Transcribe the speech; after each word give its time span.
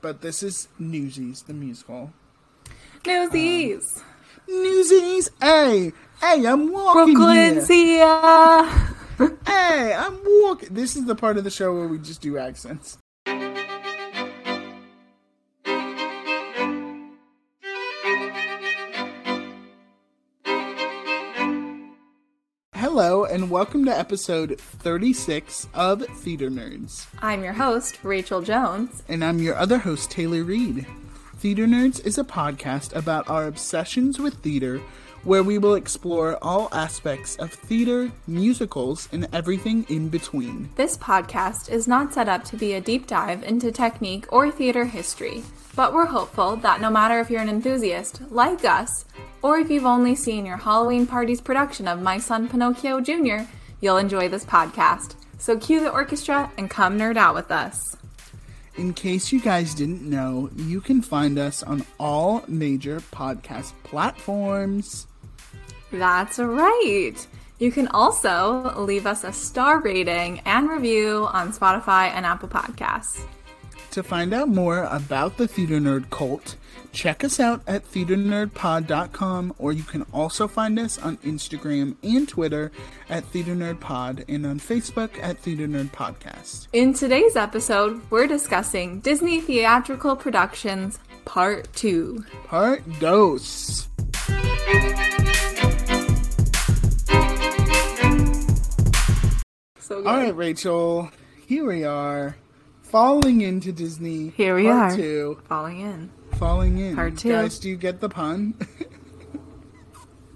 but 0.00 0.20
this 0.20 0.44
is 0.44 0.68
Newsies, 0.78 1.42
the 1.42 1.52
musical. 1.52 2.12
Newsies. 3.04 3.96
Um, 3.96 4.04
Newsies, 4.62 5.28
hey, 5.42 5.92
hey, 6.20 6.46
I'm 6.46 6.70
walking 6.70 7.14
Brooklyn's 7.14 7.66
here. 7.66 8.06
here. 8.06 9.36
Hey, 9.44 9.92
I'm 9.94 10.16
walking. 10.24 10.68
This 10.72 10.94
is 10.94 11.04
the 11.06 11.16
part 11.16 11.36
of 11.36 11.42
the 11.42 11.50
show 11.50 11.74
where 11.74 11.88
we 11.88 11.98
just 11.98 12.20
do 12.20 12.38
accents. 12.38 12.96
Hello, 23.00 23.24
and 23.24 23.48
welcome 23.48 23.84
to 23.84 23.96
episode 23.96 24.60
36 24.60 25.68
of 25.72 26.04
Theater 26.18 26.50
Nerds. 26.50 27.06
I'm 27.20 27.44
your 27.44 27.52
host, 27.52 28.00
Rachel 28.02 28.42
Jones. 28.42 29.04
And 29.06 29.24
I'm 29.24 29.38
your 29.38 29.54
other 29.54 29.78
host, 29.78 30.10
Taylor 30.10 30.42
Reed. 30.42 30.84
Theater 31.36 31.66
Nerds 31.66 32.04
is 32.04 32.18
a 32.18 32.24
podcast 32.24 32.96
about 32.96 33.30
our 33.30 33.46
obsessions 33.46 34.18
with 34.18 34.34
theater, 34.42 34.80
where 35.24 35.42
we 35.42 35.58
will 35.58 35.74
explore 35.74 36.38
all 36.42 36.68
aspects 36.72 37.36
of 37.36 37.52
theater, 37.52 38.10
musicals, 38.26 39.08
and 39.12 39.28
everything 39.32 39.84
in 39.88 40.08
between. 40.08 40.70
This 40.76 40.96
podcast 40.96 41.70
is 41.70 41.88
not 41.88 42.14
set 42.14 42.28
up 42.28 42.44
to 42.44 42.56
be 42.56 42.74
a 42.74 42.80
deep 42.80 43.06
dive 43.06 43.42
into 43.42 43.70
technique 43.72 44.26
or 44.32 44.50
theater 44.50 44.84
history, 44.84 45.42
but 45.76 45.92
we're 45.92 46.06
hopeful 46.06 46.56
that 46.56 46.80
no 46.80 46.90
matter 46.90 47.20
if 47.20 47.30
you're 47.30 47.42
an 47.42 47.48
enthusiast 47.48 48.20
like 48.30 48.64
us, 48.64 49.04
or 49.42 49.58
if 49.58 49.70
you've 49.70 49.86
only 49.86 50.14
seen 50.14 50.46
your 50.46 50.56
Halloween 50.56 51.06
party's 51.06 51.40
production 51.40 51.86
of 51.86 52.02
My 52.02 52.18
Son 52.18 52.48
Pinocchio 52.48 53.00
Jr., 53.00 53.48
you'll 53.80 53.98
enjoy 53.98 54.28
this 54.28 54.44
podcast. 54.44 55.14
So 55.38 55.56
cue 55.56 55.80
the 55.80 55.90
orchestra 55.90 56.50
and 56.58 56.68
come 56.68 56.98
nerd 56.98 57.16
out 57.16 57.34
with 57.34 57.50
us. 57.50 57.97
In 58.78 58.94
case 58.94 59.32
you 59.32 59.40
guys 59.40 59.74
didn't 59.74 60.08
know, 60.08 60.50
you 60.54 60.80
can 60.80 61.02
find 61.02 61.36
us 61.36 61.64
on 61.64 61.84
all 61.98 62.44
major 62.46 63.00
podcast 63.00 63.72
platforms. 63.82 65.08
That's 65.90 66.38
right. 66.38 67.14
You 67.58 67.72
can 67.72 67.88
also 67.88 68.72
leave 68.80 69.04
us 69.04 69.24
a 69.24 69.32
star 69.32 69.80
rating 69.80 70.40
and 70.44 70.70
review 70.70 71.26
on 71.32 71.52
Spotify 71.52 72.10
and 72.10 72.24
Apple 72.24 72.48
Podcasts. 72.48 73.20
To 73.98 74.04
find 74.04 74.32
out 74.32 74.48
more 74.48 74.84
about 74.84 75.38
the 75.38 75.48
Theater 75.48 75.80
Nerd 75.80 76.08
cult, 76.10 76.54
check 76.92 77.24
us 77.24 77.40
out 77.40 77.62
at 77.66 77.84
theaternerdpod.com 77.90 79.54
or 79.58 79.72
you 79.72 79.82
can 79.82 80.02
also 80.12 80.46
find 80.46 80.78
us 80.78 80.98
on 80.98 81.16
Instagram 81.16 81.96
and 82.04 82.28
Twitter 82.28 82.70
at 83.10 83.24
Theater 83.24 83.56
Nerd 83.56 83.80
Pod 83.80 84.24
and 84.28 84.46
on 84.46 84.60
Facebook 84.60 85.20
at 85.20 85.36
Theater 85.38 85.66
Nerd 85.66 85.90
Podcast. 85.90 86.68
In 86.72 86.94
today's 86.94 87.34
episode, 87.34 88.00
we're 88.08 88.28
discussing 88.28 89.00
Disney 89.00 89.40
theatrical 89.40 90.14
productions 90.14 91.00
part 91.24 91.66
2. 91.72 92.24
Part 92.44 92.84
dos. 93.00 93.88
So. 99.80 100.06
All 100.06 100.18
right, 100.18 100.36
Rachel, 100.36 101.10
here 101.48 101.66
we 101.66 101.82
are, 101.82 102.36
falling 102.90 103.40
into 103.42 103.72
Disney. 103.72 104.30
Here 104.36 104.54
we 104.54 104.68
are. 104.68 104.94
two, 104.94 105.38
Falling 105.48 105.80
in. 105.80 106.10
falling 106.38 106.78
in. 106.78 106.94
Part 106.96 107.16
two. 107.18 107.30
Guys, 107.30 107.58
do 107.58 107.68
you 107.68 107.76
get 107.76 108.00
the 108.00 108.08
pun? 108.08 108.54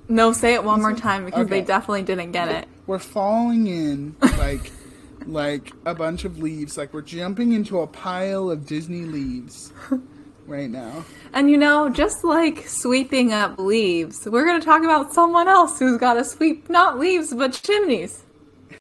No, 0.08 0.32
say 0.32 0.54
it 0.54 0.62
one 0.64 0.80
more 0.80 0.94
time 0.94 1.24
because 1.24 1.42
Okay. 1.46 1.60
they 1.60 1.66
definitely 1.66 2.02
didn't 2.02 2.32
get 2.32 2.48
it. 2.48 2.68
we're 2.86 2.98
falling 2.98 3.66
in 3.66 4.16
like 4.38 4.70
like 5.26 5.72
a 5.86 5.94
bunch 5.94 6.24
of 6.24 6.38
leaves 6.38 6.76
like 6.76 6.92
we're 6.92 7.00
jumping 7.00 7.52
into 7.52 7.78
a 7.78 7.86
pile 7.86 8.50
of 8.50 8.66
disney 8.66 9.02
leaves 9.02 9.72
right 10.48 10.68
now 10.68 11.04
And 11.32 11.48
you 11.48 11.56
know, 11.56 11.88
just 11.88 12.24
like 12.24 12.66
sweeping 12.66 13.32
up 13.32 13.56
leaves, 13.58 14.26
we're 14.28 14.44
going 14.44 14.58
to 14.60 14.64
talk 14.66 14.82
about 14.82 15.14
someone 15.14 15.46
else 15.48 15.78
who's 15.78 15.96
got 15.98 16.14
to 16.14 16.24
sweep 16.24 16.68
not 16.68 16.98
leaves 16.98 17.32
but 17.32 17.52
chimneys. 17.52 18.24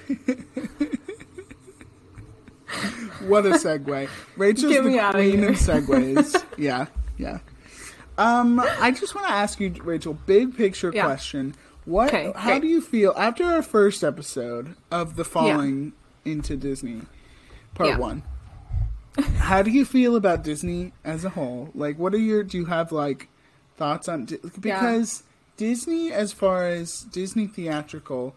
what 3.27 3.45
a 3.45 3.51
segue. 3.51 4.09
Rachel's 4.37 4.71
Get 4.73 4.83
the 4.83 5.09
queen 5.11 5.43
of 5.43 5.55
segues. 5.55 6.43
Yeah 6.57 6.87
yeah. 7.17 7.39
Um 8.17 8.59
i 8.59 8.91
just 8.91 9.15
want 9.15 9.27
to 9.27 9.33
ask 9.33 9.59
you 9.59 9.73
rachel 9.83 10.13
big 10.25 10.55
picture 10.55 10.91
Yeah. 10.93 11.05
question. 11.05 11.55
What 11.85 12.09
Okay, 12.09 12.31
how 12.35 12.49
great. 12.51 12.61
do 12.61 12.67
you 12.67 12.81
feel 12.81 13.13
after 13.17 13.43
our 13.43 13.61
first 13.63 14.03
episode 14.03 14.75
of 14.91 15.15
the 15.15 15.23
falling 15.25 15.93
into 16.25 16.55
disney 16.55 17.01
part 17.73 17.89
Yeah. 17.89 17.97
one? 17.97 18.23
How 19.37 19.61
do 19.61 19.71
you 19.71 19.83
feel 19.85 20.15
about 20.15 20.43
disney 20.43 20.93
as 21.03 21.25
a 21.25 21.29
whole? 21.29 21.69
Like 21.73 21.97
what 21.99 22.13
are 22.13 22.17
your 22.19 22.43
do 22.43 22.57
you 22.57 22.65
have 22.65 22.91
like 22.91 23.27
thoughts 23.77 24.07
on 24.07 24.27
because 24.59 25.23
disney 25.57 26.11
as 26.11 26.31
far 26.33 26.67
as 26.67 27.01
disney 27.01 27.47
theatrical 27.47 28.35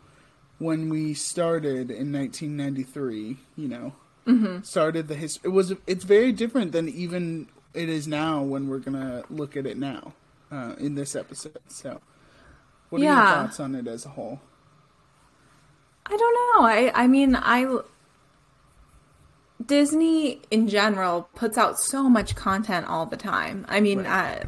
when 0.58 0.88
we 0.88 1.12
started 1.14 1.90
in 1.90 2.12
1993 2.12 3.36
you 3.56 3.68
know 3.68 3.92
Mm-hmm. 4.26 4.62
started 4.62 5.08
the 5.08 5.14
history 5.14 5.50
it 5.50 5.52
was 5.52 5.74
it's 5.86 6.04
very 6.04 6.32
different 6.32 6.72
than 6.72 6.88
even 6.88 7.46
it 7.74 7.88
is 7.90 8.08
now 8.08 8.42
when 8.42 8.68
we're 8.68 8.78
gonna 8.78 9.22
look 9.28 9.54
at 9.56 9.66
it 9.66 9.76
now 9.76 10.14
uh, 10.50 10.74
in 10.78 10.94
this 10.94 11.14
episode 11.14 11.58
so 11.68 12.00
what 12.88 13.00
are 13.02 13.04
Yeah. 13.04 13.16
your 13.16 13.26
thoughts 13.46 13.60
on 13.60 13.74
it 13.74 13.86
as 13.86 14.06
a 14.06 14.10
whole 14.10 14.40
I 16.06 16.16
don't 16.16 16.34
know. 16.60 16.66
I 16.68 16.92
I 17.04 17.06
mean, 17.06 17.34
I 17.36 17.78
Disney 19.64 20.42
in 20.50 20.68
general 20.68 21.28
puts 21.34 21.56
out 21.56 21.78
so 21.78 22.08
much 22.08 22.34
content 22.36 22.86
all 22.88 23.06
the 23.06 23.16
time. 23.16 23.64
I 23.68 23.80
mean, 23.80 24.06
I, 24.06 24.42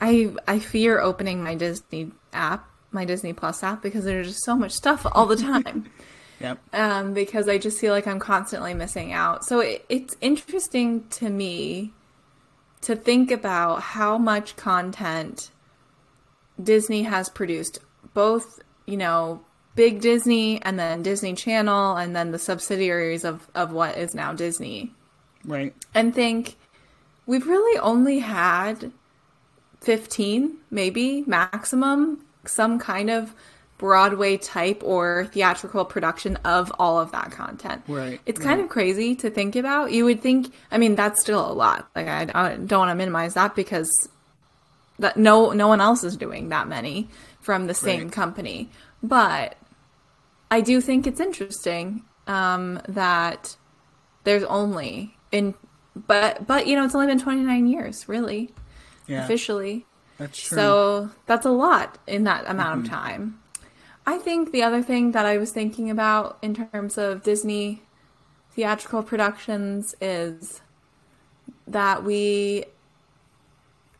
I 0.00 0.34
I 0.46 0.58
fear 0.58 1.00
opening 1.00 1.42
my 1.42 1.54
Disney 1.54 2.12
app, 2.32 2.68
my 2.90 3.04
Disney 3.04 3.32
Plus 3.32 3.62
app 3.62 3.82
because 3.82 4.04
there's 4.04 4.28
just 4.28 4.44
so 4.44 4.56
much 4.56 4.72
stuff 4.72 5.06
all 5.12 5.26
the 5.26 5.36
time. 5.52 5.90
Yep 6.40 6.58
um, 6.72 7.14
because 7.14 7.48
I 7.48 7.58
just 7.58 7.80
feel 7.80 7.92
like 7.92 8.06
I'm 8.06 8.18
constantly 8.18 8.74
missing 8.74 9.12
out. 9.12 9.44
So 9.44 9.60
it, 9.60 9.84
it's 9.88 10.16
interesting 10.20 11.08
to 11.08 11.28
me 11.28 11.92
to 12.82 12.94
think 12.94 13.30
about 13.30 13.82
how 13.82 14.18
much 14.18 14.56
content 14.56 15.50
Disney 16.62 17.02
has 17.02 17.28
produced, 17.28 17.80
both, 18.14 18.60
you 18.86 18.96
know, 18.96 19.44
big 19.74 20.00
Disney 20.00 20.62
and 20.62 20.78
then 20.78 21.02
Disney 21.02 21.34
Channel 21.34 21.96
and 21.96 22.16
then 22.16 22.32
the 22.32 22.38
subsidiaries 22.38 23.24
of, 23.24 23.48
of 23.54 23.72
what 23.72 23.96
is 23.98 24.14
now 24.14 24.32
Disney. 24.32 24.94
right 25.44 25.74
And 25.94 26.14
think 26.14 26.56
we've 27.26 27.46
really 27.46 27.78
only 27.80 28.20
had 28.20 28.92
15, 29.80 30.56
maybe 30.70 31.24
maximum, 31.26 32.24
some 32.44 32.78
kind 32.78 33.10
of 33.10 33.34
Broadway 33.78 34.36
type 34.38 34.80
or 34.84 35.28
theatrical 35.32 35.84
production 35.84 36.36
of 36.44 36.72
all 36.78 36.98
of 36.98 37.12
that 37.12 37.30
content. 37.30 37.82
Right, 37.86 38.20
It's 38.24 38.40
kind 38.40 38.60
of 38.60 38.68
crazy 38.68 39.14
to 39.16 39.28
think 39.30 39.54
about. 39.56 39.92
You 39.92 40.04
would 40.06 40.22
think, 40.22 40.52
I 40.70 40.78
mean, 40.78 40.94
that's 40.94 41.20
still 41.20 41.50
a 41.50 41.52
lot. 41.52 41.88
Like 41.94 42.08
I, 42.08 42.26
I 42.34 42.56
don't 42.56 42.78
want 42.78 42.90
to 42.90 42.94
minimize 42.94 43.34
that 43.34 43.54
because 43.54 43.90
that 44.98 45.16
no 45.18 45.52
no 45.52 45.68
one 45.68 45.80
else 45.82 46.02
is 46.04 46.16
doing 46.16 46.48
that 46.48 46.68
many 46.68 47.08
from 47.40 47.66
the 47.66 47.74
same 47.74 48.04
Right. 48.04 48.12
company. 48.12 48.70
But 49.02 49.56
I 50.50 50.62
do 50.62 50.80
think 50.80 51.06
it's 51.06 51.20
interesting 51.20 52.02
um, 52.26 52.80
that 52.88 53.56
there's 54.24 54.44
only 54.44 55.16
in 55.32 55.54
but 55.94 56.46
but 56.46 56.66
you 56.66 56.76
know 56.76 56.84
it's 56.84 56.94
only 56.94 57.06
been 57.06 57.18
29 57.20 57.66
years 57.68 58.06
really 58.08 58.50
yeah 59.06 59.24
officially 59.24 59.86
that's 60.18 60.38
true 60.40 60.56
so 60.56 61.10
that's 61.26 61.46
a 61.46 61.50
lot 61.50 61.98
in 62.06 62.24
that 62.24 62.44
amount 62.48 62.84
of 62.84 62.90
time. 62.90 63.38
I 64.06 64.18
think 64.18 64.52
the 64.52 64.62
other 64.62 64.82
thing 64.82 65.12
that 65.12 65.26
I 65.26 65.38
was 65.38 65.52
thinking 65.52 65.90
about 65.90 66.38
in 66.40 66.54
terms 66.54 66.96
of 66.96 67.22
Disney 67.22 67.82
theatrical 68.52 69.02
productions 69.02 69.94
is 70.00 70.62
that 71.66 72.04
we 72.04 72.64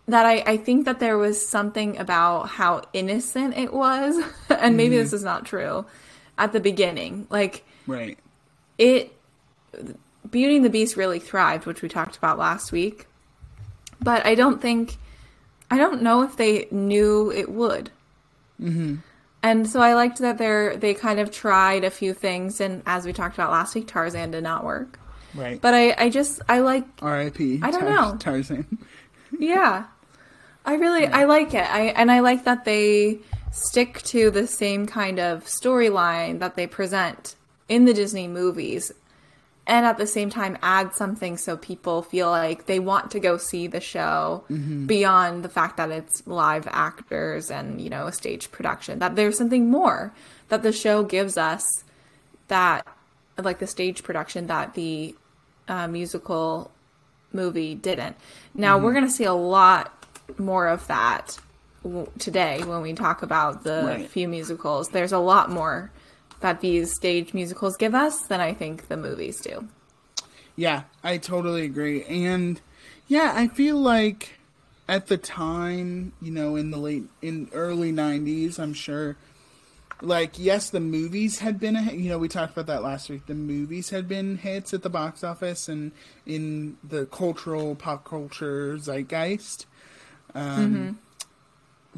that 0.09 0.25
I, 0.25 0.39
I 0.47 0.57
think 0.57 0.85
that 0.85 1.01
there 1.01 1.19
was 1.19 1.45
something 1.47 1.99
about 1.99 2.49
how 2.49 2.83
innocent 2.93 3.57
it 3.59 3.73
was 3.73 4.25
and 4.49 4.77
maybe 4.77 4.97
this 4.97 5.13
is 5.13 5.25
not 5.25 5.45
true 5.45 5.85
at 6.39 6.53
the 6.53 6.61
beginning 6.61 7.27
like 7.29 7.65
right 7.87 8.19
it 8.79 9.13
Beauty 10.31 10.57
and 10.57 10.65
the 10.65 10.71
Beast 10.71 10.97
really 10.97 11.19
thrived, 11.19 11.67
which 11.67 11.83
we 11.83 11.89
talked 11.89 12.17
about 12.17 12.39
last 12.39 12.73
week. 12.73 13.07
But 14.01 14.27
I 14.27 14.35
don't 14.35 14.61
think 14.61 14.97
I 15.71 15.79
don't 15.79 16.03
know 16.03 16.23
if 16.23 16.37
they 16.37 16.69
knew 16.71 17.31
it 17.31 17.51
would. 17.51 17.91
Mm-hmm. 18.61 18.97
And 19.47 19.69
so 19.69 19.81
I 19.81 19.95
liked 19.95 20.19
that 20.19 20.39
they're 20.39 20.77
they 20.77 20.93
kind 20.95 21.21
of 21.21 21.31
tried 21.31 21.85
a 21.85 21.91
few 21.91 22.13
things, 22.15 22.61
and 22.61 22.83
as 22.85 23.07
we 23.07 23.13
talked 23.13 23.37
about 23.37 23.53
last 23.53 23.75
week, 23.77 23.87
Tarzan 23.87 24.31
did 24.33 24.43
not 24.43 24.65
work. 24.65 24.99
right 25.35 25.61
But 25.61 25.73
I 25.75 25.95
I 26.05 26.11
just 26.11 26.41
I 26.49 26.59
like 26.61 26.85
r.i.p 27.01 27.61
I 27.63 27.71
don't 27.71 27.83
Tar- 27.87 27.91
know. 27.95 28.17
tarzan 28.19 28.67
yeah. 29.39 29.85
I 30.65 30.75
really 30.75 31.07
I 31.07 31.25
like 31.25 31.55
it. 31.55 31.63
I 31.81 31.83
and 32.01 32.11
I 32.11 32.21
like 32.21 32.43
that 32.45 32.65
they 32.65 33.21
stick 33.53 34.03
to 34.13 34.31
the 34.31 34.47
same 34.49 34.87
kind 34.87 35.19
of 35.21 35.45
storyline 35.45 36.41
that 36.41 36.57
they 36.57 36.67
present 36.67 37.37
in 37.69 37.85
the 37.85 37.95
Disney 37.95 38.27
movies 38.29 38.91
and 39.69 39.85
at 39.85 39.99
the 39.99 40.07
same 40.07 40.31
time 40.31 40.57
add 40.63 40.95
something 40.95 41.37
so 41.37 41.57
people 41.57 42.01
feel 42.03 42.31
like 42.31 42.67
they 42.67 42.79
want 42.79 43.11
to 43.11 43.19
go 43.21 43.37
see 43.37 43.67
the 43.67 43.81
show 43.81 44.45
Mm-hmm. 44.51 44.87
beyond 44.87 45.43
the 45.43 45.49
fact 45.49 45.77
that 45.79 45.91
it's 45.91 46.25
live 46.27 46.69
actors 46.71 47.51
and 47.51 47.81
you 47.81 47.91
know 47.91 48.07
a 48.07 48.13
stage 48.13 48.51
production 48.53 48.99
that 49.01 49.17
there's 49.17 49.37
something 49.39 49.69
more 49.71 50.13
that 50.49 50.63
the 50.63 50.73
show 50.73 51.03
gives 51.03 51.37
us 51.37 51.65
that 52.49 52.87
like 53.39 53.59
the 53.59 53.67
stage 53.67 54.03
production 54.03 54.47
that 54.47 54.75
the 54.75 55.15
uh, 55.69 55.89
musical 55.89 56.71
movie 57.33 57.75
didn't 57.75 58.17
now 58.55 58.77
Mm-hmm. 58.77 58.85
we're 58.85 58.93
going 58.93 59.05
to 59.07 59.11
see 59.11 59.25
a 59.25 59.33
lot 59.35 59.93
more 60.39 60.69
of 60.69 60.87
that 60.87 61.39
w- 61.83 62.09
today 62.19 62.63
when 62.65 62.83
we 62.83 62.93
talk 62.93 63.23
about 63.23 63.65
the 63.65 63.83
Right. 63.85 64.09
few 64.09 64.29
musicals 64.29 64.89
there's 64.91 65.13
a 65.13 65.19
lot 65.19 65.51
more 65.51 65.91
that 66.41 66.61
these 66.61 66.95
stage 66.95 67.35
musicals 67.35 67.77
give 67.77 67.95
us 67.95 68.27
than 68.29 68.41
i 68.41 68.53
think 68.53 68.89
the 68.89 68.97
movies 68.97 69.41
do 69.41 69.67
Yeah, 70.57 70.85
I 71.05 71.19
totally 71.19 71.65
agree. 71.65 72.03
And 72.05 72.61
yeah, 73.07 73.33
I 73.37 73.47
feel 73.49 73.77
like 73.77 74.39
at 74.89 75.07
the 75.07 75.19
time, 75.19 76.13
you 76.21 76.33
know, 76.33 76.57
in 76.57 76.71
the 76.71 76.79
late 76.79 77.05
in 77.21 77.51
early 77.53 77.93
90s, 77.93 78.59
I'm 78.59 78.73
sure 78.73 79.17
like 80.01 80.39
yes, 80.39 80.71
the 80.71 80.81
movies 80.81 81.41
had 81.41 81.61
been 81.61 81.77
a 81.77 81.93
you 81.93 82.09
know, 82.09 82.19
we 82.19 82.29
talked 82.29 82.53
about 82.53 82.67
that 82.67 82.83
last 82.83 83.11
week. 83.11 83.27
The 83.27 83.35
movies 83.35 83.91
had 83.91 84.09
been 84.09 84.39
hits 84.39 84.73
at 84.73 84.83
the 84.83 84.91
box 84.91 85.23
office 85.23 85.69
and 85.69 85.93
in 86.25 86.79
the 86.83 87.05
cultural 87.07 87.75
pop 87.75 88.05
culture 88.05 88.79
zeitgeist. 88.79 89.67
Um 90.35 90.99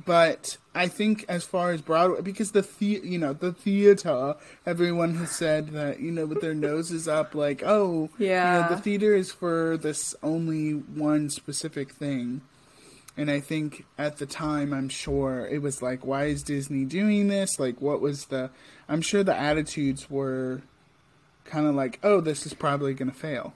but 0.04 0.56
I 0.74 0.86
think 0.88 1.24
as 1.28 1.44
far 1.44 1.72
as 1.72 1.80
Broadway, 1.82 2.20
because 2.20 2.52
the, 2.52 2.62
the 2.62 3.00
you 3.04 3.18
know 3.18 3.32
the 3.32 3.52
theater, 3.52 4.36
everyone 4.66 5.14
has 5.16 5.30
said 5.30 5.68
that 5.68 6.00
you 6.00 6.10
know 6.12 6.26
with 6.26 6.40
their 6.40 6.54
noses 6.68 7.08
up, 7.08 7.34
like 7.34 7.62
oh 7.64 8.10
you 8.18 8.26
Yeah. 8.26 8.60
know, 8.68 8.76
the 8.76 8.80
theater 8.82 9.14
is 9.14 9.32
for 9.32 9.76
this 9.76 10.14
only 10.22 10.72
one 10.72 11.30
specific 11.30 11.92
thing, 11.92 12.42
and 13.16 13.30
I 13.30 13.40
think 13.40 13.84
at 13.96 14.18
the 14.18 14.26
time 14.26 14.72
I'm 14.72 14.88
sure 14.88 15.46
it 15.50 15.62
was 15.62 15.82
like 15.82 16.04
why 16.06 16.26
is 16.26 16.42
Disney 16.42 16.84
doing 16.84 17.28
this? 17.28 17.58
Like 17.58 17.80
what 17.80 18.00
was 18.00 18.26
the? 18.26 18.50
I'm 18.88 19.02
sure 19.02 19.22
the 19.24 19.36
attitudes 19.36 20.08
were 20.10 20.62
kind 21.44 21.66
of 21.66 21.74
like 21.74 21.98
oh 22.02 22.20
this 22.20 22.46
is 22.46 22.54
probably 22.54 22.94
gonna 22.94 23.12
fail. 23.12 23.54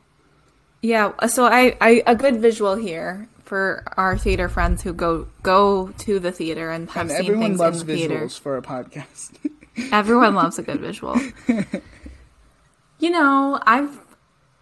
Yeah, 0.85 1.12
so 1.29 1.45
I, 1.45 1.77
I 1.81 2.03
a 2.09 2.17
good 2.17 2.41
visual 2.41 2.75
here 2.75 3.29
for 3.52 3.84
our 3.99 4.16
theater 4.16 4.49
friends 4.49 4.81
who 4.82 4.94
go 4.94 5.26
go 5.43 5.88
to 5.99 6.19
the 6.19 6.32
theater 6.32 6.70
and 6.70 6.88
have 6.93 7.02
And 7.02 7.10
seen 7.10 7.19
everyone 7.20 7.44
things 7.49 7.60
loves 7.60 7.81
in 7.82 7.87
the 7.87 7.96
theater. 7.96 8.26
for 8.31 8.56
a 8.56 8.62
podcast. 8.62 9.32
Everyone 9.93 10.34
loves 10.34 10.58
a 10.58 10.62
good 10.62 10.81
visual. 10.81 11.20
you 12.99 13.10
know, 13.10 13.60
I've 13.66 14.00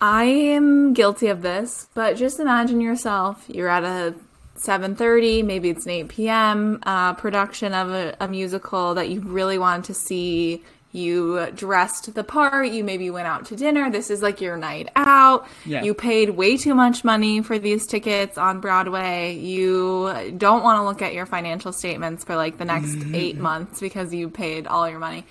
I 0.01 0.25
am 0.25 0.93
guilty 0.93 1.29
of 1.29 1.43
this, 1.43 1.87
but 1.95 2.17
just 2.17 2.41
imagine 2.41 2.81
yourself. 2.81 3.45
You're 3.47 3.69
at 3.69 3.85
a 3.85 4.17
7:30, 4.57 5.45
maybe 5.45 5.71
it's 5.71 5.85
an 5.87 5.93
8 5.93 6.09
p.m. 6.09 6.81
Uh, 6.83 7.13
production 7.15 7.73
of 7.73 7.91
a, 7.91 8.17
a 8.19 8.27
musical 8.27 8.95
that 8.95 9.09
you 9.09 9.21
really 9.21 9.57
want 9.59 9.85
to 9.85 9.95
see. 9.95 10.65
You 10.93 11.51
dressed 11.55 12.15
the 12.15 12.25
part. 12.25 12.71
You 12.71 12.83
maybe 12.83 13.11
went 13.11 13.29
out 13.29 13.47
to 13.47 13.57
dinner. 13.57 13.91
This 13.91 14.11
is 14.11 14.23
like 14.23 14.41
your 14.41 14.57
night 14.57 14.89
out. 14.97 15.47
Yeah. 15.65 15.83
You 15.83 15.95
paid 15.95 16.31
way 16.31 16.57
too 16.57 16.75
much 16.75 17.05
money 17.05 17.43
for 17.43 17.59
these 17.59 17.87
tickets 17.87 18.37
on 18.37 18.61
Broadway. 18.61 19.37
You 19.37 20.33
don't 20.37 20.65
want 20.65 20.79
to 20.79 20.85
look 20.85 21.01
at 21.01 21.15
your 21.15 21.27
financial 21.27 21.73
statements 21.73 22.25
for 22.25 22.35
like 22.35 22.59
the 22.59 22.65
next 22.65 22.89
mm-hmm. 22.89 23.15
eight 23.15 23.37
months 23.37 23.81
because 23.81 24.13
you 24.13 24.29
paid 24.29 24.67
all 24.67 24.89
your 24.89 24.99
money. 24.99 25.25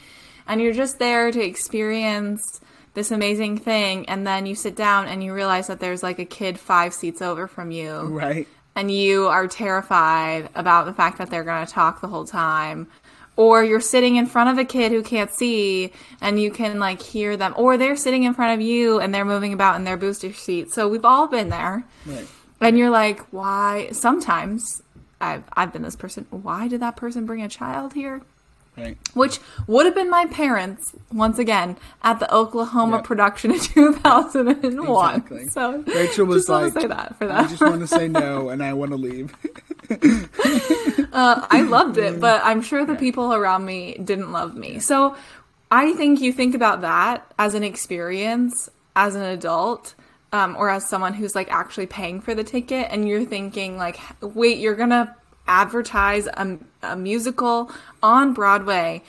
And 0.47 0.61
you're 0.61 0.73
just 0.73 0.97
there 0.97 1.31
to 1.31 1.43
experience 1.43 2.61
this 2.93 3.11
amazing 3.11 3.57
thing. 3.57 4.07
And 4.07 4.25
then 4.25 4.45
you 4.45 4.55
sit 4.55 4.75
down 4.75 5.07
and 5.07 5.23
you 5.23 5.33
realize 5.33 5.67
that 5.67 5.79
there's 5.79 6.03
like 6.03 6.19
a 6.19 6.25
kid 6.25 6.57
five 6.57 6.93
seats 6.93 7.21
over 7.21 7.47
from 7.47 7.71
you. 7.71 7.99
right. 8.01 8.47
And 8.75 8.89
you 8.89 9.27
are 9.27 9.45
terrified 9.47 10.47
about 10.55 10.85
the 10.85 10.93
fact 10.93 11.17
that 11.17 11.29
they're 11.29 11.43
going 11.43 11.65
to 11.65 11.71
talk 11.71 11.99
the 11.99 12.07
whole 12.07 12.23
time. 12.23 12.87
Or 13.39 13.63
you're 13.63 13.79
sitting 13.79 14.17
in 14.17 14.25
front 14.25 14.49
of 14.49 14.57
a 14.57 14.65
kid 14.65 14.91
who 14.91 15.01
can't 15.01 15.31
see 15.31 15.93
and 16.19 16.41
you 16.41 16.51
can 16.51 16.77
like 16.77 17.01
hear 17.01 17.37
them. 17.37 17.53
Or 17.55 17.77
they're 17.77 17.95
sitting 17.95 18.23
in 18.23 18.33
front 18.33 18.53
of 18.53 18.67
you 18.67 18.99
and 18.99 19.15
they're 19.15 19.23
moving 19.23 19.53
about 19.53 19.77
in 19.77 19.85
their 19.85 19.95
booster 19.95 20.33
seat. 20.33 20.73
So 20.73 20.89
we've 20.89 21.05
all 21.05 21.25
been 21.25 21.47
there. 21.47 21.85
Right. 22.05 22.27
And 22.59 22.77
you're 22.77 22.89
like, 22.89 23.21
why? 23.31 23.91
Sometimes 23.93 24.81
I've, 25.21 25.45
I've 25.53 25.71
been 25.71 25.83
this 25.83 25.95
person. 25.95 26.27
Why 26.31 26.67
did 26.67 26.81
that 26.81 26.97
person 26.97 27.25
bring 27.25 27.41
a 27.41 27.47
child 27.47 27.93
here? 27.93 28.23
Right. 28.79 28.97
Which 29.13 29.39
would 29.67 29.85
have 29.85 29.95
been 29.95 30.09
my 30.09 30.25
parents, 30.27 30.95
once 31.11 31.37
again, 31.39 31.77
at 32.03 32.19
the 32.19 32.33
Oklahoma 32.33 32.97
Yep. 32.97 33.05
production 33.05 33.51
in 33.51 33.59
2001. 33.61 35.15
Exactly. 35.15 35.47
So 35.49 35.83
Rachel 35.87 36.25
was 36.25 36.43
just 36.47 36.49
like, 36.49 36.73
say 36.73 36.87
that 36.87 37.17
for 37.17 37.27
that." 37.27 37.45
I 37.45 37.47
just 37.47 37.61
want 37.61 37.81
to 37.81 37.87
say 37.87 38.07
no 38.07 38.49
and 38.49 38.63
I 38.63 38.73
want 38.73 38.91
to 38.91 38.97
leave. 38.97 39.35
Uh, 41.11 41.45
I 41.49 41.61
loved 41.63 41.97
it, 41.97 42.19
but 42.19 42.39
I'm 42.43 42.61
sure 42.61 42.85
the 42.85 42.93
people 42.95 43.33
around 43.33 43.65
me 43.65 43.97
didn't 44.03 44.31
love 44.31 44.55
me. 44.55 44.77
So 44.79 45.15
I 45.71 45.93
think 45.93 46.21
you 46.21 46.31
think 46.31 46.53
about 46.53 46.81
that 46.81 47.25
as 47.39 47.55
an 47.55 47.63
experience 47.63 48.69
as 48.95 49.15
an 49.15 49.23
adult. 49.23 49.95
Um, 50.31 50.55
or 50.59 50.69
as 50.69 50.87
someone 50.87 51.15
who's 51.15 51.33
like 51.33 51.51
actually 51.51 51.87
paying 51.87 52.21
for 52.21 52.35
the 52.35 52.43
ticket, 52.43 52.87
and 52.91 53.07
you're 53.09 53.25
thinking 53.25 53.77
like, 53.77 53.99
wait, 54.21 54.59
you're 54.59 54.75
gonna 54.75 55.15
advertise 55.49 56.27
a, 56.27 56.57
a 56.83 56.95
musical 56.95 57.71
on 58.01 58.33
Broadway 58.33 59.03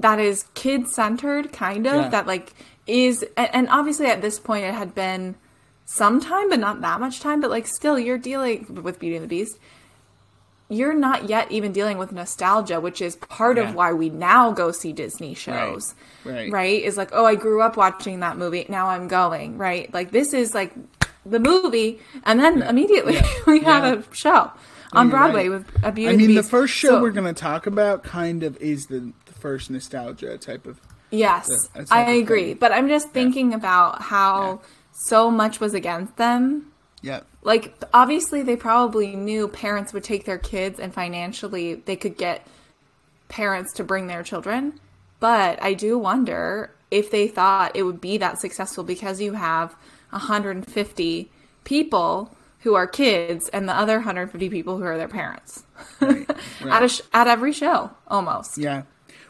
that 0.00 0.18
is 0.18 0.46
kid 0.54 0.88
centered, 0.88 1.52
kind 1.52 1.86
of 1.86 1.94
Yeah. 1.94 2.08
that 2.08 2.26
like 2.26 2.54
is, 2.86 3.24
and, 3.36 3.68
obviously 3.68 4.06
at 4.06 4.22
this 4.22 4.40
point 4.40 4.64
it 4.64 4.74
had 4.74 4.94
been 4.94 5.36
some 5.84 6.20
time, 6.20 6.48
but 6.48 6.58
not 6.58 6.80
that 6.80 6.98
much 6.98 7.20
time. 7.20 7.40
But 7.40 7.50
like, 7.50 7.66
still, 7.66 7.98
you're 7.98 8.18
dealing 8.18 8.80
with 8.82 8.98
Beauty 8.98 9.16
and 9.16 9.24
the 9.24 9.28
Beast 9.28 9.58
you're 10.68 10.94
not 10.94 11.28
yet 11.28 11.52
even 11.52 11.70
dealing 11.70 11.98
with 11.98 12.12
nostalgia, 12.12 12.80
which 12.80 13.02
is 13.02 13.16
part 13.16 13.58
Yeah. 13.58 13.68
of 13.68 13.74
why 13.74 13.92
we 13.92 14.08
now 14.08 14.52
go 14.52 14.72
see 14.72 14.94
Disney 14.94 15.34
shows. 15.34 15.94
Right. 16.24 16.50
Right? 16.50 16.82
Is 16.82 16.96
like, 16.96 17.10
oh, 17.12 17.26
I 17.26 17.34
grew 17.34 17.60
up 17.60 17.76
watching 17.76 18.20
that 18.20 18.38
movie. 18.38 18.64
Now 18.70 18.86
I'm 18.88 19.06
going. 19.06 19.58
Right? 19.58 19.92
Like, 19.92 20.12
this 20.12 20.32
is 20.32 20.54
like 20.54 20.72
the 21.26 21.38
movie. 21.38 22.00
And 22.24 22.40
then 22.40 22.62
immediately 22.62 23.20
we 23.46 23.60
have 23.60 23.84
a 23.84 24.14
show 24.14 24.50
on 24.92 25.10
Broadway 25.10 25.48
right. 25.48 25.58
with 25.58 25.84
a 25.84 25.92
Beauty 25.92 26.12
I 26.12 26.16
mean, 26.16 26.28
the 26.28 26.36
the 26.36 26.42
first 26.42 26.74
show 26.74 26.88
So- 26.88 27.02
we're 27.02 27.10
going 27.10 27.32
to 27.32 27.38
talk 27.40 27.66
about 27.66 28.02
kind 28.04 28.42
of 28.42 28.56
is 28.58 28.86
the, 28.86 29.12
the 29.26 29.32
first 29.32 29.70
nostalgia 29.70 30.38
type 30.38 30.66
of. 30.66 30.80
Yes, 31.10 31.46
that's 31.74 31.92
I 31.92 32.04
like 32.06 32.22
agree. 32.22 32.44
thing. 32.50 32.56
But 32.58 32.72
I'm 32.72 32.88
just 32.88 33.10
thinking 33.10 33.52
about 33.52 34.00
how 34.02 34.60
so 34.92 35.30
much 35.30 35.58
was 35.60 35.74
against 35.74 36.16
them 36.16 36.70
Yeah. 37.02 37.20
like 37.42 37.74
obviously 37.94 38.42
they 38.42 38.56
probably 38.56 39.16
knew 39.16 39.48
parents 39.48 39.92
would 39.94 40.04
take 40.04 40.24
their 40.26 40.38
kids 40.38 40.78
and 40.78 40.92
financially 40.92 41.74
they 41.74 41.96
could 41.96 42.16
get 42.18 42.46
parents 43.28 43.72
to 43.74 43.84
bring 43.84 44.06
their 44.06 44.22
children 44.22 44.78
but 45.18 45.60
i 45.62 45.72
do 45.72 45.98
wonder 45.98 46.70
if 46.90 47.10
they 47.10 47.26
thought 47.26 47.74
it 47.74 47.84
would 47.84 48.02
be 48.02 48.18
that 48.18 48.38
successful 48.38 48.84
because 48.84 49.18
you 49.20 49.32
have 49.32 49.74
150 50.10 51.30
people 51.64 52.36
who 52.62 52.74
are 52.74 52.86
kids 52.86 53.48
and 53.48 53.68
the 53.68 53.72
other 53.74 53.96
150 53.96 54.48
people 54.50 54.78
who 54.78 54.84
are 54.84 54.96
their 54.96 55.08
parents 55.08 55.64
Right. 56.00 56.28
at 56.30 56.36
right. 56.64 56.82
a 56.84 56.88
sh- 56.88 57.00
at 57.12 57.26
every 57.26 57.52
show 57.52 57.90
almost 58.08 58.58
Yeah. 58.58 58.82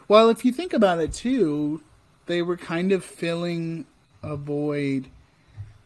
Well, 0.07 0.29
if 0.29 0.43
you 0.45 0.51
think 0.51 0.73
about 0.73 0.99
it 0.99 1.13
too, 1.13 1.81
they 2.25 2.41
were 2.41 2.57
kind 2.57 2.91
of 2.91 3.03
filling 3.03 3.85
a 4.21 4.35
void 4.35 5.07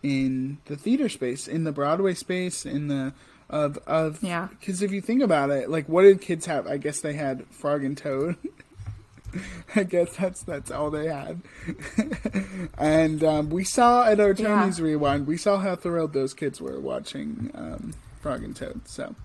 in 0.04 0.58
the 0.66 0.76
theater 0.76 1.10
space, 1.10 1.48
in 1.48 1.64
the 1.64 1.72
Broadway 1.72 2.14
space, 2.14 2.66
in 2.66 2.88
the 2.88 3.14
of 3.50 3.78
of 3.88 4.22
Yeah. 4.22 4.48
Because 4.60 4.82
if 4.82 4.92
you 4.92 5.02
think 5.02 5.22
about 5.24 5.50
it, 5.50 5.70
like 5.70 5.88
what 5.88 6.02
did 6.04 6.20
kids 6.22 6.46
have? 6.48 6.68
I 6.68 6.78
guess 6.78 7.00
they 7.00 7.14
had 7.14 7.46
Frog 7.48 7.84
and 7.84 7.98
Toad. 7.98 8.36
I 9.76 9.84
guess 9.84 10.16
that's 10.16 10.42
that's 10.44 10.72
all 10.72 10.90
they 10.90 11.08
had. 11.08 11.42
and 12.78 13.24
um, 13.24 13.50
we 13.50 13.64
saw 13.64 14.06
at 14.06 14.20
our 14.20 14.32
Yeah. 14.34 14.72
Rewind, 14.80 15.28
we 15.28 15.38
saw 15.38 15.58
how 15.58 15.76
thrilled 15.76 16.14
those 16.14 16.34
kids 16.34 16.62
were 16.62 16.80
watching 16.80 17.52
um, 17.54 17.94
Frog 18.22 18.44
and 18.44 18.56
Toad. 18.56 18.82
So 18.88 19.16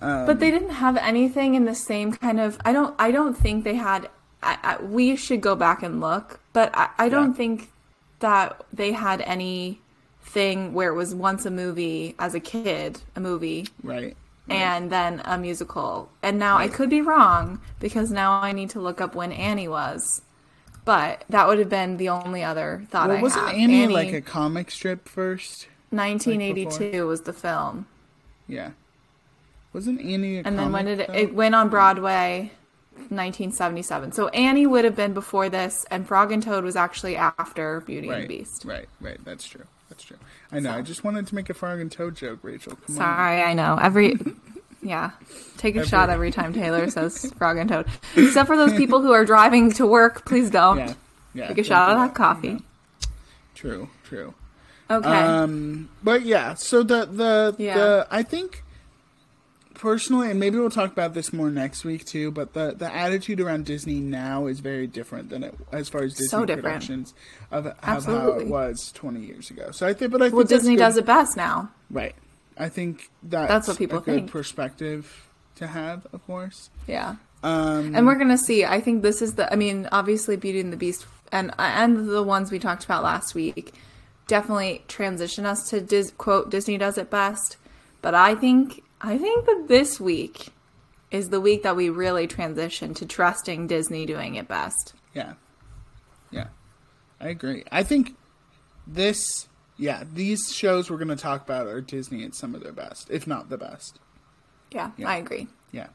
but 0.00 0.40
they 0.40 0.50
didn't 0.50 0.70
have 0.70 0.96
anything 0.96 1.54
in 1.54 1.64
the 1.64 1.76
same 1.76 2.10
kind 2.12 2.40
of 2.40 2.58
i 2.64 2.72
don't 2.72 2.92
i 2.98 3.12
don't 3.12 3.34
think 3.36 3.62
they 3.62 3.76
had 3.76 4.08
I, 4.42 4.58
I, 4.60 4.82
we 4.82 5.14
should 5.14 5.40
go 5.40 5.54
back 5.54 5.84
and 5.84 6.00
look 6.00 6.40
but 6.52 6.72
i, 6.74 6.88
I 6.98 7.08
don't 7.08 7.30
Yeah. 7.30 7.36
think 7.36 7.70
that 8.18 8.64
they 8.72 8.90
had 8.90 9.20
anything 9.20 10.74
where 10.74 10.88
it 10.90 10.94
was 10.96 11.14
once 11.14 11.46
a 11.46 11.52
movie 11.52 12.16
as 12.18 12.34
a 12.34 12.40
kid 12.40 13.00
a 13.14 13.20
movie 13.20 13.68
right. 13.84 14.16
And 14.54 14.90
then 14.90 15.20
a 15.24 15.38
musical 15.38 16.10
and 16.22 16.38
now 16.38 16.56
i 16.56 16.68
could 16.68 16.90
be 16.90 17.00
wrong 17.00 17.60
because 17.80 18.10
now 18.10 18.32
i 18.32 18.52
need 18.52 18.70
to 18.70 18.80
look 18.80 19.00
up 19.00 19.14
when 19.14 19.32
annie 19.32 19.68
was 19.68 20.22
but 20.84 21.24
that 21.28 21.46
would 21.46 21.58
have 21.58 21.68
been 21.68 21.96
the 21.96 22.08
only 22.08 22.42
other 22.42 22.84
thought 22.90 23.08
Well, 23.08 23.18
i 23.18 23.22
wasn't 23.22 23.46
have. 23.46 23.54
Annie, 23.54 23.86
like 23.88 24.12
a 24.12 24.20
comic 24.20 24.70
strip 24.70 25.08
first? 25.08 25.68
1982 25.90 27.06
was 27.06 27.22
the 27.22 27.32
film 27.32 27.86
Yeah. 28.48 28.70
Wasn't 29.72 30.00
Annie 30.00 30.38
a 30.38 30.42
and 30.44 30.58
then 30.58 30.70
when 30.72 30.84
did 30.84 31.00
it, 31.00 31.10
it 31.10 31.34
went 31.34 31.54
on 31.54 31.70
broadway 31.70 32.52
1977. 32.94 34.12
So 34.12 34.28
Annie 34.28 34.66
would 34.66 34.84
have 34.84 34.96
been 34.96 35.12
before 35.14 35.48
this, 35.48 35.86
and 35.90 36.06
Frog 36.06 36.32
and 36.32 36.42
Toad 36.42 36.64
was 36.64 36.76
actually 36.76 37.16
after 37.16 37.80
Beauty 37.80 38.08
right, 38.08 38.20
and 38.20 38.24
the 38.28 38.38
Beast. 38.38 38.64
Right, 38.64 38.88
right. 39.00 39.18
That's 39.24 39.46
true. 39.46 39.64
That's 39.92 40.04
true. 40.04 40.16
I 40.50 40.58
know. 40.58 40.70
So. 40.70 40.78
I 40.78 40.80
just 40.80 41.04
wanted 41.04 41.26
to 41.26 41.34
make 41.34 41.50
a 41.50 41.54
Frog 41.54 41.78
and 41.78 41.92
Toad 41.92 42.16
joke, 42.16 42.38
Rachel. 42.40 42.76
Come 42.86 42.96
Sorry, 42.96 43.42
on. 43.42 43.48
I 43.50 43.52
know. 43.52 43.76
Every 43.76 44.18
yeah, 44.82 45.10
take 45.58 45.76
a 45.76 45.80
every... 45.80 45.88
shot 45.90 46.08
every 46.08 46.30
time 46.30 46.54
Taylor 46.54 46.88
says 46.88 47.30
Frog 47.34 47.58
and 47.58 47.68
Toad. 47.68 47.86
Except 48.16 48.46
for 48.46 48.56
those 48.56 48.72
people 48.72 49.02
who 49.02 49.12
are 49.12 49.26
driving 49.26 49.70
to 49.72 49.86
work, 49.86 50.24
please 50.24 50.48
don't. 50.48 50.78
Yeah, 50.78 50.94
yeah. 51.34 51.48
Take 51.48 51.58
a 51.58 51.64
shot 51.64 51.90
of 51.90 51.98
that 51.98 52.14
coffee. 52.14 52.60
True, 53.54 53.90
true. 54.04 54.32
Okay. 54.90 55.08
Um, 55.08 55.90
but 56.02 56.22
yeah, 56.22 56.54
so 56.54 56.82
the 56.82 57.04
the 57.04 57.54
yeah. 57.58 57.74
the 57.74 58.06
I 58.10 58.22
think 58.22 58.61
personally, 59.82 60.30
and 60.30 60.38
maybe 60.38 60.56
we'll 60.56 60.70
talk 60.70 60.92
about 60.92 61.12
this 61.12 61.32
more 61.32 61.50
next 61.50 61.84
week 61.84 62.04
too. 62.04 62.30
But 62.30 62.54
the 62.54 62.72
the 62.72 62.94
attitude 62.94 63.40
around 63.40 63.66
Disney 63.66 63.98
now 63.98 64.46
is 64.46 64.60
very 64.60 64.86
different 64.86 65.28
than 65.28 65.42
it 65.42 65.54
as 65.72 65.88
far 65.88 66.04
as 66.04 66.14
Disney 66.14 66.28
so 66.28 66.46
productions 66.46 67.12
of, 67.50 67.66
of 67.66 67.76
how 67.82 68.38
it 68.38 68.46
was 68.46 68.92
twenty 68.94 69.20
years 69.20 69.50
ago. 69.50 69.72
So 69.72 69.86
I 69.86 69.92
think, 69.92 70.12
but 70.12 70.22
I 70.22 70.26
think 70.26 70.36
well, 70.36 70.46
Disney 70.46 70.76
does 70.76 70.96
it 70.96 71.04
best 71.04 71.36
now, 71.36 71.70
right? 71.90 72.14
I 72.56 72.68
think 72.68 73.10
that's, 73.24 73.48
that's 73.48 73.68
what 73.68 73.76
people 73.76 73.98
a 73.98 74.02
think. 74.02 74.26
Good 74.26 74.32
perspective 74.32 75.28
to 75.56 75.66
have, 75.66 76.06
of 76.12 76.24
course. 76.26 76.70
Yeah. 76.86 77.16
Um, 77.42 77.96
and 77.96 78.06
we're 78.06 78.14
gonna 78.14 78.38
see. 78.38 78.64
I 78.64 78.80
think 78.80 79.02
this 79.02 79.20
is 79.20 79.34
the. 79.34 79.52
I 79.52 79.56
mean, 79.56 79.88
obviously, 79.90 80.36
Beauty 80.36 80.60
and 80.60 80.72
the 80.72 80.76
Beast, 80.76 81.06
and 81.32 81.52
and 81.58 82.08
the 82.08 82.22
ones 82.22 82.52
we 82.52 82.60
talked 82.60 82.84
about 82.84 83.02
last 83.02 83.34
week, 83.34 83.74
definitely 84.28 84.84
transition 84.86 85.44
us 85.44 85.68
to 85.70 85.80
Dis- 85.80 86.12
quote 86.12 86.50
Disney 86.50 86.78
does 86.78 86.98
it 86.98 87.10
best. 87.10 87.56
But 88.00 88.14
I 88.14 88.36
think 88.36 88.82
I 89.02 89.18
think 89.18 89.46
that 89.46 89.64
this 89.66 90.00
week 90.00 90.48
is 91.10 91.30
the 91.30 91.40
week 91.40 91.64
that 91.64 91.76
we 91.76 91.90
really 91.90 92.26
transition 92.26 92.94
to 92.94 93.06
trusting 93.06 93.66
Disney 93.66 94.06
doing 94.06 94.36
it 94.36 94.48
best. 94.48 94.94
Yeah. 95.12 95.34
Yeah. 96.30 96.46
I 97.20 97.28
agree. 97.28 97.64
I 97.70 97.82
think 97.82 98.16
this, 98.86 99.48
yeah, 99.76 100.04
these 100.12 100.54
shows 100.54 100.90
we're 100.90 100.98
going 100.98 101.08
to 101.08 101.16
talk 101.16 101.42
about 101.42 101.66
are 101.66 101.80
Disney 101.80 102.24
at 102.24 102.34
some 102.34 102.54
of 102.54 102.62
their 102.62 102.72
best, 102.72 103.10
if 103.10 103.26
not 103.26 103.48
the 103.48 103.58
best. 103.58 103.98
Yeah, 104.70 104.92
yeah. 104.96 105.08
I 105.08 105.16
agree. 105.16 105.48
Yeah. 105.72 105.88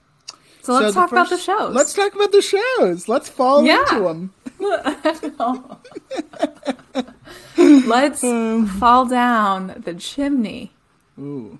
So 0.61 0.73
let's 0.73 0.93
so 0.93 0.99
talk 0.99 1.09
first, 1.09 1.13
about 1.13 1.29
the 1.29 1.37
shows. 1.37 1.73
Let's 1.73 1.93
talk 1.93 2.13
about 2.13 2.33
the 2.33 2.41
shows. 2.41 3.07
Let's 3.07 3.29
fall 3.29 3.63
yeah. 3.63 3.79
into 3.79 4.03
them. 4.03 4.33
let's 7.87 8.23
um, 8.23 8.67
fall 8.67 9.05
down 9.05 9.81
the 9.85 9.93
chimney. 9.93 10.73
Ooh. 11.17 11.59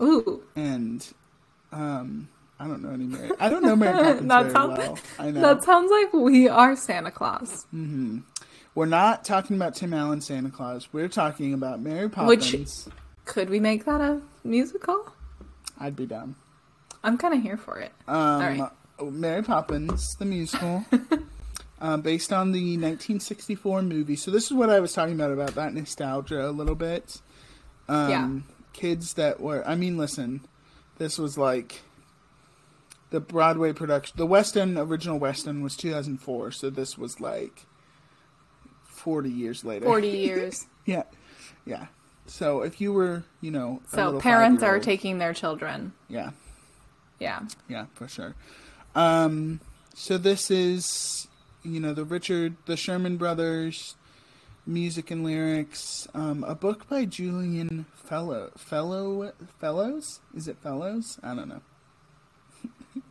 Ooh. 0.00 0.42
And 0.54 1.06
um 1.72 2.28
I 2.58 2.66
don't 2.66 2.82
know 2.82 2.90
any 2.90 3.04
Mary. 3.04 3.30
I 3.38 3.48
don't 3.48 3.62
know 3.62 3.76
Mary 3.76 3.92
Poppins 4.02 4.28
that 4.28 4.42
very 4.42 4.52
sounds, 4.54 4.78
well. 4.78 4.98
I 5.18 5.30
know. 5.30 5.40
That 5.40 5.62
sounds 5.62 5.90
like 5.90 6.12
we 6.12 6.48
are 6.48 6.74
Santa 6.74 7.10
Claus. 7.10 7.66
Mm-hmm. 7.74 8.20
We're 8.74 8.86
not 8.86 9.24
talking 9.24 9.56
about 9.56 9.74
Tim 9.74 9.92
Allen 9.92 10.20
Santa 10.20 10.50
Claus. 10.50 10.88
We're 10.92 11.08
talking 11.08 11.54
about 11.54 11.80
Mary 11.80 12.08
Poppins. 12.08 12.86
Which 12.86 12.94
could 13.24 13.50
we 13.50 13.60
make 13.60 13.84
that 13.84 14.00
a 14.00 14.20
musical? 14.44 15.12
I'd 15.78 15.96
be 15.96 16.06
down. 16.06 16.36
I'm 17.04 17.18
kind 17.18 17.34
of 17.34 17.42
here 17.42 17.56
for 17.56 17.78
it. 17.78 17.92
Um, 18.08 18.70
Mary 19.02 19.42
Poppins, 19.42 20.16
the 20.18 20.24
musical, 20.24 20.84
uh, 21.80 21.96
based 21.98 22.32
on 22.32 22.52
the 22.52 22.76
1964 22.76 23.82
movie. 23.82 24.16
So 24.16 24.30
this 24.30 24.46
is 24.46 24.52
what 24.52 24.70
I 24.70 24.80
was 24.80 24.92
talking 24.92 25.14
about 25.14 25.30
about 25.30 25.54
that 25.54 25.74
nostalgia 25.74 26.48
a 26.48 26.50
little 26.50 26.74
bit. 26.74 27.20
Um, 27.88 28.10
yeah 28.10 28.55
kids 28.76 29.14
that 29.14 29.40
were. 29.40 29.66
I 29.66 29.74
mean, 29.74 29.96
listen, 29.96 30.42
this 30.98 31.18
was 31.18 31.36
like 31.38 31.82
the 33.10 33.20
Broadway 33.20 33.72
production. 33.72 34.14
The 34.16 34.26
West 34.26 34.56
End 34.56 34.78
original 34.78 35.18
West 35.18 35.48
End 35.48 35.62
was 35.62 35.76
2004, 35.76 36.52
so 36.52 36.70
this 36.70 36.96
was 36.98 37.20
like 37.20 37.66
40 38.84 39.30
years 39.30 39.64
later. 39.64 39.86
40 39.86 40.08
years. 40.08 40.66
yeah, 40.84 41.04
yeah. 41.64 41.86
So 42.26 42.62
if 42.62 42.80
you 42.80 42.92
were, 42.92 43.22
you 43.40 43.50
know, 43.50 43.80
so 43.88 44.18
parents 44.20 44.62
are 44.62 44.80
taking 44.80 45.18
their 45.18 45.32
children. 45.32 45.92
Yeah. 46.08 46.30
Yeah. 47.20 47.42
Yeah, 47.68 47.86
for 47.94 48.08
sure. 48.08 48.34
Um, 48.94 49.60
so 49.94 50.18
this 50.18 50.50
is, 50.50 51.28
you 51.62 51.78
know, 51.78 51.94
the 51.94 52.04
Richard, 52.04 52.56
the 52.66 52.76
Sherman 52.76 53.16
Brothers 53.16 53.94
music 54.66 55.10
and 55.10 55.24
lyrics. 55.24 56.08
Um, 56.14 56.44
a 56.44 56.54
book 56.54 56.88
by 56.88 57.04
Julian 57.04 57.86
Fellow 57.94 58.50
Fellow 58.56 59.32
Fellowes. 59.60 60.20
Is 60.34 60.48
it 60.48 60.58
Fellowes? 60.62 61.18
I 61.22 61.34
don't 61.34 61.48
know. 61.48 61.62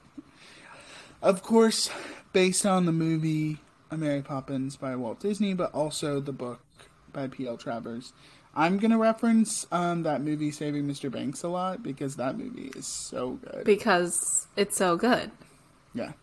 of 1.22 1.42
course, 1.42 1.90
based 2.34 2.66
on 2.66 2.86
the 2.86 2.92
movie 2.92 3.58
A 3.90 3.98
Mary 3.98 4.22
Poppins 4.22 4.76
by 4.76 4.96
Walt 4.96 5.20
Disney, 5.20 5.54
but 5.54 5.74
also 5.74 6.20
the 6.20 6.34
book 6.34 6.60
by 7.14 7.28
P.L. 7.28 7.58
Travers. 7.58 8.14
I'm 8.58 8.78
gonna 8.78 8.98
reference 8.98 9.68
um, 9.72 10.04
that 10.04 10.22
movie 10.22 10.52
Saving 10.52 10.86
Mr. 10.86 11.12
Banks 11.12 11.44
a 11.44 11.50
lot 11.50 11.84
because 11.84 12.16
that 12.16 12.38
movie 12.38 12.72
is 12.76 12.88
so 12.88 13.32
good. 13.32 13.66
Because 13.66 14.48
it's 14.56 14.78
so 14.78 14.96
good. 14.96 15.32
Yeah. 15.94 16.14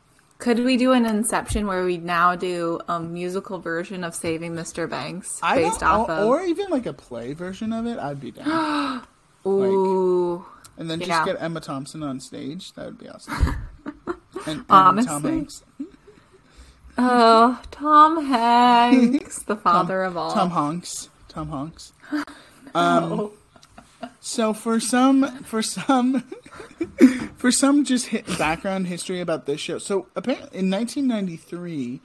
Could 0.42 0.58
we 0.64 0.76
do 0.76 0.90
an 0.90 1.06
Inception 1.06 1.68
where 1.68 1.84
we 1.84 1.98
now 1.98 2.34
do 2.34 2.80
a 2.88 2.98
musical 2.98 3.60
version 3.60 4.02
of 4.02 4.12
Saving 4.12 4.54
Mr. 4.54 4.90
Banks 4.90 5.40
based 5.40 5.84
off 5.84 6.10
of, 6.10 6.26
or 6.26 6.42
even 6.42 6.68
like 6.68 6.84
a 6.84 6.92
play 6.92 7.32
version 7.32 7.72
of 7.72 7.86
it? 7.86 7.96
I'd 7.96 8.20
be 8.20 8.32
down. 8.32 9.06
Ooh, 9.46 10.38
like, 10.76 10.80
and 10.80 10.90
then 10.90 10.98
just 10.98 11.10
yeah. 11.10 11.24
get 11.24 11.36
Emma 11.38 11.60
Thompson 11.60 12.02
on 12.02 12.18
stage. 12.18 12.72
That 12.72 12.86
would 12.86 12.98
be 12.98 13.08
awesome. 13.08 13.36
and, 14.46 14.64
and. 14.68 15.06
Tom 15.06 15.22
Hanks. 15.22 15.62
Oh, 16.98 17.62
Tom 17.70 18.26
Hanks, 18.26 19.44
the 19.44 19.56
father 19.56 20.02
Tom, 20.02 20.10
of 20.10 20.16
all. 20.16 20.32
Tom 20.32 20.50
Hanks. 20.50 21.08
Tom 21.28 21.50
Hanks. 21.50 21.92
Um, 22.10 22.24
no. 22.74 23.32
So 24.20 24.52
for 24.52 24.80
some, 24.80 25.42
for 25.44 25.62
some, 25.62 26.20
for 27.36 27.50
some, 27.50 27.84
just 27.84 28.06
hit 28.06 28.26
background 28.38 28.86
history 28.86 29.20
about 29.20 29.46
this 29.46 29.60
show. 29.60 29.78
So 29.78 30.06
apparently, 30.14 30.58
in 30.58 30.70
1993, 30.70 32.00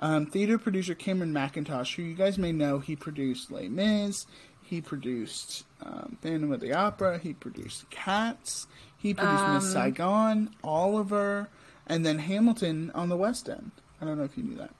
um, 0.00 0.26
theater 0.26 0.58
producer 0.58 0.94
Cameron 0.94 1.32
Mackintosh, 1.32 1.94
who 1.94 2.02
you 2.02 2.14
guys 2.14 2.38
may 2.38 2.52
know, 2.52 2.78
he 2.78 2.96
produced 2.96 3.50
Les 3.50 3.68
Mis, 3.68 4.26
he 4.62 4.80
produced 4.80 5.64
um, 5.82 6.16
Phantom 6.22 6.52
of 6.52 6.60
the 6.60 6.72
Opera, 6.72 7.18
he 7.18 7.34
produced 7.34 7.88
Cats, 7.90 8.66
he 8.96 9.14
produced 9.14 9.44
um, 9.44 9.54
Miss 9.54 9.72
Saigon, 9.72 10.54
Oliver, 10.62 11.48
and 11.86 12.06
then 12.06 12.18
Hamilton 12.18 12.90
on 12.94 13.08
the 13.08 13.16
West 13.16 13.48
End. 13.48 13.72
I 14.00 14.04
don't 14.04 14.16
know 14.16 14.24
if 14.24 14.36
you 14.36 14.44
knew 14.44 14.56
that, 14.56 14.70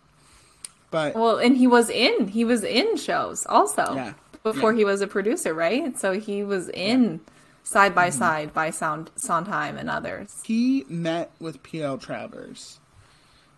but 0.90 1.14
well, 1.14 1.38
and 1.38 1.56
he 1.56 1.66
was 1.66 1.90
in 1.90 2.28
he 2.28 2.44
was 2.44 2.64
in 2.64 2.96
shows 2.96 3.44
also. 3.46 3.94
Yeah, 3.94 4.14
before 4.42 4.72
yeah. 4.72 4.78
he 4.78 4.84
was 4.84 5.00
a 5.00 5.06
producer, 5.06 5.54
right? 5.54 5.98
So 5.98 6.18
he 6.18 6.42
was 6.42 6.68
in 6.70 7.12
yeah. 7.12 7.18
Side 7.62 7.94
by 7.94 8.08
mm-hmm. 8.08 8.18
Side 8.18 8.54
by 8.54 8.70
Sound 8.70 9.10
Sondheim 9.16 9.76
and 9.76 9.90
others. 9.90 10.40
He 10.44 10.84
met 10.88 11.30
with 11.38 11.62
P.L. 11.62 11.98
Travers, 11.98 12.80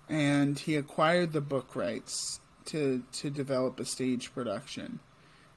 and 0.09 0.59
he 0.59 0.77
acquired 0.77 1.33
the 1.33 1.41
book 1.41 1.77
rights 1.77 2.41
to 2.67 3.05
to 3.13 3.31
develop 3.31 3.79
a 3.79 3.85
stage 3.85 4.35
production. 4.35 4.99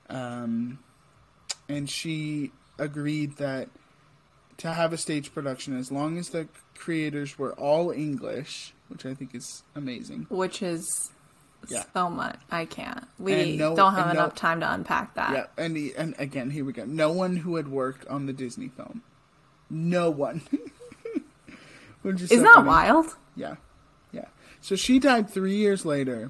Um, 0.10 0.80
and 1.68 1.90
she 1.90 2.52
agreed 2.78 3.38
that 3.38 3.70
to 4.58 4.72
have 4.72 4.94
a 4.94 4.98
stage 4.98 5.34
production, 5.34 5.78
as 5.78 5.92
long 5.92 6.18
as 6.18 6.30
the 6.30 6.48
creators 6.76 7.38
were 7.38 7.54
all 7.54 7.92
English, 7.92 8.74
which 8.88 9.06
I 9.06 9.14
think 9.14 9.36
is 9.36 9.64
amazing. 9.76 10.28
Which 10.30 10.62
is 10.62 11.12
yeah. 11.70 11.84
so 11.94 12.10
much. 12.10 12.38
I 12.52 12.66
can't. 12.66 13.06
We 13.20 13.56
no, 13.58 13.76
don't 13.76 13.94
have 13.94 14.12
enough 14.12 14.34
no, 14.34 14.36
time 14.36 14.60
to 14.62 14.72
unpack 14.72 15.16
that. 15.16 15.34
Yeah, 15.34 15.46
and 15.58 15.76
he, 15.76 15.94
and 15.96 16.16
again, 16.18 16.50
here 16.50 16.66
we 16.66 16.74
go. 16.74 16.86
No 16.86 17.12
one 17.12 17.38
who 17.38 17.56
had 17.56 17.68
worked 17.68 18.08
on 18.08 18.26
the 18.26 18.34
Disney 18.34 18.70
film. 18.70 19.02
No 19.70 20.10
one. 20.10 20.42
Is 22.04 22.30
so 22.30 22.38
that 22.38 22.54
funny. 22.54 22.68
wild? 22.68 23.18
Yeah, 23.36 23.56
yeah. 24.12 24.26
So 24.62 24.76
she 24.76 25.00
died 25.00 25.30
three 25.30 25.56
years 25.56 25.86
later, 25.86 26.30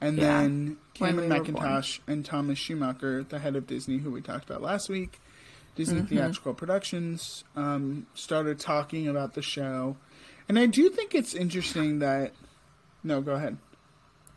and 0.00 0.18
yeah, 0.18 0.24
then 0.42 0.76
Cameron 0.92 1.30
we 1.30 1.36
Mackintosh 1.36 2.00
and 2.06 2.24
Thomas 2.24 2.58
Schumacher, 2.58 3.22
the 3.22 3.38
head 3.38 3.56
of 3.56 3.66
Disney, 3.66 3.98
who 3.98 4.10
we 4.10 4.20
talked 4.20 4.48
about 4.48 4.60
last 4.60 4.88
week, 4.88 5.18
Disney 5.74 6.00
mm-hmm. 6.00 6.14
Theatrical 6.14 6.54
Productions, 6.54 7.44
um, 7.54 8.06
started 8.14 8.58
talking 8.58 9.08
about 9.08 9.34
the 9.34 9.42
show. 9.42 9.96
And 10.48 10.58
I 10.58 10.66
do 10.66 10.90
think 10.90 11.14
it's 11.14 11.34
interesting 11.34 11.98
that. 12.00 12.32
No, 13.02 13.20
go 13.20 13.34
ahead. 13.34 13.56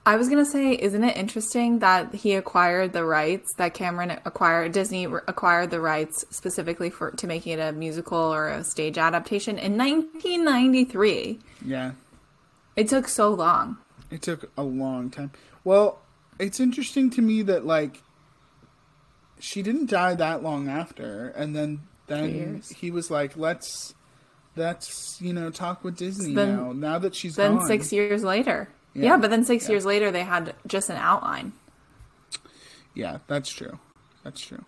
I 0.09 0.15
was 0.15 0.27
gonna 0.27 0.43
say, 0.43 0.71
isn't 0.73 1.03
it 1.03 1.15
interesting 1.15 1.79
that 1.79 2.15
he 2.15 2.33
acquired 2.33 2.93
the 2.93 3.05
rights 3.05 3.53
that 3.57 3.75
Cameron 3.75 4.09
acquired, 4.25 4.71
Disney 4.71 5.05
acquired 5.05 5.69
the 5.69 5.79
rights 5.79 6.25
specifically 6.31 6.89
for 6.89 7.11
to 7.11 7.27
making 7.27 7.53
it 7.53 7.59
a 7.59 7.71
musical 7.73 8.17
or 8.17 8.47
a 8.47 8.63
stage 8.63 8.97
adaptation 8.97 9.59
in 9.59 9.77
1993. 9.77 11.37
Yeah, 11.63 11.91
it 12.75 12.87
took 12.87 13.07
so 13.07 13.29
long. 13.29 13.77
It 14.09 14.23
took 14.23 14.49
a 14.57 14.63
long 14.63 15.11
time. 15.11 15.29
Well, 15.63 15.99
it's 16.39 16.59
interesting 16.59 17.11
to 17.11 17.21
me 17.21 17.43
that 17.43 17.63
like 17.67 18.01
she 19.39 19.61
didn't 19.61 19.91
die 19.91 20.15
that 20.15 20.41
long 20.41 20.69
after, 20.69 21.29
and 21.29 21.55
then 21.55 21.81
then 22.07 22.63
he 22.75 22.89
was 22.89 23.11
like, 23.11 23.37
let's 23.37 23.93
that's 24.55 25.21
you 25.21 25.33
know 25.33 25.51
talk 25.51 25.83
with 25.83 25.97
Disney 25.97 26.33
Then- 26.33 26.55
now. 26.55 26.71
Now 26.71 26.97
that 26.97 27.13
she's 27.13 27.35
Then 27.35 27.57
gone. 27.57 27.67
six 27.67 27.93
years 27.93 28.23
later. 28.23 28.69
Yeah. 28.93 29.03
Yeah, 29.03 29.17
but 29.17 29.29
then 29.29 29.43
six 29.43 29.65
Yeah. 29.65 29.71
years 29.71 29.85
later 29.85 30.11
they 30.11 30.23
had 30.23 30.55
just 30.67 30.89
an 30.89 30.97
outline. 30.97 31.53
Yeah, 32.93 33.19
that's 33.27 33.49
true. 33.49 33.79
That's 34.23 34.41
true. 34.41 34.65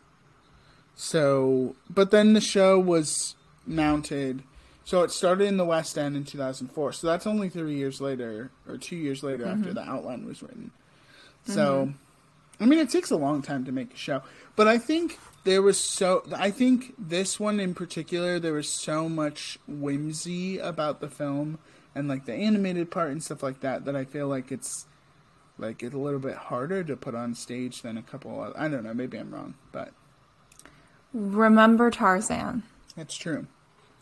So, 0.95 1.75
but 1.89 2.11
then 2.11 2.33
the 2.33 2.41
show 2.41 2.79
was 2.79 3.35
mounted. 3.65 4.43
So 4.83 5.03
it 5.03 5.11
started 5.11 5.45
in 5.45 5.57
the 5.57 5.65
West 5.65 5.97
End 5.97 6.15
in 6.15 6.25
2004. 6.25 6.93
So 6.93 7.07
that's 7.07 7.25
only 7.25 7.49
three 7.49 7.75
years 7.75 8.01
later, 8.01 8.51
or 8.67 8.77
two 8.77 8.95
years 8.95 9.23
later 9.23 9.45
mm-hmm. 9.45 9.61
after 9.61 9.73
the 9.73 9.81
outline 9.81 10.25
was 10.25 10.41
written. 10.41 10.71
Mm-hmm. 11.43 11.53
So, 11.53 11.93
I 12.59 12.65
mean, 12.65 12.79
it 12.79 12.89
takes 12.89 13.09
a 13.11 13.17
long 13.17 13.41
time 13.41 13.65
to 13.65 13.71
make 13.71 13.93
a 13.93 13.97
show. 13.97 14.21
But 14.55 14.67
I 14.67 14.77
think 14.77 15.19
there 15.43 15.61
was 15.61 15.79
so. 15.79 16.23
I 16.35 16.51
think 16.51 16.93
this 16.97 17.39
one 17.39 17.59
in 17.59 17.73
particular, 17.73 18.39
there 18.39 18.53
was 18.53 18.69
so 18.69 19.09
much 19.09 19.57
whimsy 19.67 20.59
about 20.59 20.99
the 20.99 21.09
film 21.09 21.57
and 21.95 22.07
like 22.07 22.25
the 22.25 22.33
animated 22.33 22.89
part 22.91 23.11
and 23.11 23.23
stuff 23.23 23.43
like 23.43 23.59
that 23.61 23.85
that 23.85 23.95
I 23.95 24.05
feel 24.05 24.27
like 24.27 24.51
it's 24.51 24.85
like 25.57 25.83
it's 25.83 25.93
a 25.93 25.97
little 25.97 26.19
bit 26.19 26.35
harder 26.35 26.83
to 26.83 26.95
put 26.95 27.13
on 27.15 27.35
stage 27.35 27.81
than 27.81 27.97
a 27.97 28.01
couple. 28.01 28.43
Of, 28.43 28.53
I 28.57 28.67
don't 28.67 28.83
know. 28.83 28.93
Maybe 28.93 29.17
I'm 29.17 29.31
wrong, 29.33 29.55
but 29.71 29.91
Remember 31.13 31.91
Tarzan. 31.91 32.63
That's 32.95 33.15
true. 33.15 33.47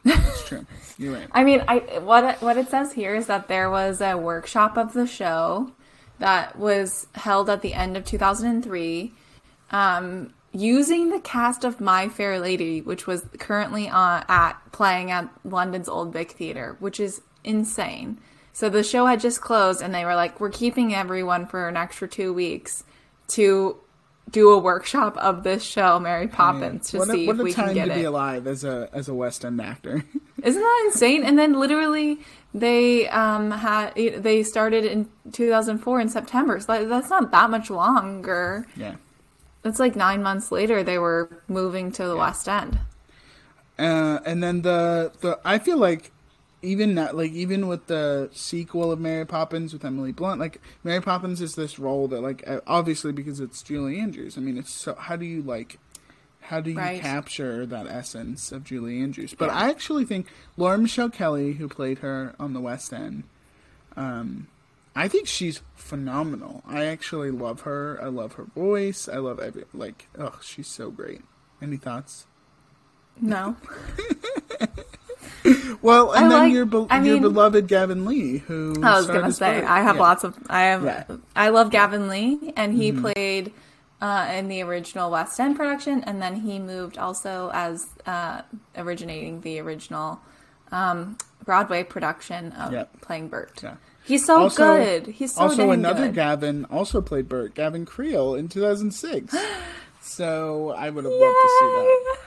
That's 0.04 0.48
true. 0.48 0.66
You're 0.98 1.14
right. 1.14 1.28
I 1.32 1.44
mean, 1.44 1.64
I 1.68 1.80
what 2.00 2.24
it- 2.24 2.42
what 2.42 2.58
it 2.58 2.70
says 2.70 2.94
here 2.94 3.16
is 3.16 3.28
that 3.28 3.48
there 3.48 3.70
was 3.70 4.02
a 4.02 4.16
workshop 4.16 4.78
of 4.78 4.94
the 4.94 5.08
show 5.08 5.72
that 6.20 6.58
was 6.58 7.08
held 7.16 7.50
at 7.50 7.62
the 7.62 7.74
end 7.74 7.96
of 7.98 8.06
2003, 8.06 9.14
um, 9.72 10.34
using 10.52 11.10
the 11.10 11.20
cast 11.20 11.64
of 11.64 11.80
My 11.80 12.10
Fair 12.10 12.40
Lady, 12.40 12.82
which 12.82 13.08
was 13.08 13.26
currently 13.40 13.88
uh, 13.88 14.24
at 14.28 14.54
playing 14.72 15.12
at 15.12 15.30
London's 15.46 15.88
Old 15.90 16.12
Vic 16.14 16.32
Theatre, 16.32 16.76
which 16.80 17.00
is 17.00 17.22
insane. 17.44 18.18
So 18.54 18.70
the 18.70 18.84
show 18.84 19.06
had 19.06 19.20
just 19.20 19.42
closed, 19.42 19.82
and 19.82 19.94
they 19.94 20.06
were 20.06 20.16
like, 20.16 20.40
"We're 20.40 20.50
keeping 20.50 20.94
everyone 20.94 21.46
for 21.48 21.68
an 21.68 21.78
extra 21.78 22.08
two 22.08 22.34
weeks 22.34 22.84
to." 23.30 23.78
Do 24.32 24.52
a 24.52 24.60
workshop 24.60 25.18
of 25.18 25.42
this 25.42 25.64
show, 25.64 26.00
Mary 26.00 26.28
Poppins, 26.28 26.92
to 26.92 27.00
what 27.00 27.10
a, 27.10 27.14
see 27.14 27.26
what 27.26 27.38
if 27.38 27.40
a 27.40 27.44
we 27.46 27.52
time 27.52 27.66
can 27.70 27.74
get 27.74 27.86
to 27.86 27.94
it. 27.94 27.96
be 27.96 28.04
alive 28.04 28.46
as 28.46 28.64
a 28.64 28.88
as 28.94 29.10
a 29.10 29.14
West 29.16 29.44
End 29.44 29.60
actor. 29.60 30.06
Isn't 30.44 30.62
that 30.62 30.84
insane? 30.86 31.24
And 31.24 31.40
then 31.40 31.54
literally 31.54 32.20
they 32.54 33.10
um 33.10 33.50
had 33.50 33.96
they 33.96 34.44
started 34.44 34.86
in 34.86 35.10
2004 35.32 36.00
in 36.00 36.10
September. 36.10 36.60
So 36.60 36.68
that, 36.74 36.90
that's 36.90 37.10
not 37.10 37.32
that 37.32 37.50
much 37.50 37.72
longer. 37.72 38.68
yeah. 38.76 38.98
That's 39.64 39.80
like 39.80 39.96
9 39.96 40.22
months 40.22 40.52
later 40.52 40.84
they 40.84 41.00
were 41.00 41.42
moving 41.48 41.92
to 41.94 42.06
the 42.06 42.16
West 42.16 42.48
End. 42.48 42.78
Uh, 43.80 44.20
and 44.28 44.44
then 44.44 44.62
the 44.62 45.12
the 45.22 45.40
I 45.44 45.58
feel 45.58 45.78
like 45.78 46.12
even 46.62 46.96
that 46.96 47.16
like 47.16 47.32
even 47.32 47.68
with 47.68 47.88
the 47.88 48.30
sequel 48.34 48.92
of 48.92 49.00
Mary 49.00 49.26
Poppins 49.26 49.72
with 49.74 49.86
Emily 49.86 50.12
Blunt, 50.12 50.40
like 50.40 50.62
Mary 50.84 51.02
Poppins 51.02 51.42
is 51.42 51.56
this 51.56 51.80
role 51.80 52.08
that 52.10 52.22
like 52.22 52.44
uh, 52.48 52.60
obviously 52.68 53.12
because 53.12 53.40
it's 53.40 53.62
Julie 53.64 54.00
Andrews. 54.00 54.38
I 54.38 54.42
mean, 54.42 54.58
it's 54.58 54.72
so 54.72 54.96
how 54.96 55.16
do 55.16 55.26
you 55.26 55.42
like 55.42 55.80
how 56.42 56.60
do 56.60 56.72
you 56.72 56.78
Right. 56.78 57.02
capture 57.02 57.66
that 57.66 57.86
essence 57.88 58.52
of 58.52 58.64
Julie 58.64 59.02
Andrews? 59.02 59.36
But 59.38 59.50
Yeah. 59.50 59.58
I 59.58 59.70
actually 59.70 60.06
think 60.06 60.28
Laura 60.58 60.78
Michelle 60.78 61.10
Kelly, 61.10 61.54
who 61.54 61.68
played 61.68 62.00
her 62.00 62.34
on 62.40 62.54
the 62.54 62.60
West 62.62 62.92
End, 62.92 63.24
um, 63.96 64.48
I 64.96 65.08
think 65.08 65.28
she's 65.28 65.62
phenomenal. 65.76 66.64
I 66.68 66.86
actually 66.86 67.32
love 67.32 67.62
her. 67.62 68.00
I 68.02 68.08
love 68.08 68.34
her 68.34 68.46
voice. 68.46 69.08
I 69.08 69.18
love 69.18 69.40
every 69.40 69.66
like. 69.74 70.08
Oh, 70.18 70.40
she's 70.42 70.68
so 70.68 70.90
great. 70.92 71.22
Any 71.62 71.78
thoughts? 71.78 72.26
No. 73.22 73.56
Well, 75.82 76.12
and 76.12 76.26
I 76.26 76.30
then 76.30 76.40
like- 76.40 76.52
your 76.54 76.66
be- 76.66 76.88
I 76.90 76.98
your 77.02 77.14
mean- 77.14 77.22
beloved 77.22 77.68
Gavin 77.68 78.04
Lee, 78.06 78.40
who 78.40 78.76
I 78.84 78.98
was 78.98 79.08
going 79.08 79.24
to 79.24 79.32
say. 79.32 79.64
I 79.64 79.82
have 79.82 79.96
Yeah. 79.96 80.02
lots 80.02 80.24
of 80.26 80.38
I 80.50 80.64
have 80.64 80.84
Yeah. 80.84 81.04
Mm-hmm. 81.04 81.16
I 81.36 81.50
love 81.50 81.72
Gavin 81.72 82.10
Lee 82.10 82.54
and 82.58 82.74
he 82.76 82.92
played 82.92 83.54
uh, 84.02 84.30
in 84.36 84.50
the 84.50 84.62
original 84.62 85.10
West 85.10 85.40
End 85.40 85.56
production 85.56 86.04
and 86.04 86.22
then 86.22 86.36
he 86.42 86.60
moved 86.60 86.98
also 86.98 87.50
as 87.54 87.88
uh, 88.06 88.42
originating 88.76 89.40
the 89.42 89.60
original 89.60 90.20
um, 90.74 91.18
Broadway 91.46 91.84
production 91.84 92.52
of 92.52 92.74
Yep. 92.74 93.02
playing 93.02 93.30
Bert. 93.30 93.62
Yeah. 93.64 93.76
He's 94.04 94.26
so 94.26 94.42
Also- 94.44 94.76
good. 94.76 95.08
He's 95.08 95.34
so 95.34 95.44
good. 95.48 95.52
also 95.52 95.72
another 95.72 96.08
good. 96.08 96.16
Gavin 96.16 96.66
also 96.66 97.00
played 97.02 97.30
Bert, 97.30 97.56
Gavin 97.56 97.86
Creel 97.86 98.36
in 98.36 98.50
2006. 98.50 99.34
so 100.02 100.74
I 100.78 100.90
would 100.90 101.06
have 101.06 101.14
loved 101.14 101.24
to 101.24 101.50
see 101.60 101.66
that. 101.66 102.18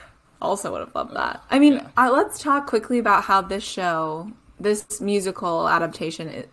Also 0.43 0.71
would 0.71 0.81
have 0.81 0.93
loved 0.93 1.15
that. 1.15 1.41
I 1.49 1.57
mean, 1.59 1.73
Yeah. 1.73 1.87
uh, 1.97 2.11
let's 2.11 2.37
talk 2.39 2.67
quickly 2.67 2.99
about 2.99 3.23
how 3.23 3.41
this 3.41 3.63
show, 3.63 4.31
this 4.59 5.01
musical 5.01 5.67
adaptation, 5.67 6.45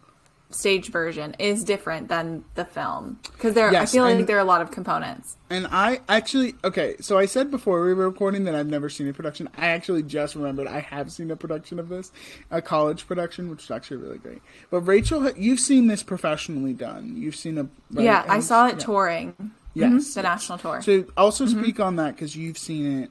stage 0.52 0.90
version, 0.90 1.34
is 1.38 1.62
different 1.62 2.08
than 2.08 2.44
the 2.54 2.64
film 2.64 3.18
because 3.32 3.54
there. 3.54 3.70
Yes, 3.72 3.90
I 3.90 3.92
feel 3.92 4.04
like 4.04 4.26
there 4.26 4.36
are 4.36 4.40
a 4.40 4.44
lot 4.44 4.60
of 4.62 4.70
components. 4.72 5.36
And 5.48 5.66
I 5.70 6.00
actually 6.08 6.54
okay, 6.64 6.96
so 7.00 7.18
I 7.18 7.26
said 7.26 7.50
before 7.50 7.84
we 7.84 7.94
were 7.94 8.08
recording 8.08 8.44
that 8.44 8.54
I've 8.56 8.66
never 8.66 8.88
seen 8.88 9.08
a 9.08 9.12
production. 9.12 9.48
I 9.56 9.66
actually 9.68 10.02
just 10.02 10.34
remembered 10.34 10.66
I 10.66 10.80
have 10.80 11.12
seen 11.12 11.30
a 11.30 11.36
production 11.36 11.78
of 11.78 11.88
this, 11.88 12.10
a 12.50 12.60
college 12.62 13.06
production, 13.06 13.48
which 13.50 13.64
is 13.64 13.70
actually 13.70 13.98
really 13.98 14.18
great. 14.18 14.42
But 14.70 14.80
Rachel, 14.82 15.30
you've 15.36 15.60
seen 15.60 15.86
this 15.86 16.02
professionally 16.02 16.72
done. 16.74 17.16
You've 17.16 17.36
seen 17.36 17.58
a 17.58 17.64
right? 17.92 18.04
yeah, 18.04 18.24
I 18.28 18.40
saw 18.40 18.66
it 18.66 18.74
yeah. 18.78 18.84
touring. 18.86 19.52
Yes, 19.72 20.14
the 20.14 20.22
yes. 20.22 20.24
national 20.24 20.58
tour. 20.58 20.82
So 20.82 21.04
also 21.16 21.44
Mm-hmm. 21.46 21.62
speak 21.62 21.78
on 21.80 21.94
that 21.96 22.16
because 22.16 22.34
you've 22.34 22.58
seen 22.58 23.02
it, 23.04 23.10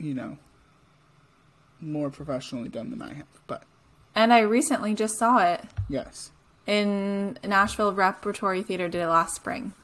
you 0.00 0.14
know, 0.14 0.38
more 1.80 2.10
professionally 2.10 2.68
done 2.68 2.90
than 2.90 3.02
I 3.02 3.14
have. 3.14 3.26
But 3.46 3.62
and 4.14 4.32
I 4.32 4.40
recently 4.40 4.94
just 4.94 5.18
saw 5.18 5.38
it 5.38 5.62
yes, 5.88 6.32
in 6.66 7.38
Nashville 7.44 7.92
Repertory 7.92 8.62
Theater. 8.62 8.88
Did 8.88 9.02
it 9.02 9.08
last 9.08 9.36
spring? 9.36 9.74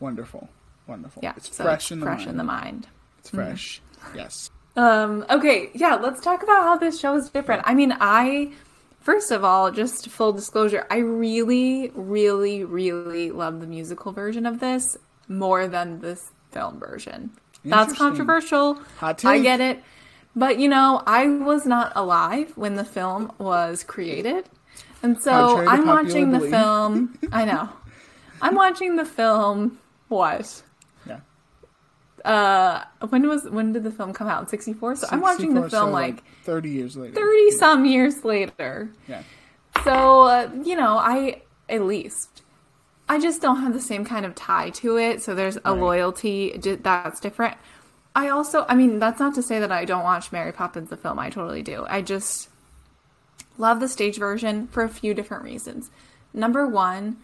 wonderful, 0.00 0.48
wonderful. 0.86 1.22
Yeah, 1.22 1.34
it's 1.36 1.54
so 1.54 1.64
fresh 1.64 1.84
it's 1.84 1.90
in 1.92 2.00
the 2.00 2.06
fresh 2.06 2.18
mind. 2.20 2.30
in 2.30 2.36
the 2.36 2.44
mind. 2.44 2.86
It's 3.18 3.30
fresh. 3.30 3.80
Yes. 4.14 4.50
Um, 4.76 5.24
okay, 5.30 5.70
yeah, 5.74 5.94
let's 5.94 6.20
talk 6.20 6.42
about 6.42 6.64
how 6.64 6.76
this 6.76 7.00
show 7.00 7.16
is 7.16 7.30
different. 7.30 7.62
I 7.64 7.74
mean, 7.74 7.96
I 7.98 8.52
first 9.00 9.30
of 9.30 9.44
all, 9.44 9.70
just 9.70 10.08
full 10.08 10.32
disclosure, 10.32 10.86
I 10.90 10.98
really, 10.98 11.90
really, 11.94 12.64
really 12.64 13.30
love 13.30 13.60
the 13.60 13.66
musical 13.66 14.12
version 14.12 14.44
of 14.46 14.60
this 14.60 14.98
more 15.28 15.66
than 15.68 16.00
this 16.00 16.32
film 16.50 16.78
version. 16.78 17.30
That's 17.70 17.92
controversial. 17.92 18.74
Hot 18.98 19.24
I 19.24 19.40
get 19.40 19.60
it. 19.60 19.82
But 20.34 20.58
you 20.58 20.68
know, 20.68 21.02
I 21.06 21.26
was 21.26 21.66
not 21.66 21.92
alive 21.96 22.52
when 22.56 22.74
the 22.74 22.84
film 22.84 23.32
was 23.38 23.82
created. 23.84 24.48
And 25.02 25.20
so 25.20 25.66
I'm 25.66 25.86
watching 25.86 26.30
the 26.32 26.38
belief. 26.38 26.52
film. 26.52 27.18
I 27.32 27.44
know. 27.44 27.68
I'm 28.42 28.54
watching 28.54 28.96
the 28.96 29.04
film 29.04 29.78
what? 30.08 30.62
Yeah. 31.06 31.20
Uh 32.24 32.84
when 33.08 33.28
was 33.28 33.44
when 33.44 33.72
did 33.72 33.84
the 33.84 33.90
film 33.90 34.12
come 34.12 34.28
out? 34.28 34.50
64. 34.50 34.96
So 34.96 35.08
I'm 35.10 35.20
watching 35.20 35.54
the 35.54 35.68
film 35.68 35.88
so, 35.88 35.90
like 35.90 36.22
thirty 36.44 36.70
years 36.70 36.96
later. 36.96 37.14
30 37.14 37.50
some 37.52 37.86
years 37.86 38.24
later. 38.24 38.90
Yeah. 39.08 39.22
So, 39.84 40.22
uh, 40.22 40.50
you 40.64 40.74
know, 40.76 40.96
I 40.96 41.42
at 41.68 41.82
least 41.82 42.42
I 43.08 43.18
just 43.20 43.40
don't 43.40 43.62
have 43.62 43.72
the 43.72 43.80
same 43.80 44.04
kind 44.04 44.26
of 44.26 44.34
tie 44.34 44.70
to 44.70 44.96
it. 44.98 45.22
So 45.22 45.34
there's 45.34 45.56
a 45.58 45.72
Right. 45.72 45.80
loyalty 45.80 46.58
that's 46.82 47.20
different. 47.20 47.56
I 48.14 48.28
also, 48.28 48.64
I 48.68 48.74
mean, 48.74 48.98
that's 48.98 49.20
not 49.20 49.34
to 49.34 49.42
say 49.42 49.60
that 49.60 49.70
I 49.70 49.84
don't 49.84 50.02
watch 50.02 50.32
Mary 50.32 50.52
Poppins 50.52 50.90
the 50.90 50.96
film. 50.96 51.18
I 51.18 51.30
totally 51.30 51.62
do. 51.62 51.84
I 51.88 52.02
just 52.02 52.48
love 53.58 53.78
the 53.80 53.88
stage 53.88 54.18
version 54.18 54.66
for 54.68 54.82
a 54.82 54.88
few 54.88 55.14
different 55.14 55.44
reasons. 55.44 55.90
Number 56.34 56.66
one, 56.66 57.18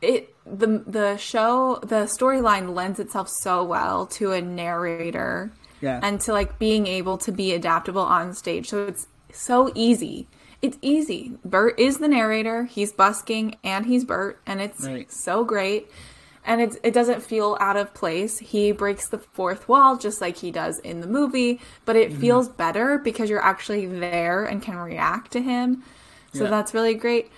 it 0.00 0.34
the 0.44 0.82
the 0.86 1.16
show 1.16 1.76
the 1.82 2.04
storyline 2.06 2.74
lends 2.74 2.98
itself 2.98 3.28
so 3.28 3.62
well 3.62 4.04
to 4.06 4.32
a 4.32 4.42
narrator 4.42 5.52
Yeah. 5.80 6.00
and 6.02 6.20
to 6.22 6.32
like 6.32 6.58
being 6.58 6.86
able 6.88 7.18
to 7.18 7.30
be 7.30 7.52
adaptable 7.52 8.02
on 8.02 8.34
stage 8.34 8.68
so 8.68 8.86
it's 8.86 9.06
so 9.32 9.70
easy 9.76 10.26
it's 10.62 10.78
easy 10.80 11.32
bert 11.44 11.78
is 11.78 11.98
the 11.98 12.08
narrator 12.08 12.64
he's 12.64 12.92
busking 12.92 13.56
and 13.64 13.84
he's 13.86 14.04
bert 14.04 14.40
and 14.46 14.60
it's 14.60 14.86
Right. 14.86 15.10
so 15.12 15.44
great 15.44 15.90
and 16.44 16.60
it's, 16.60 16.76
it 16.82 16.92
doesn't 16.92 17.22
feel 17.22 17.56
out 17.60 17.76
of 17.76 17.92
place 17.94 18.38
he 18.38 18.72
breaks 18.72 19.08
the 19.08 19.18
fourth 19.18 19.68
wall 19.68 19.96
just 19.96 20.20
like 20.20 20.36
he 20.36 20.50
does 20.50 20.78
in 20.80 21.00
the 21.00 21.06
movie 21.06 21.60
but 21.84 21.96
Mm-hmm. 21.96 22.14
it 22.14 22.18
feels 22.18 22.48
better 22.48 22.98
because 22.98 23.28
you're 23.28 23.42
actually 23.44 23.86
there 23.86 24.44
and 24.44 24.62
can 24.62 24.76
react 24.76 25.32
to 25.32 25.40
him 25.42 25.82
so 26.32 26.44
Yeah. 26.44 26.50
that's 26.50 26.72
really 26.74 26.94
great 26.94 27.30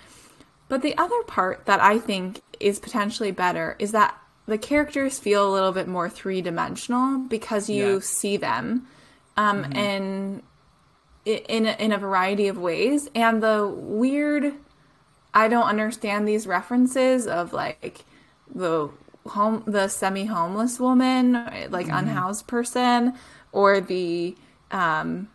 but 0.69 0.83
the 0.83 0.97
other 0.97 1.23
part 1.27 1.67
that 1.67 1.81
I 1.81 1.99
think 1.99 2.41
is 2.61 2.79
potentially 2.81 3.31
better 3.31 3.77
is 3.79 3.93
that 3.93 4.17
the 4.47 4.59
characters 4.59 5.19
feel 5.19 5.51
a 5.51 5.53
little 5.53 5.73
bit 5.73 5.89
more 5.89 6.09
three 6.09 6.41
dimensional 6.43 7.19
because 7.19 7.69
you 7.71 7.83
Yeah. 7.85 7.91
Mm-hmm. 7.93 8.01
see 8.01 8.37
them 8.37 8.87
um, 9.37 9.65
and 9.75 10.39
i- 10.39 10.43
in 11.25 11.67
a, 11.67 11.73
in 11.73 11.93
a 11.93 11.99
variety 11.99 12.49
of 12.49 12.59
ways. 12.59 13.09
And 13.15 13.43
the 13.43 13.67
weird, 13.67 14.53
I 15.33 15.49
don't 15.49 15.67
understand 15.67 16.29
these 16.29 16.47
references 16.47 17.27
of 17.27 17.53
like 17.53 18.05
the 18.55 18.91
home, 19.27 19.63
the 19.67 19.89
semi 19.89 20.27
homeless 20.27 20.79
woman, 20.79 21.33
like 21.71 21.87
Mm-hmm. 21.87 21.97
unhoused 21.97 22.47
person, 22.47 23.15
or 23.53 23.81
the 23.81 24.37
um, 24.71 25.29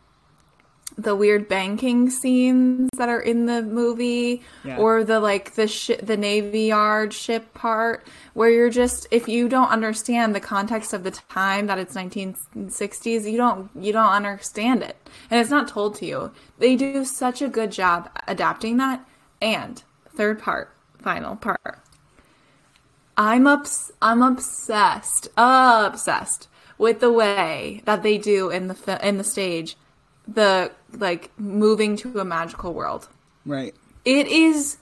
the 1.02 1.16
weird 1.16 1.48
banking 1.48 2.10
scenes 2.10 2.90
that 2.98 3.08
are 3.10 3.22
in 3.22 3.46
the 3.46 3.62
movie 3.62 4.42
Yeah. 4.64 4.78
or 4.78 5.04
the 5.04 5.20
like 5.20 5.56
the 5.56 5.68
shi 5.68 5.96
the 5.96 6.18
navy 6.18 6.64
yard 6.68 7.14
ship 7.14 7.54
part 7.54 8.06
where 8.34 8.50
you're 8.50 8.70
just 8.70 9.08
if 9.12 9.28
you 9.28 9.48
don't 9.48 9.70
understand 9.70 10.36
the 10.36 10.40
context 10.40 10.94
of 10.94 11.04
the 11.04 11.12
time 11.12 11.68
that 11.68 11.78
it's 11.80 11.96
1960s 11.96 13.30
you 13.32 13.38
don't 13.38 13.70
you 13.80 13.94
don't 13.94 14.12
understand 14.12 14.84
it. 14.84 14.98
And 15.32 15.40
it's 15.40 15.50
not 15.50 15.68
told 15.68 15.96
to 15.96 16.06
you. 16.06 16.32
They 16.58 16.76
do 16.76 17.06
such 17.06 17.42
a 17.42 17.48
good 17.48 17.72
job 17.72 18.10
adapting 18.28 18.78
that. 18.78 19.06
And 19.42 19.82
third 20.16 20.40
part 20.40 20.74
final 21.02 21.36
part. 21.38 21.80
I'm 23.18 23.48
ups- 23.48 23.92
I'm 24.02 24.22
obsessed, 24.22 25.28
obsessed 25.38 26.48
with 26.78 27.00
the 27.02 27.12
way 27.12 27.82
that 27.86 28.04
they 28.04 28.18
do 28.18 28.50
in 28.50 28.68
the 28.68 28.74
fi- 28.74 29.00
in 29.04 29.18
the 29.18 29.24
stage, 29.24 29.76
the 30.34 30.72
like 30.94 31.32
moving 31.38 31.96
to 31.98 32.20
a 32.20 32.26
magical 32.26 32.74
world. 32.74 33.08
Right. 33.46 33.74
It 34.06 34.28
is 34.28 34.78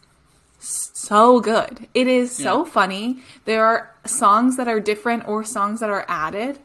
so 0.59 1.39
good. 1.39 1.87
It 1.93 2.07
is 2.07 2.31
so 2.31 2.65
Yeah. 2.65 2.71
funny. 2.71 3.23
There 3.45 3.65
are 3.65 3.91
songs 4.05 4.57
that 4.57 4.67
are 4.67 4.79
different 4.79 5.27
or 5.27 5.43
songs 5.43 5.79
that 5.79 5.89
are 5.89 6.05
added, 6.07 6.59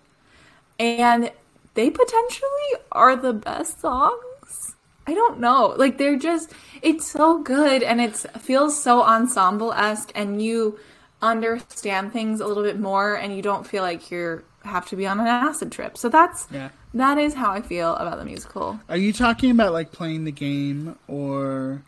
and 0.78 1.30
they 1.74 1.90
potentially 1.90 2.70
are 2.92 3.16
the 3.16 3.32
best 3.32 3.80
songs. 3.80 4.74
I 5.06 5.14
don't 5.14 5.40
know. 5.40 5.74
Like 5.76 5.98
they're 5.98 6.16
just 6.18 6.52
it's 6.80 7.10
so 7.10 7.38
good 7.38 7.82
and 7.82 8.00
it 8.00 8.16
feels 8.16 8.80
so 8.80 9.02
ensemble 9.02 9.72
esque 9.72 10.12
and 10.14 10.40
you 10.42 10.78
understand 11.20 12.12
things 12.12 12.40
a 12.40 12.46
little 12.46 12.62
bit 12.62 12.78
more 12.78 13.14
and 13.14 13.34
you 13.34 13.42
don't 13.42 13.66
feel 13.66 13.82
like 13.82 14.10
you're 14.10 14.42
have 14.64 14.86
to 14.88 14.96
be 14.96 15.06
on 15.06 15.20
an 15.20 15.26
acid 15.26 15.72
trip. 15.72 15.96
So 15.98 16.08
that's 16.08 16.46
Yeah. 16.50 16.70
that 16.94 17.18
is 17.18 17.34
how 17.34 17.50
I 17.52 17.60
feel 17.62 17.94
about 17.96 18.18
the 18.18 18.24
musical. 18.24 18.78
Are 18.88 18.96
you 18.96 19.12
talking 19.12 19.50
about 19.50 19.72
like 19.72 19.92
playing 19.92 20.24
the 20.24 20.32
game 20.32 20.96
or 21.08 21.82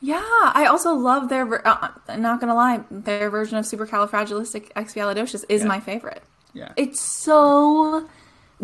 Yeah, 0.00 0.20
I 0.22 0.66
also 0.68 0.92
love 0.94 1.28
their. 1.30 1.46
Ver- 1.46 1.62
uh, 1.64 1.88
not 2.16 2.40
gonna 2.40 2.54
lie, 2.54 2.80
their 2.90 3.30
version 3.30 3.56
of 3.56 3.64
Supercalifragilisticexpialidocious 3.64 5.44
is 5.48 5.62
Yeah. 5.62 5.68
my 5.68 5.80
favorite. 5.80 6.22
yeah? 6.52 6.72
It's 6.76 7.00
so 7.00 8.06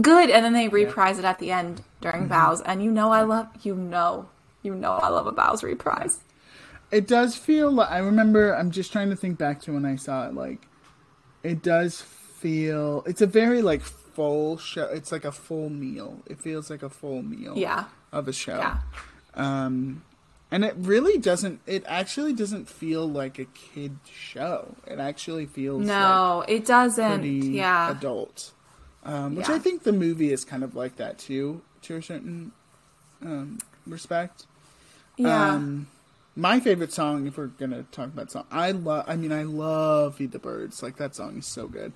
good, 0.00 0.30
and 0.30 0.44
then 0.44 0.52
they 0.52 0.68
reprise 0.68 1.18
it 1.18 1.24
at 1.24 1.38
the 1.38 1.50
end 1.50 1.82
during 2.00 2.20
Mm-hmm. 2.22 2.28
bows, 2.28 2.60
and 2.60 2.82
you 2.82 2.90
know 2.90 3.10
I 3.10 3.22
love 3.22 3.48
you 3.62 3.74
know 3.74 4.28
you 4.62 4.74
know 4.74 4.92
I 4.92 5.08
love 5.08 5.26
a 5.26 5.32
bows 5.32 5.62
reprise. 5.62 6.20
It 6.92 7.06
does 7.08 7.36
feel 7.36 7.70
like 7.70 7.90
I 7.90 7.98
remember. 7.98 8.52
I'm 8.54 8.70
just 8.70 8.92
trying 8.92 9.10
to 9.10 9.16
think 9.16 9.38
back 9.38 9.60
to 9.62 9.72
when 9.72 9.84
I 9.84 9.96
saw 9.96 10.26
it. 10.26 10.34
Like, 10.34 10.58
it 11.42 11.62
does 11.62 12.00
feel. 12.40 13.02
It's 13.06 13.20
a 13.20 13.26
very 13.26 13.62
like 13.62 13.82
full 13.82 14.56
show. 14.58 14.84
It's 14.84 15.12
like 15.12 15.24
a 15.24 15.32
full 15.32 15.68
meal. 15.70 16.22
It 16.26 16.40
feels 16.40 16.70
like 16.70 16.82
a 16.82 16.90
full 16.90 17.22
meal. 17.22 17.54
Yeah, 17.56 17.84
Of 18.12 18.28
a 18.28 18.32
show. 18.32 18.56
yeah, 18.58 18.78
Um, 19.34 20.02
and 20.50 20.64
it 20.64 20.74
really 20.78 21.18
doesn't. 21.18 21.60
It 21.66 21.84
actually 21.86 22.32
doesn't 22.32 22.68
feel 22.68 23.08
like 23.08 23.38
a 23.38 23.44
kid 23.46 23.98
show. 24.12 24.74
It 24.86 24.98
actually 24.98 25.46
feels 25.46 25.86
no, 25.86 26.44
it 26.48 26.64
doesn't. 26.66 27.24
Yeah, 27.24 27.90
adult. 27.90 28.52
Um, 29.04 29.34
which 29.36 29.48
Yeah. 29.48 29.54
I 29.54 29.58
think 29.58 29.84
the 29.84 29.92
movie 29.92 30.32
is 30.32 30.44
kind 30.44 30.62
of 30.64 30.74
like 30.74 30.96
that 30.96 31.18
too, 31.18 31.62
to 31.82 31.96
a 31.96 32.02
certain 32.02 32.52
um, 33.22 33.58
respect. 33.86 34.46
yeah. 35.16 35.52
Um, 35.54 35.86
my 36.36 36.60
favorite 36.60 36.92
song, 36.92 37.26
if 37.26 37.36
we're 37.36 37.46
gonna 37.48 37.84
talk 37.92 38.06
about 38.06 38.30
song, 38.30 38.46
I 38.50 38.70
love. 38.72 39.04
I 39.08 39.16
mean, 39.16 39.32
I 39.32 39.42
love 39.42 40.16
"Feed 40.16 40.32
the 40.32 40.38
Birds." 40.38 40.82
Like 40.82 40.96
that 40.96 41.14
song 41.14 41.38
is 41.38 41.46
so 41.46 41.66
good. 41.66 41.92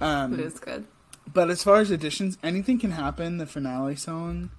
Um, 0.00 0.34
it 0.34 0.40
is 0.40 0.58
good. 0.60 0.86
but 1.32 1.50
as 1.50 1.62
far 1.62 1.76
as 1.80 1.90
additions, 1.90 2.38
anything 2.42 2.78
can 2.78 2.92
happen. 2.92 3.38
The 3.38 3.46
finale 3.46 3.96
song 3.96 4.50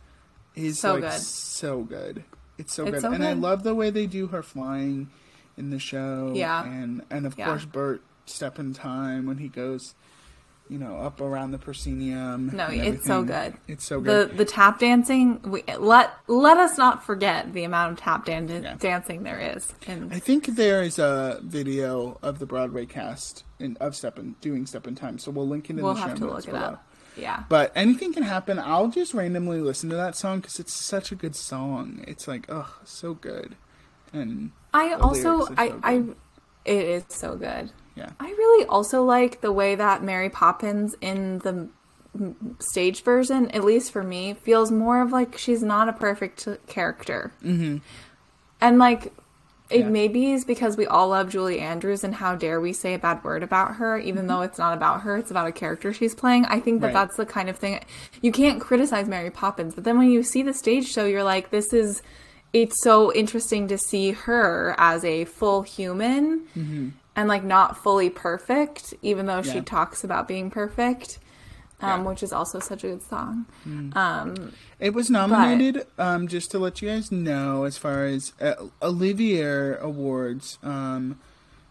is 0.56 0.80
So 0.80 0.94
like 0.94 1.02
good. 1.04 1.12
so 1.22 1.84
good. 1.84 2.24
It's 2.58 2.74
so 2.74 2.84
It's 2.86 2.96
good, 2.96 3.02
so 3.02 3.12
and 3.14 3.24
I 3.24 3.34
love 3.34 3.64
the 3.64 3.74
way 3.76 3.90
they 3.90 4.06
do 4.06 4.28
her 4.28 4.44
flying 4.44 5.10
in 5.58 5.70
the 5.70 5.80
show. 5.80 6.34
Yeah. 6.36 6.64
and 6.66 7.02
and 7.10 7.26
of 7.26 7.38
Yeah. 7.38 7.46
course 7.46 7.66
Bert 7.66 8.02
step 8.26 8.60
in 8.60 8.74
time 8.74 9.26
when 9.26 9.38
he 9.38 9.48
goes, 9.48 9.96
you 10.70 10.78
know, 10.78 10.98
up 10.98 11.20
around 11.20 11.52
the 11.52 11.58
proscenium. 11.58 12.52
No, 12.54 12.68
it's 12.70 13.06
so 13.06 13.24
good. 13.24 13.56
It's 13.68 13.84
so 13.84 14.00
good. 14.00 14.30
The 14.32 14.36
the 14.36 14.46
tap 14.46 14.80
dancing. 14.80 15.42
We, 15.42 15.64
let 15.78 16.12
let 16.28 16.58
us 16.58 16.78
not 16.78 17.04
forget 17.04 17.54
the 17.54 17.64
amount 17.64 17.94
of 17.94 18.00
tap 18.00 18.26
dan- 18.26 18.48
Yeah. 18.48 18.76
dancing 18.80 19.24
there 19.24 19.40
is. 19.40 19.74
In, 19.88 20.12
I 20.14 20.20
think 20.20 20.46
there 20.46 20.84
is 20.84 21.00
a 21.00 21.40
video 21.44 22.20
of 22.22 22.38
the 22.40 22.46
Broadway 22.46 22.86
cast 22.86 23.44
in, 23.60 23.78
of 23.82 23.96
Step 23.96 24.20
in 24.20 24.36
doing 24.42 24.66
Step 24.68 24.86
in 24.88 24.96
Time, 24.96 25.18
so 25.18 25.32
we'll 25.32 25.48
link 25.48 25.66
it 25.70 25.78
in 25.78 25.84
we'll 25.84 25.96
the 25.96 26.02
show 26.02 26.08
have 26.10 26.18
to 26.20 26.26
notes 26.26 26.34
look 26.36 26.48
it 26.48 26.52
below. 26.52 26.66
up. 26.74 26.86
Yeah. 27.18 27.44
But 27.50 27.72
anything 27.76 28.14
can 28.14 28.24
happen. 28.24 28.60
I'll 28.60 28.88
just 28.90 29.14
randomly 29.14 29.60
listen 29.62 29.90
to 29.90 29.96
that 29.96 30.16
song 30.16 30.40
because 30.40 30.60
it's 30.60 30.74
such 30.74 31.12
a 31.12 31.16
good 31.16 31.36
song. 31.36 32.04
It's 32.08 32.28
like, 32.28 32.46
oh, 32.48 32.78
so 32.86 33.14
good. 33.16 33.56
And 34.14 34.52
I 34.74 34.94
also 34.94 35.48
I 35.58 35.74
I 35.84 36.04
it 36.66 36.86
is 36.86 37.04
so 37.10 37.36
good. 37.36 37.72
Yeah, 37.96 38.12
I 38.20 38.28
really 38.28 38.66
also 38.68 39.04
like 39.04 39.42
the 39.42 39.52
way 39.52 39.76
that 39.76 40.04
Mary 40.04 40.30
Poppins 40.30 40.96
in 41.02 41.40
the 41.40 41.68
stage 42.60 43.04
version, 43.04 43.52
at 43.52 43.64
least 43.64 43.92
for 43.92 44.04
me, 44.04 44.34
feels 44.34 44.72
more 44.72 45.02
of 45.02 45.12
like 45.12 45.38
she's 45.38 45.62
not 45.62 45.90
a 45.90 45.94
perfect 45.94 46.48
character. 46.68 47.32
Mm-hmm. 47.44 47.78
And 48.62 48.80
like 48.80 49.14
it 49.70 49.82
Yeah. 49.82 49.90
maybe 49.90 50.32
is 50.32 50.46
because 50.46 50.76
we 50.78 50.88
all 50.88 51.10
love 51.10 51.30
Julie 51.30 51.60
Andrews, 51.60 52.04
and 52.04 52.16
how 52.16 52.36
dare 52.36 52.60
we 52.60 52.74
say 52.74 52.96
a 52.96 53.00
bad 53.00 53.24
word 53.24 53.44
about 53.44 53.76
her, 53.76 54.00
even 54.00 54.26
though 54.26 54.42
it's 54.42 54.58
not 54.58 54.76
about 54.76 55.02
her, 55.02 55.16
it's 55.18 55.30
about 55.30 55.48
a 55.48 55.52
character 55.52 55.94
she's 55.94 56.16
playing. 56.16 56.46
I 56.46 56.60
think 56.60 56.82
that 56.82 56.88
Mm-hmm. 56.88 56.96
Right. 56.96 57.02
that's 57.08 57.18
the 57.18 57.26
kind 57.28 57.50
of 57.50 57.58
thing 57.58 57.80
you 58.22 58.32
can't 58.32 58.60
criticize 58.60 59.08
Mary 59.08 59.30
Poppins, 59.30 59.76
but 59.76 59.84
then 59.84 59.98
when 60.00 60.10
you 60.10 60.24
see 60.24 60.42
the 60.42 60.54
stage 60.54 60.88
show, 60.88 61.06
you're 61.06 61.24
like, 61.24 61.52
this 61.52 61.74
is. 61.74 62.02
It's 62.52 62.82
so 62.82 63.14
interesting 63.14 63.68
to 63.68 63.78
see 63.78 64.10
her 64.10 64.74
as 64.80 65.06
a 65.06 65.26
full 65.26 65.62
human 65.62 66.98
and 67.20 67.28
like 67.28 67.44
not 67.44 67.76
fully 67.78 68.10
perfect, 68.10 68.94
even 69.02 69.26
though 69.26 69.42
she 69.42 69.60
talks 69.62 70.04
about 70.06 70.28
being 70.28 70.50
perfect, 70.50 71.20
um, 71.82 72.02
Yeah. 72.04 72.08
which 72.10 72.24
is 72.24 72.32
also 72.32 72.60
such 72.60 72.84
a 72.86 72.88
good 72.88 73.02
song. 73.04 73.46
Um, 73.94 74.54
it 74.80 74.94
was 74.94 75.10
nominated. 75.10 75.86
Um, 75.98 76.28
just 76.30 76.52
to 76.52 76.60
let 76.60 76.82
you 76.82 76.88
guys 76.90 77.12
know, 77.12 77.64
as 77.66 77.78
far 77.78 78.06
as 78.06 78.32
uh, 78.42 78.54
Olivier 78.82 79.76
Awards, 79.82 80.58
um, 80.64 81.20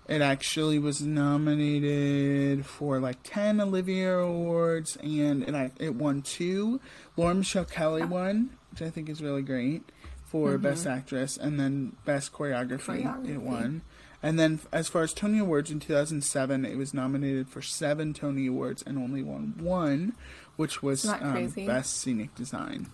it 0.06 0.20
actually 0.22 0.78
was 0.78 1.00
nominated 1.02 2.64
for 2.66 2.98
like 3.00 3.18
ten 3.24 3.60
Olivier 3.60 4.12
Awards, 4.20 4.96
and 5.02 5.42
and 5.42 5.56
I, 5.56 5.70
it 5.78 5.94
won 5.94 6.22
two. 6.22 6.80
Laura 7.16 7.34
Michelle 7.34 7.64
Kelly 7.64 8.04
won, 8.04 8.50
which 8.70 8.82
I 8.82 8.90
think 8.90 9.08
is 9.08 9.22
really 9.22 9.42
great 9.42 9.82
for 10.26 10.58
Best 10.58 10.86
Actress, 10.86 11.36
and 11.38 11.58
then 11.58 11.96
Best 12.04 12.32
Choreography, 12.32 13.02
Choreography. 13.04 13.28
it 13.30 13.40
won. 13.42 13.80
And 14.22 14.38
then, 14.38 14.60
as 14.72 14.88
far 14.88 15.02
as 15.02 15.12
Tony 15.14 15.38
Awards 15.38 15.70
in 15.70 15.78
2007, 15.78 16.64
it 16.64 16.76
was 16.76 16.92
nominated 16.92 17.48
for 17.48 17.62
seven 17.62 18.12
Tony 18.12 18.48
Awards 18.48 18.82
and 18.82 18.98
only 18.98 19.22
won 19.22 19.54
one, 19.58 20.14
which 20.56 20.82
was 20.82 21.06
um. 21.06 21.48
Best 21.54 22.00
Scenic 22.00 22.34
Design. 22.34 22.88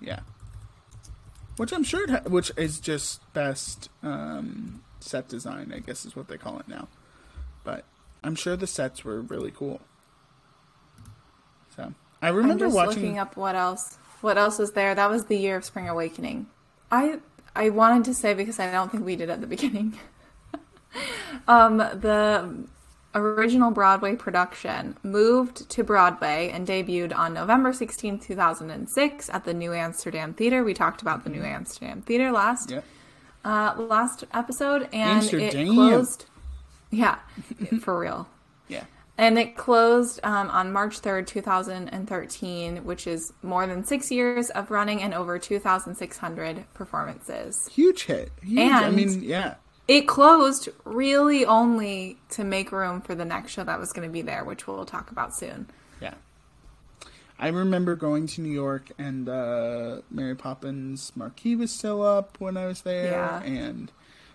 Yeah. 0.00 0.20
Which 1.56 1.72
I'm 1.72 1.84
sure, 1.84 2.04
it 2.04 2.10
ha- 2.10 2.22
which 2.26 2.50
is 2.56 2.80
just 2.80 3.20
Best 3.34 3.90
um, 4.02 4.82
Set 5.00 5.28
Design, 5.28 5.72
I 5.74 5.80
guess 5.80 6.06
is 6.06 6.16
what 6.16 6.28
they 6.28 6.38
call 6.38 6.58
it 6.58 6.66
now. 6.66 6.88
But 7.62 7.84
I'm 8.22 8.34
sure 8.34 8.56
the 8.56 8.66
sets 8.66 9.04
were 9.04 9.20
really 9.20 9.50
cool. 9.50 9.82
So 11.76 11.92
I 12.22 12.28
remember 12.28 12.66
just 12.66 12.74
watching. 12.74 13.02
looking 13.02 13.18
up 13.18 13.36
what 13.36 13.54
else. 13.54 13.98
What 14.22 14.38
else 14.38 14.58
was 14.58 14.72
there? 14.72 14.94
That 14.94 15.10
was 15.10 15.26
the 15.26 15.36
year 15.36 15.56
of 15.56 15.64
Spring 15.64 15.88
Awakening. 15.88 16.46
I 16.90 17.18
I 17.54 17.68
wanted 17.68 18.04
to 18.06 18.14
say 18.14 18.32
because 18.32 18.58
I 18.58 18.70
don't 18.70 18.90
think 18.90 19.04
we 19.04 19.14
did 19.14 19.28
at 19.28 19.42
the 19.42 19.46
beginning. 19.46 19.98
um, 21.48 21.78
the 21.78 22.64
original 23.14 23.70
Broadway 23.70 24.16
production 24.16 24.96
moved 25.02 25.68
to 25.70 25.84
Broadway 25.84 26.50
and 26.52 26.66
debuted 26.66 27.14
on 27.16 27.32
November 27.34 27.72
16, 27.72 28.18
2006 28.18 29.30
at 29.30 29.44
the 29.44 29.54
New 29.54 29.72
Amsterdam 29.72 30.34
Theater. 30.34 30.64
We 30.64 30.74
talked 30.74 31.00
about 31.02 31.22
the 31.24 31.30
New 31.30 31.42
Amsterdam 31.42 32.02
Theater 32.02 32.32
last 32.32 32.70
Yeah. 32.70 32.80
uh, 33.44 33.74
last 33.80 34.24
episode 34.32 34.88
and 34.92 35.22
it 35.32 35.52
closed. 35.72 36.24
Yeah, 36.90 37.18
for 37.80 37.98
real. 37.98 38.28
Yeah. 38.68 38.84
And 39.16 39.38
it 39.38 39.56
closed 39.56 40.18
um, 40.24 40.50
on 40.50 40.72
March 40.72 41.00
3rd, 41.00 41.28
2013, 41.28 42.84
which 42.84 43.06
is 43.06 43.32
more 43.42 43.64
than 43.64 43.84
six 43.84 44.10
years 44.10 44.50
of 44.50 44.72
running 44.72 45.02
and 45.02 45.14
over 45.14 45.38
2,600 45.38 46.64
performances. 46.74 47.68
Huge 47.72 48.04
hit. 48.04 48.32
Huge. 48.42 48.72
I 48.72 48.90
mean, 48.90 49.22
yeah. 49.22 49.54
It 49.86 50.08
closed 50.08 50.68
really 50.84 51.44
only 51.44 52.16
to 52.30 52.44
make 52.44 52.72
room 52.72 53.00
for 53.02 53.14
the 53.14 53.24
next 53.24 53.52
show 53.52 53.64
that 53.64 53.78
was 53.78 53.92
going 53.92 54.08
to 54.08 54.12
be 54.12 54.22
there, 54.22 54.42
which 54.44 54.66
we'll 54.66 54.84
talk 54.86 55.10
about 55.10 55.36
soon. 55.36 55.68
Yeah. 56.00 56.14
I 57.38 57.48
remember 57.48 57.94
going 57.96 58.26
to 58.28 58.40
New 58.40 58.52
York 58.52 58.90
and 58.98 59.28
uh, 59.28 60.00
Mary 60.10 60.34
Poppins 60.36 61.12
Marquee 61.14 61.56
was 61.56 61.70
still 61.70 62.02
up 62.02 62.36
when 62.40 62.56
I 62.56 62.66
was 62.66 62.82
there, 62.82 63.10
Yeah. 63.12 63.42
and 63.42 63.90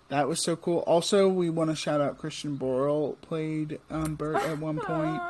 that 0.10 0.28
was 0.28 0.44
so 0.44 0.56
cool. 0.56 0.80
Also, 0.80 1.28
we 1.30 1.50
want 1.50 1.70
to 1.70 1.76
shout 1.76 2.02
out 2.02 2.18
Christian 2.18 2.58
Borle 2.58 3.20
played 3.22 3.80
um, 3.90 4.16
Bert 4.16 4.36
at 4.38 4.60
one 4.60 4.78
point, 4.86 5.22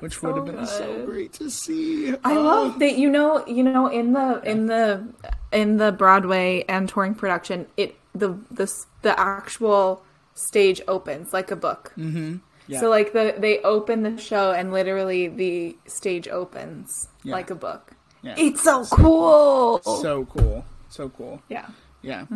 which 0.00 0.22
would 0.22 0.36
have 0.36 0.46
been 0.46 0.66
so 0.66 1.04
great 1.04 1.32
to 1.34 1.50
see. 1.50 2.12
I 2.24 2.36
Oh, 2.36 2.42
love 2.42 2.78
that. 2.78 2.96
You 2.96 3.10
know, 3.10 3.44
you 3.46 3.62
know, 3.62 3.88
in 3.88 4.12
the 4.12 4.40
in 4.44 4.66
the 4.66 5.06
in 5.52 5.78
the 5.78 5.90
Broadway 5.92 6.64
and 6.68 6.88
touring 6.88 7.14
production, 7.14 7.66
it 7.76 7.96
the 8.18 8.38
the 8.50 8.66
the 9.02 9.18
actual 9.18 10.02
stage 10.34 10.80
opens 10.88 11.32
like 11.32 11.50
a 11.50 11.56
book. 11.56 11.92
Mm-hmm. 11.96 12.36
Yeah. 12.68 12.80
So 12.80 12.90
like 12.90 13.12
the 13.12 13.34
they 13.38 13.60
open 13.60 14.02
the 14.02 14.16
show 14.18 14.52
and 14.52 14.72
literally 14.72 15.28
the 15.28 15.76
stage 15.86 16.28
opens 16.28 17.08
Yeah. 17.22 17.32
like 17.34 17.50
a 17.50 17.54
book. 17.54 17.92
Yeah. 18.22 18.34
It's 18.36 18.62
so 18.62 18.84
cool. 18.90 19.80
so 19.84 20.24
cool. 20.26 20.64
So 20.88 21.08
cool. 21.10 21.42
yeah. 21.48 21.68
Yeah. 22.02 22.26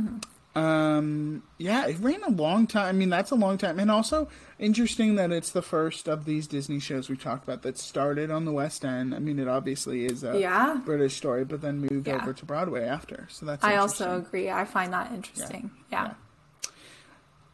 Um 0.55 1.43
yeah, 1.59 1.87
it 1.87 1.97
ran 2.01 2.23
a 2.25 2.29
long 2.31 2.67
time. 2.67 2.87
I 2.87 2.93
mean, 2.93 3.09
that's 3.09 3.31
a 3.31 3.37
long 3.37 3.57
time. 3.57 3.79
And 3.79 3.89
also 3.91 4.29
interesting 4.59 5.15
that 5.15 5.31
it's 5.31 5.51
the 5.51 5.63
first 5.63 6.09
of 6.09 6.25
these 6.25 6.49
Disney 6.49 6.81
shows 6.81 7.09
we 7.09 7.17
talked 7.17 7.45
about 7.45 7.63
that 7.63 7.79
started 7.79 8.31
on 8.33 8.45
the 8.47 8.53
West 8.53 8.85
End. 8.85 9.15
I 9.15 9.21
mean, 9.21 9.39
it 9.39 9.47
obviously 9.47 10.07
is 10.07 10.25
a 10.25 10.39
Yeah. 10.41 10.81
British 10.85 11.17
story, 11.17 11.45
but 11.45 11.61
then 11.63 11.79
moved 11.81 12.09
Yeah. 12.09 12.17
over 12.17 12.33
to 12.33 12.45
Broadway 12.45 12.85
after. 12.85 13.27
So 13.31 13.47
that's 13.47 13.63
I 13.65 13.77
also 13.77 14.17
agree. 14.19 14.51
I 14.51 14.65
find 14.65 14.93
that 14.93 15.13
interesting. 15.13 15.71
Yeah. 15.93 16.15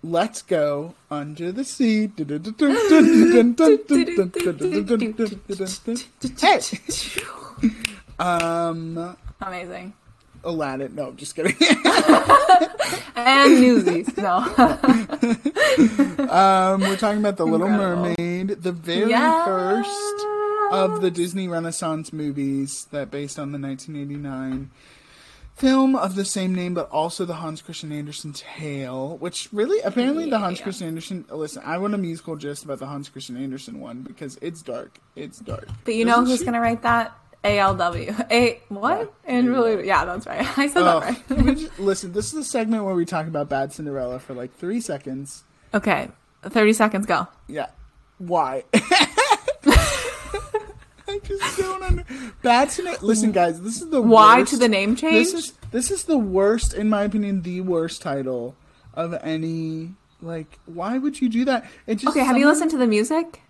Let's 0.02 0.40
go 0.40 0.94
under 1.11 1.52
the 1.52 1.64
sea. 1.64 2.11
hey. 6.40 6.61
Um 8.18 9.16
Amazing. 9.42 9.92
Aladdin. 10.46 10.94
No, 10.94 11.09
I'm 11.09 11.16
just 11.16 11.35
kidding. 11.37 11.56
And 13.18 13.61
Newsies. 13.61 14.14
No. 14.18 14.37
um, 16.30 16.80
we're 16.80 16.96
talking 16.96 17.18
about 17.20 17.37
The 17.37 17.44
Little 17.46 17.66
Incredible. 17.66 18.14
Mermaid, 18.18 18.62
the 18.62 18.72
very 18.72 19.11
Yes. 19.11 19.44
first 19.44 20.26
of 20.72 21.00
the 21.00 21.11
Disney 21.11 21.48
Renaissance 21.48 22.12
movies 22.12 22.87
that 22.90 23.11
based 23.11 23.38
on 23.38 23.52
the 23.52 23.59
1989 23.59 24.70
film 25.54 25.96
of 25.96 26.14
the 26.14 26.24
same 26.24 26.54
name, 26.54 26.74
but 26.74 26.88
also 26.90 27.24
the 27.24 27.35
Hans 27.35 27.62
Christian 27.62 27.90
Andersen 27.90 28.32
tale, 28.35 29.16
which 29.18 29.48
really, 29.52 29.80
apparently, 29.80 30.28
the 30.28 30.38
Hans 30.38 30.59
Yeah. 30.59 30.64
Christian 30.64 30.88
Andersen. 30.88 31.24
Listen, 31.30 31.62
I 31.64 31.78
want 31.78 31.94
a 31.94 31.98
musical 31.98 32.37
just 32.37 32.64
about 32.64 32.78
the 32.78 32.87
Hans 32.87 33.09
Christian 33.09 33.37
Andersen 33.37 33.80
one 33.80 34.02
because 34.02 34.38
it's 34.42 34.61
dark. 34.62 34.98
It's 35.16 35.38
dark. 35.38 35.66
But 35.85 35.94
you 35.94 36.04
know 36.04 36.12
Doesn't 36.16 36.26
who's 36.26 36.38
she- 36.40 36.44
gonna 36.44 36.61
write 36.61 36.82
that? 36.82 37.16
ALW. 37.46 38.30
A 38.30 38.61
what? 38.68 39.12
And 39.24 39.48
really, 39.48 39.87
yeah, 39.87 40.04
that's 40.04 40.26
right. 40.26 40.46
I 40.59 40.66
said 40.66 40.82
Oh, 40.82 41.00
that 41.00 41.30
right. 41.30 41.70
listen, 41.78 42.12
this 42.12 42.32
is 42.32 42.35
a 42.38 42.44
segment 42.44 42.85
where 42.85 42.94
we 42.94 43.04
talk 43.04 43.26
about 43.26 43.48
Bad 43.48 43.72
Cinderella 43.72 44.18
for 44.18 44.35
like 44.35 44.54
three 44.56 44.80
seconds. 44.80 45.44
okay, 45.74 46.09
thirty 46.42 46.72
seconds. 46.72 47.06
Go. 47.06 47.26
Yeah. 47.48 47.66
Why? 48.18 48.64
I 51.09 51.20
just 51.22 51.59
don't 51.59 51.82
under 51.82 52.04
Bad 52.42 52.70
Cinderella. 52.70 52.98
Listen, 53.02 53.32
guys, 53.32 53.61
this 53.61 53.80
is 53.80 53.90
the 53.90 54.02
Why 54.02 54.40
worst- 54.40 54.50
to 54.52 54.56
the 54.59 54.68
name 54.68 54.96
change? 54.96 55.14
This 55.14 55.35
is 55.35 55.52
this 55.70 55.90
is 55.90 56.04
the 56.04 56.18
worst, 56.18 56.74
in 56.74 56.88
my 56.88 57.02
opinion, 57.04 57.42
the 57.42 57.61
worst 57.61 58.02
title 58.02 58.56
of 58.94 59.14
any. 59.22 59.94
Like, 60.22 60.59
why 60.64 60.96
would 60.98 61.20
you 61.20 61.28
do 61.28 61.44
that? 61.44 61.66
It 61.87 61.96
just 61.96 62.09
okay, 62.16 62.24
have 62.24 62.37
you 62.38 62.46
listened 62.46 62.70
to 62.72 62.78
the 62.78 62.87
music? 62.87 63.42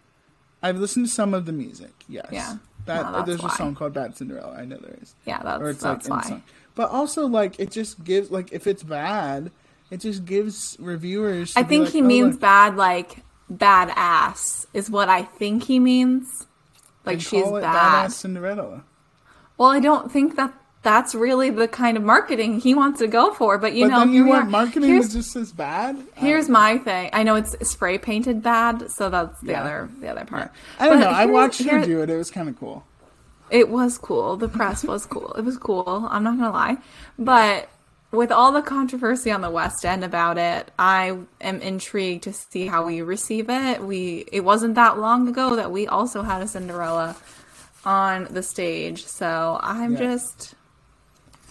I've 0.62 0.78
listened 0.78 1.06
to 1.06 1.12
some 1.12 1.32
of 1.32 1.46
the 1.46 1.52
music. 1.52 1.92
Yes. 2.08 2.26
Yeah. 2.30 2.56
That, 2.86 3.12
No, 3.12 3.22
there's 3.22 3.42
why. 3.42 3.48
a 3.52 3.56
song 3.56 3.74
called 3.74 3.92
Bad 3.92 4.16
Cinderella. 4.16 4.54
I 4.56 4.64
know 4.64 4.78
there 4.78 4.96
is. 5.02 5.14
Yeah, 5.24 5.42
that's 5.42 5.60
Or 5.62 5.70
it's 5.70 5.82
that's 5.82 6.08
like 6.08 6.24
why. 6.30 6.42
But 6.74 6.90
also, 6.90 7.26
like, 7.26 7.58
it 7.58 7.70
just 7.70 8.02
gives 8.04 8.30
like 8.30 8.52
if 8.52 8.66
it's 8.66 8.82
bad, 8.82 9.50
it 9.90 9.98
just 9.98 10.24
gives 10.24 10.76
reviewers. 10.80 11.54
I 11.56 11.62
think 11.62 11.84
like, 11.86 11.92
he 11.92 12.00
"Oh, 12.00 12.04
means 12.04 12.32
look, 12.34 12.40
bad, 12.40 12.76
like 12.76 13.22
badass, 13.52 14.66
is 14.74 14.90
what 14.90 15.08
I 15.08 15.22
think 15.22 15.64
he 15.64 15.78
means. 15.78 16.46
Like 17.04 17.20
she's 17.20 17.48
bad. 17.50 18.08
Cinderella. 18.12 18.84
Well, 19.58 19.70
I 19.70 19.80
don't 19.80 20.10
think 20.10 20.36
that 20.36 20.52
that's 20.86 21.16
really 21.16 21.50
the 21.50 21.66
kind 21.66 21.96
of 21.96 22.04
marketing 22.04 22.60
he 22.60 22.72
wants 22.72 23.00
to 23.00 23.08
go 23.08 23.34
for. 23.34 23.58
But 23.58 23.74
you 23.74 23.86
but 23.86 23.90
know, 23.90 23.98
then 23.98 24.12
you 24.12 24.24
want 24.24 24.48
marketing 24.48 24.94
is 24.94 25.12
just 25.12 25.34
as 25.34 25.50
bad. 25.50 25.98
Here's 26.14 26.44
don't 26.46 26.52
my 26.52 26.78
thing. 26.78 27.10
I 27.12 27.24
know 27.24 27.34
it's 27.34 27.56
spray 27.68 27.98
painted 27.98 28.40
bad, 28.40 28.88
so 28.92 29.10
that's 29.10 29.38
the 29.40 29.50
Yeah. 29.50 29.62
other 29.62 29.88
the 30.00 30.08
other 30.08 30.24
part. 30.24 30.52
I 30.78 30.88
don't 30.88 31.00
But 31.00 31.04
know. 31.10 31.10
I 31.10 31.26
watched 31.26 31.64
her 31.64 31.84
do 31.84 32.02
it. 32.02 32.08
It 32.08 32.16
was 32.16 32.30
kind 32.30 32.48
of 32.48 32.56
cool. 32.58 32.84
It 33.50 33.68
was 33.68 33.98
cool. 33.98 34.36
The 34.36 34.48
press 34.48 34.84
was 34.84 35.06
cool. 35.06 35.32
It 35.32 35.42
was 35.44 35.58
cool. 35.58 36.06
I'm 36.08 36.22
not 36.22 36.38
gonna 36.38 36.52
lie, 36.52 36.76
but 37.18 37.68
with 38.12 38.30
all 38.30 38.52
the 38.52 38.62
controversy 38.62 39.32
on 39.32 39.40
the 39.40 39.50
West 39.50 39.84
End 39.84 40.04
about 40.04 40.38
it, 40.38 40.70
I 40.78 41.18
am 41.40 41.60
intrigued 41.60 42.22
to 42.24 42.32
see 42.32 42.66
how 42.68 42.86
we 42.86 43.02
receive 43.02 43.50
it. 43.50 43.82
We 43.82 44.24
it 44.30 44.44
wasn't 44.44 44.76
that 44.76 45.00
long 45.00 45.26
ago 45.26 45.56
that 45.56 45.72
we 45.72 45.88
also 45.88 46.22
had 46.22 46.42
a 46.42 46.46
Cinderella 46.46 47.16
on 47.84 48.26
the 48.30 48.42
stage, 48.42 49.04
so 49.06 49.58
I'm 49.62 49.92
Yeah. 49.94 50.14
just 50.16 50.54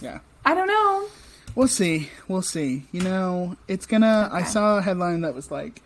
Yeah. 0.00 0.20
I 0.44 0.54
don't 0.54 0.68
know. 0.68 1.08
We'll 1.54 1.68
see. 1.68 2.10
We'll 2.28 2.42
see. 2.42 2.84
You 2.92 3.02
know, 3.02 3.56
it's 3.68 3.86
gonna. 3.86 4.28
I 4.32 4.42
saw 4.44 4.78
a 4.78 4.82
headline 4.82 5.22
that 5.22 5.34
was 5.34 5.50
like, 5.50 5.80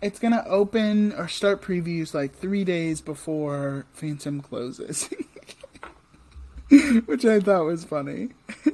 it's 0.00 0.18
gonna 0.18 0.44
open 0.46 1.12
or 1.14 1.26
start 1.28 1.60
previews 1.62 2.14
like 2.14 2.32
three 2.34 2.64
days 2.64 3.00
before 3.00 3.86
Phantom 3.92 4.40
closes, 4.40 5.08
which 7.06 7.24
I 7.24 7.40
thought 7.40 7.64
was 7.64 7.84
funny. 7.84 8.30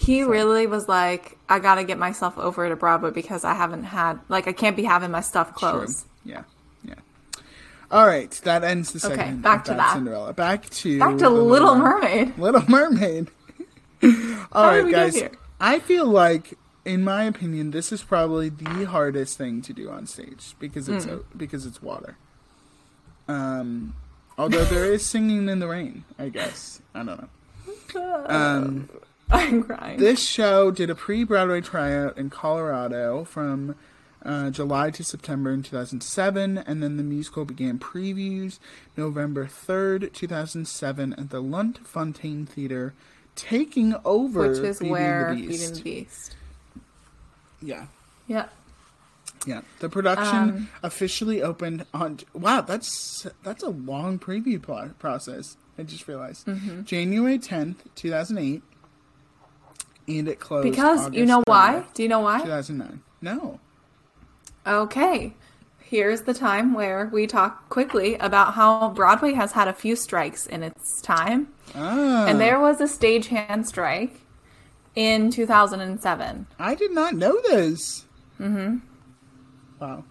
He 0.00 0.22
really 0.22 0.68
was 0.68 0.86
like, 0.88 1.36
I 1.48 1.58
gotta 1.58 1.82
get 1.82 1.98
myself 1.98 2.38
over 2.38 2.68
to 2.68 2.76
Broadway 2.76 3.10
because 3.10 3.44
I 3.44 3.54
haven't 3.54 3.82
had 3.82 4.20
like 4.28 4.46
I 4.46 4.52
can't 4.52 4.76
be 4.76 4.84
having 4.84 5.10
my 5.10 5.20
stuff 5.20 5.52
closed. 5.54 6.06
True. 6.22 6.34
Yeah. 6.34 6.42
Yeah. 6.84 6.94
All 7.90 8.06
right, 8.06 8.30
that 8.44 8.62
ends 8.62 8.92
the 8.92 9.04
Okay, 9.12 9.32
back 9.32 9.62
of 9.62 9.64
to 9.64 9.74
that. 9.74 9.94
Cinderella. 9.94 10.32
Back 10.32 10.70
to 10.70 10.98
Back 11.00 11.14
to 11.18 11.24
the 11.24 11.30
Little 11.30 11.74
Mermaid. 11.74 12.38
Little 12.38 12.62
Mermaid. 12.68 13.26
All 14.52 14.64
right, 14.64 14.76
did 14.76 14.84
we 14.86 14.90
get 14.92 15.12
guys. 15.14 15.30
I 15.60 15.78
feel 15.80 16.06
like, 16.06 16.54
in 16.84 17.02
my 17.02 17.24
opinion, 17.24 17.72
this 17.72 17.92
is 17.92 18.02
probably 18.02 18.48
the 18.48 18.84
hardest 18.84 19.36
thing 19.36 19.62
to 19.62 19.72
do 19.72 19.90
on 19.90 20.06
stage 20.06 20.54
because 20.58 20.88
it's 20.88 21.06
a, 21.06 21.20
because 21.36 21.66
it's 21.66 21.82
water. 21.82 22.16
Um, 23.26 23.94
although 24.36 24.64
there 24.64 24.90
is 24.92 25.04
singing 25.04 25.48
in 25.48 25.58
the 25.58 25.68
rain, 25.68 26.04
I 26.18 26.28
guess. 26.28 26.80
I 26.94 27.02
don't 27.02 27.20
know. 27.20 28.24
Um, 28.26 28.88
I'm 29.30 29.62
crying. 29.62 29.98
this 29.98 30.26
show 30.26 30.70
did 30.70 30.88
a 30.88 30.94
pre-Broadway 30.94 31.60
tryout 31.60 32.16
in 32.16 32.30
Colorado 32.30 33.24
from 33.24 33.74
uh, 34.24 34.50
July 34.50 34.90
to 34.90 35.04
September 35.04 35.52
in 35.52 35.62
2007, 35.62 36.58
and 36.58 36.82
then 36.82 36.96
the 36.96 37.02
musical 37.02 37.44
began 37.44 37.78
previews 37.78 38.58
November 38.96 39.46
3rd, 39.46 40.12
2007, 40.12 41.12
at 41.14 41.30
the 41.30 41.40
Lunt 41.42 41.84
Fontanne 41.84 42.48
Theater, 42.48 42.94
taking 43.38 43.94
over 44.04 44.48
which 44.48 44.58
is 44.58 44.80
where 44.82 45.30
the 45.30 45.36
Beauty 45.36 45.48
Beast. 45.48 45.68
and 45.68 45.76
the 45.76 45.82
Beast. 45.82 46.36
Yeah, 47.62 47.86
Yeah. 48.26 48.46
yeah. 49.46 49.60
The 49.78 49.88
production 49.88 50.36
Um, 50.36 50.68
officially 50.82 51.42
opened 51.42 51.86
on. 51.94 52.18
Wow, 52.34 52.60
that's 52.62 53.26
that's 53.44 53.62
a 53.62 53.70
long 53.70 54.18
preview 54.18 54.60
pl- 54.60 54.90
process. 54.98 55.56
I 55.78 55.84
just 55.84 56.06
realized 56.08 56.46
Mm-hmm. 56.46 56.82
January 56.84 57.38
10th, 57.38 57.76
2008, 57.94 58.62
and 60.08 60.28
it 60.28 60.40
closed 60.40 60.68
Because 60.68 61.00
you 61.00 61.06
August 61.06 61.28
know 61.28 61.42
why? 61.46 61.84
Do 61.94 62.02
you 62.02 62.08
know 62.08 62.20
why? 62.20 62.38
2009. 62.40 63.00
No. 63.20 63.60
Okay. 64.66 65.34
Here's 65.88 66.20
the 66.20 66.34
time 66.34 66.74
where 66.74 67.08
we 67.10 67.26
talk 67.26 67.70
quickly 67.70 68.16
about 68.16 68.52
how 68.52 68.90
Broadway 68.90 69.32
has 69.32 69.52
had 69.52 69.68
a 69.68 69.72
few 69.72 69.96
strikes 69.96 70.44
in 70.44 70.62
its 70.62 71.00
time. 71.00 71.48
Ah. 71.74 72.26
And 72.26 72.38
there 72.38 72.60
was 72.60 72.78
a 72.82 72.84
stagehand 72.84 73.64
strike 73.64 74.20
in 74.94 75.30
2007. 75.30 76.46
I 76.58 76.74
did 76.74 76.92
not 76.92 77.14
know 77.14 77.40
this. 77.48 78.04
Mm-hmm. 78.38 78.76
Wow. 79.80 80.04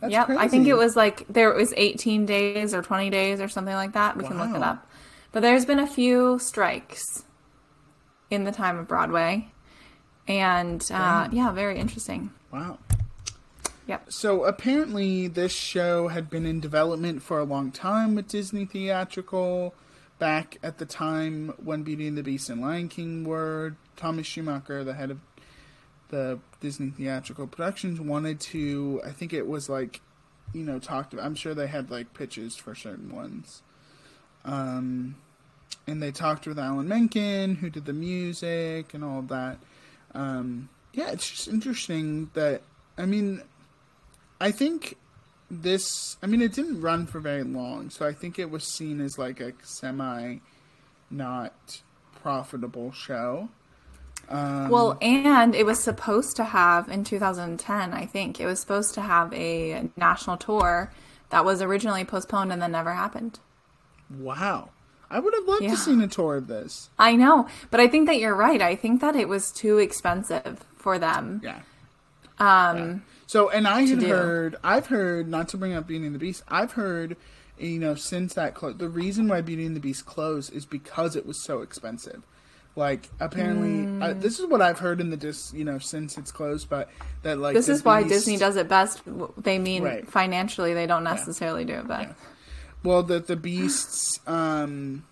That's 0.00 0.12
yep, 0.12 0.30
I 0.30 0.48
think 0.48 0.66
it 0.66 0.78
was 0.78 0.96
like 0.96 1.28
there 1.28 1.52
was 1.52 1.74
18 1.76 2.24
days 2.24 2.72
or 2.72 2.80
20 2.80 3.10
days 3.10 3.42
or 3.42 3.48
something 3.48 3.74
like 3.74 3.92
that. 3.92 4.16
We 4.16 4.24
can 4.24 4.38
look 4.38 4.56
it 4.56 4.62
up. 4.62 4.90
But 5.30 5.40
there's 5.40 5.66
been 5.66 5.78
a 5.78 5.86
few 5.86 6.38
strikes 6.38 7.04
in 8.30 8.44
the 8.44 8.52
time 8.52 8.78
of 8.78 8.88
Broadway. 8.88 9.48
And 10.26 10.82
uh, 10.90 11.28
yeah, 11.32 11.52
very 11.52 11.78
interesting. 11.78 12.30
Wow. 12.50 12.78
Yep. 13.88 14.12
So 14.12 14.44
apparently, 14.44 15.28
this 15.28 15.52
show 15.52 16.08
had 16.08 16.28
been 16.28 16.44
in 16.44 16.60
development 16.60 17.22
for 17.22 17.38
a 17.38 17.44
long 17.44 17.72
time 17.72 18.14
with 18.14 18.28
Disney 18.28 18.66
Theatrical. 18.66 19.74
Back 20.18 20.58
at 20.62 20.76
the 20.76 20.84
time 20.84 21.54
when 21.56 21.84
Beauty 21.84 22.06
and 22.06 22.18
the 22.18 22.22
Beast 22.22 22.50
and 22.50 22.60
Lion 22.60 22.88
King 22.88 23.24
were, 23.24 23.76
Thomas 23.96 24.26
Schumacher, 24.26 24.84
the 24.84 24.92
head 24.92 25.10
of 25.10 25.20
the 26.08 26.38
Disney 26.60 26.90
Theatrical 26.90 27.46
Productions, 27.46 27.98
wanted 27.98 28.40
to. 28.40 29.00
I 29.06 29.10
think 29.10 29.32
it 29.32 29.46
was 29.46 29.70
like, 29.70 30.02
you 30.52 30.64
know, 30.64 30.78
talked. 30.78 31.14
About, 31.14 31.24
I'm 31.24 31.34
sure 31.34 31.54
they 31.54 31.68
had 31.68 31.90
like 31.90 32.12
pitches 32.12 32.56
for 32.56 32.74
certain 32.74 33.14
ones. 33.16 33.62
Um, 34.44 35.16
and 35.86 36.02
they 36.02 36.10
talked 36.10 36.46
with 36.46 36.58
Alan 36.58 36.88
Menken, 36.88 37.56
who 37.56 37.70
did 37.70 37.86
the 37.86 37.94
music 37.94 38.92
and 38.92 39.02
all 39.02 39.22
that. 39.22 39.58
Um, 40.14 40.68
yeah, 40.92 41.10
it's 41.10 41.30
just 41.30 41.48
interesting 41.48 42.30
that 42.34 42.60
I 42.98 43.06
mean, 43.06 43.42
I 44.40 44.50
think 44.50 44.96
this. 45.50 46.16
I 46.22 46.26
mean, 46.26 46.42
it 46.42 46.52
didn't 46.52 46.80
run 46.80 47.06
for 47.06 47.20
very 47.20 47.42
long, 47.44 47.90
so 47.90 48.06
I 48.06 48.12
think 48.12 48.38
it 48.38 48.50
was 48.50 48.64
seen 48.64 49.00
as 49.00 49.18
like 49.18 49.40
a 49.40 49.52
semi, 49.62 50.38
not 51.10 51.82
profitable 52.22 52.92
show. 52.92 53.48
Um, 54.28 54.68
well, 54.68 54.98
and 55.00 55.54
it 55.54 55.64
was 55.64 55.82
supposed 55.82 56.36
to 56.36 56.44
have 56.44 56.88
in 56.90 57.02
2010, 57.02 57.94
I 57.94 58.04
think 58.04 58.38
it 58.40 58.44
was 58.46 58.60
supposed 58.60 58.92
to 58.94 59.00
have 59.00 59.32
a 59.32 59.88
national 59.96 60.36
tour 60.36 60.92
that 61.30 61.46
was 61.46 61.62
originally 61.62 62.04
postponed 62.04 62.52
and 62.52 62.60
then 62.60 62.72
never 62.72 62.92
happened. 62.92 63.38
Wow. 64.10 64.70
I 65.10 65.18
would 65.20 65.32
have 65.32 65.44
loved 65.48 65.62
Yeah. 65.62 65.70
to 65.70 65.76
seen 65.78 66.02
a 66.02 66.08
tour 66.08 66.36
of 66.36 66.46
this. 66.46 66.90
I 66.98 67.16
know, 67.16 67.48
but 67.70 67.80
I 67.80 67.88
think 67.88 68.06
that 68.08 68.18
you're 68.18 68.34
right. 68.34 68.60
I 68.60 68.76
think 68.76 69.00
that 69.00 69.16
it 69.16 69.28
was 69.28 69.50
too 69.50 69.78
expensive 69.78 70.62
for 70.76 70.98
them. 70.98 71.40
Yeah. 71.42 71.60
Um, 72.40 73.02
So, 73.26 73.50
and 73.50 73.66
I 73.68 73.82
had 73.82 74.02
heard, 74.02 74.56
I've 74.64 74.86
heard, 74.86 75.28
not 75.28 75.48
to 75.50 75.56
bring 75.58 75.74
up 75.74 75.86
Beauty 75.86 76.06
and 76.06 76.14
the 76.14 76.18
Beast, 76.18 76.42
I've 76.48 76.72
heard, 76.72 77.16
you 77.58 77.78
know, 77.78 77.94
since 77.94 78.32
that 78.34 78.54
clo- 78.54 78.72
the 78.72 78.88
reason 78.88 79.28
why 79.28 79.40
Beauty 79.42 79.66
and 79.66 79.76
the 79.76 79.80
Beast 79.80 80.06
closed 80.06 80.52
is 80.54 80.64
because 80.64 81.14
it 81.16 81.26
was 81.26 81.42
so 81.44 81.60
expensive. 81.60 82.22
Like, 82.76 83.08
apparently, 83.18 83.70
Mm. 83.86 84.02
uh, 84.02 84.12
this 84.14 84.38
is 84.38 84.46
what 84.46 84.62
I've 84.62 84.78
heard 84.78 85.00
in 85.00 85.10
the 85.10 85.16
dis, 85.16 85.52
you 85.52 85.64
know, 85.64 85.78
since 85.78 86.16
it's 86.16 86.30
closed, 86.30 86.70
but 86.70 86.88
that 87.22 87.38
like 87.38 87.54
this 87.54 87.66
the 87.66 87.72
is 87.72 87.84
why 87.84 88.02
Disney 88.04 88.36
does 88.36 88.56
it 88.56 88.68
best. 88.68 89.02
They 89.36 89.58
mean 89.58 89.82
Right. 89.82 90.08
financially, 90.08 90.72
they 90.74 90.86
don't 90.86 91.02
necessarily 91.04 91.64
do 91.64 91.72
it 91.74 91.88
best. 91.88 92.08
Yeah. 92.10 92.14
Well, 92.84 93.02
the 93.02 93.18
the 93.18 93.34
Beast's, 93.36 94.20
um, 94.28 95.02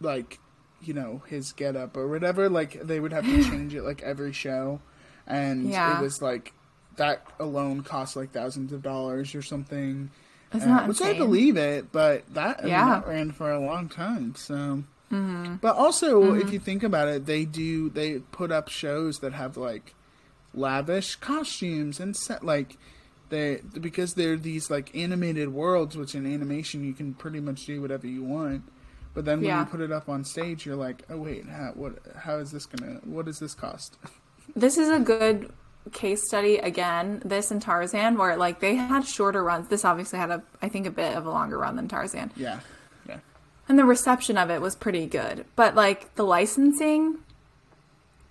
like, 0.00 0.38
you 0.80 0.94
know, 0.94 1.22
his 1.26 1.52
getup 1.52 1.96
or 1.96 2.06
whatever, 2.08 2.48
like 2.48 2.80
they 2.86 3.00
would 3.00 3.12
have 3.12 3.24
to 3.24 3.42
change 3.50 3.74
it 3.74 3.82
like 3.82 4.00
every 4.02 4.32
show, 4.32 4.80
and 5.26 5.66
Yeah. 5.68 5.98
it 5.98 6.02
was 6.02 6.20
like 6.22 6.52
that 6.96 7.26
alone 7.38 7.82
cost 7.82 8.16
like 8.16 8.32
thousands 8.32 8.72
of 8.72 8.82
dollars 8.82 9.34
or 9.34 9.42
something. 9.42 10.10
Uh, 10.52 10.84
which 10.86 11.02
I 11.02 11.12
believe 11.12 11.56
it, 11.58 11.92
but 11.92 12.22
that, 12.32 12.60
I 12.60 12.62
mean, 12.62 12.70
that 12.70 13.06
ran 13.06 13.30
for 13.32 13.50
a 13.50 13.58
long 13.60 13.88
time. 13.90 14.34
So, 14.36 14.84
but 15.10 15.76
also 15.76 16.22
Mm-hmm. 16.22 16.40
if 16.40 16.52
you 16.52 16.58
think 16.58 16.82
about 16.82 17.08
it, 17.08 17.26
they 17.26 17.44
do 17.44 17.90
they 17.90 18.20
put 18.20 18.50
up 18.52 18.68
shows 18.68 19.18
that 19.18 19.32
have 19.34 19.56
like 19.56 19.94
lavish 20.54 21.16
costumes 21.16 22.00
and 22.00 22.16
set 22.16 22.44
like 22.44 22.78
they 23.28 23.60
because 23.80 24.14
they're 24.14 24.36
these 24.36 24.70
like 24.70 24.94
animated 24.96 25.52
worlds, 25.52 25.96
which 25.96 26.14
in 26.14 26.32
animation 26.32 26.84
you 26.84 26.94
can 26.94 27.12
pretty 27.12 27.40
much 27.40 27.66
do 27.66 27.82
whatever 27.82 28.06
you 28.06 28.22
want. 28.22 28.62
But 29.14 29.24
then 29.24 29.38
when 29.40 29.46
Yeah. 29.48 29.60
you 29.60 29.66
put 29.66 29.80
it 29.80 29.90
up 29.92 30.08
on 30.08 30.24
stage, 30.24 30.64
you're 30.64 30.76
like, 30.76 31.02
oh 31.10 31.18
wait, 31.18 31.46
how 31.48 31.72
what 31.74 31.98
how 32.16 32.36
is 32.38 32.50
this 32.52 32.64
gonna 32.66 33.00
what 33.04 33.26
does 33.26 33.38
this 33.40 33.52
cost? 33.54 33.98
This 34.54 34.78
is 34.78 34.88
a 34.88 34.98
good 35.00 35.50
case 35.92 36.26
study 36.26 36.56
again. 36.58 37.22
This 37.24 37.50
and 37.50 37.60
Tarzan, 37.60 38.16
where 38.18 38.36
like 38.36 38.60
they 38.60 38.74
had 38.76 39.04
shorter 39.06 39.42
runs. 39.42 39.68
This 39.68 39.84
obviously 39.84 40.18
had 40.18 40.30
a, 40.30 40.42
I 40.62 40.68
think, 40.68 40.86
a 40.86 40.90
bit 40.90 41.16
of 41.16 41.26
a 41.26 41.30
longer 41.30 41.58
run 41.58 41.76
than 41.76 41.88
Tarzan, 41.88 42.30
yeah, 42.36 42.60
yeah, 43.08 43.18
and 43.68 43.78
the 43.78 43.84
reception 43.84 44.36
of 44.38 44.50
it 44.50 44.60
was 44.60 44.74
pretty 44.74 45.06
good. 45.06 45.44
But 45.56 45.74
like 45.74 46.14
the 46.16 46.24
licensing, 46.24 47.18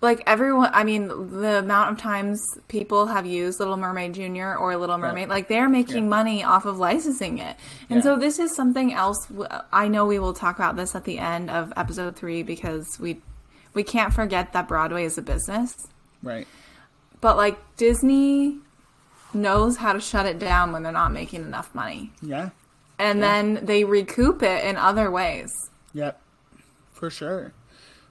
like 0.02 0.22
everyone, 0.26 0.70
I 0.74 0.84
mean, 0.84 1.08
the 1.40 1.58
amount 1.60 1.92
of 1.92 1.98
times 1.98 2.38
people 2.68 3.06
have 3.06 3.24
used 3.24 3.58
Little 3.58 3.76
Mermaid 3.78 4.12
Junior 4.14 4.54
or 4.56 4.76
Little 4.76 4.98
Mermaid, 4.98 5.28
like 5.30 5.48
they're 5.48 5.68
making 5.70 6.04
Yeah. 6.04 6.10
money 6.10 6.44
off 6.44 6.66
of 6.66 6.78
licensing 6.78 7.38
it. 7.38 7.56
And 7.88 7.98
Yeah. 7.98 8.02
so 8.02 8.16
this 8.18 8.38
is 8.38 8.54
something 8.54 8.92
else. 8.92 9.26
I 9.72 9.88
know 9.88 10.04
we 10.04 10.18
will 10.18 10.34
talk 10.34 10.56
about 10.58 10.76
this 10.76 10.94
at 10.94 11.04
the 11.04 11.18
end 11.18 11.48
of 11.50 11.72
episode 11.76 12.16
three 12.16 12.42
because 12.42 12.98
we 13.00 13.22
we 13.72 13.82
can't 13.82 14.12
forget 14.12 14.52
that 14.52 14.68
Broadway 14.68 15.04
is 15.04 15.16
a 15.18 15.22
business. 15.22 15.74
Right. 16.26 16.46
But 17.20 17.36
like 17.36 17.58
Disney 17.76 18.58
knows 19.32 19.76
how 19.78 19.92
to 19.92 20.00
shut 20.00 20.26
it 20.26 20.38
down 20.38 20.72
when 20.72 20.82
they're 20.82 20.92
not 20.92 21.12
making 21.12 21.42
enough 21.42 21.74
money. 21.74 22.12
Yeah, 22.22 22.50
And 22.98 23.18
Yeah. 23.18 23.26
then 23.26 23.66
they 23.66 23.84
recoup 23.84 24.42
it 24.42 24.64
in 24.64 24.76
other 24.76 25.10
ways. 25.10 25.50
Yep, 25.92 26.20
for 26.92 27.10
sure, 27.10 27.52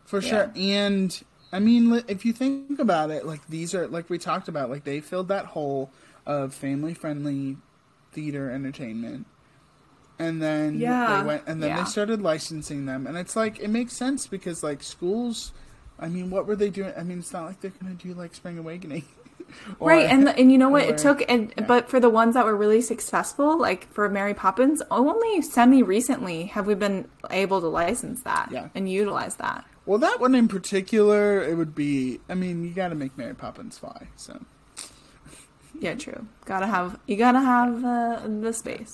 for 0.05 0.19
Yeah. 0.21 0.29
sure. 0.29 0.51
And 0.55 1.23
I 1.51 1.59
mean, 1.59 2.03
if 2.07 2.25
you 2.25 2.33
think 2.33 2.79
about 2.79 3.09
it, 3.11 3.25
like 3.25 3.47
these 3.47 3.73
are 3.73 3.87
like 3.87 4.09
we 4.09 4.17
talked 4.17 4.47
about, 4.47 4.69
like 4.69 4.83
they 4.83 4.99
filled 5.01 5.27
that 5.29 5.45
hole 5.47 5.89
of 6.25 6.53
family-friendly 6.53 7.57
theater 8.11 8.51
entertainment, 8.51 9.25
and 10.19 10.41
then 10.41 10.75
Yeah. 10.79 11.17
they 11.17 11.23
went 11.27 11.43
and 11.47 11.61
then 11.63 11.69
Yeah. 11.71 11.83
they 11.83 11.89
started 11.89 12.21
licensing 12.21 12.85
them, 12.85 13.07
and 13.07 13.17
it's 13.17 13.35
like 13.35 13.59
it 13.59 13.69
makes 13.69 13.93
sense 13.93 14.27
because 14.27 14.63
like 14.63 14.83
schools. 14.83 15.51
I 15.99 16.07
mean, 16.09 16.29
what 16.29 16.45
were 16.47 16.55
they 16.55 16.69
doing? 16.69 16.93
I 16.97 17.03
mean, 17.03 17.19
it's 17.19 17.31
not 17.33 17.45
like 17.45 17.61
they're 17.61 17.71
gonna 17.81 17.93
do 17.95 18.13
like 18.13 18.35
Spring 18.35 18.57
Awakening, 18.57 19.03
Or- 19.79 19.89
right. 19.89 20.09
And 20.09 20.27
and 20.29 20.51
you 20.51 20.57
know 20.57 20.69
what? 20.69 20.83
or- 20.85 20.89
It 20.93 20.97
took 20.97 21.23
and 21.29 21.53
yeah. 21.57 21.63
but 21.65 21.89
for 21.89 21.99
the 21.99 22.09
ones 22.09 22.33
that 22.35 22.45
were 22.45 22.55
really 22.55 22.81
successful, 22.81 23.57
like 23.59 23.91
for 23.93 24.09
Mary 24.09 24.33
Poppins, 24.33 24.81
only 24.91 25.41
semi 25.41 25.83
recently 25.83 26.45
have 26.47 26.67
we 26.67 26.75
been 26.75 27.07
able 27.31 27.61
to 27.61 27.67
license 27.67 28.21
that 28.23 28.49
Yeah. 28.51 28.69
and 28.75 28.89
utilize 28.91 29.35
that. 29.37 29.65
Well, 29.85 29.99
that 29.99 30.19
one 30.19 30.33
in 30.35 30.47
particular, 30.47 31.43
it 31.43 31.55
would 31.55 31.75
be. 31.75 32.19
I 32.27 32.33
mean, 32.33 32.63
you 32.63 32.71
got 32.71 32.87
to 32.89 32.95
make 32.95 33.15
Mary 33.17 33.35
Poppins 33.35 33.77
fly. 33.77 34.07
So 34.15 34.39
Yeah, 35.79 35.95
true. 35.95 36.25
Gotta 36.45 36.67
have 36.67 36.99
you 37.05 37.15
gotta 37.17 37.39
have 37.41 37.83
uh, 37.85 38.19
the 38.41 38.51
space. 38.53 38.93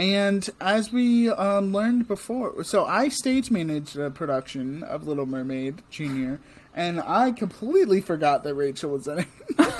And 0.00 0.48
as 0.62 0.90
we 0.90 1.28
um, 1.28 1.74
learned 1.74 2.08
before, 2.08 2.64
so 2.64 2.86
I 2.86 3.10
stage 3.10 3.50
managed 3.50 3.98
a 3.98 4.10
production 4.10 4.82
of 4.82 5.06
Little 5.06 5.26
Mermaid 5.26 5.82
Junior, 5.90 6.40
and 6.74 7.02
I 7.02 7.32
completely 7.32 8.00
forgot 8.00 8.42
that 8.44 8.54
Rachel 8.54 8.92
was 8.92 9.06
in 9.06 9.18
it. 9.18 9.28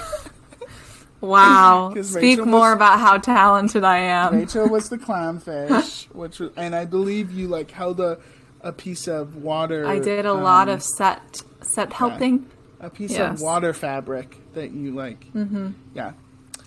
wow! 1.23 1.95
Speak 2.03 2.23
Rachel 2.23 2.45
more 2.45 2.69
was- 2.69 2.77
about 2.77 3.01
how 3.01 3.17
talented 3.17 3.83
I 3.83 3.97
am. 3.97 4.35
Rachel 4.35 4.69
was 4.69 4.91
the 4.91 4.99
clownfish, 4.99 6.05
which 6.15 6.39
was, 6.39 6.51
and 6.55 6.75
I 6.75 6.85
believe 6.85 7.31
you 7.31 7.49
like 7.49 7.71
held 7.71 7.99
a 7.99 8.19
a 8.61 8.73
piece 8.73 9.09
of 9.09 9.37
water. 9.37 9.87
I 9.87 10.01
did 10.01 10.27
a 10.27 10.35
lot 10.35 10.69
um, 10.69 10.75
of 10.75 10.83
set 10.83 11.43
set 11.63 11.95
helping. 11.95 12.45
a 12.79 12.91
piece 12.91 13.13
yes. 13.13 13.37
of 13.37 13.41
water 13.41 13.73
fabric 13.73 14.37
that 14.53 14.73
you 14.73 14.95
like. 14.95 15.33
Mm-hmm. 15.33 15.71
Yeah, 15.95 16.13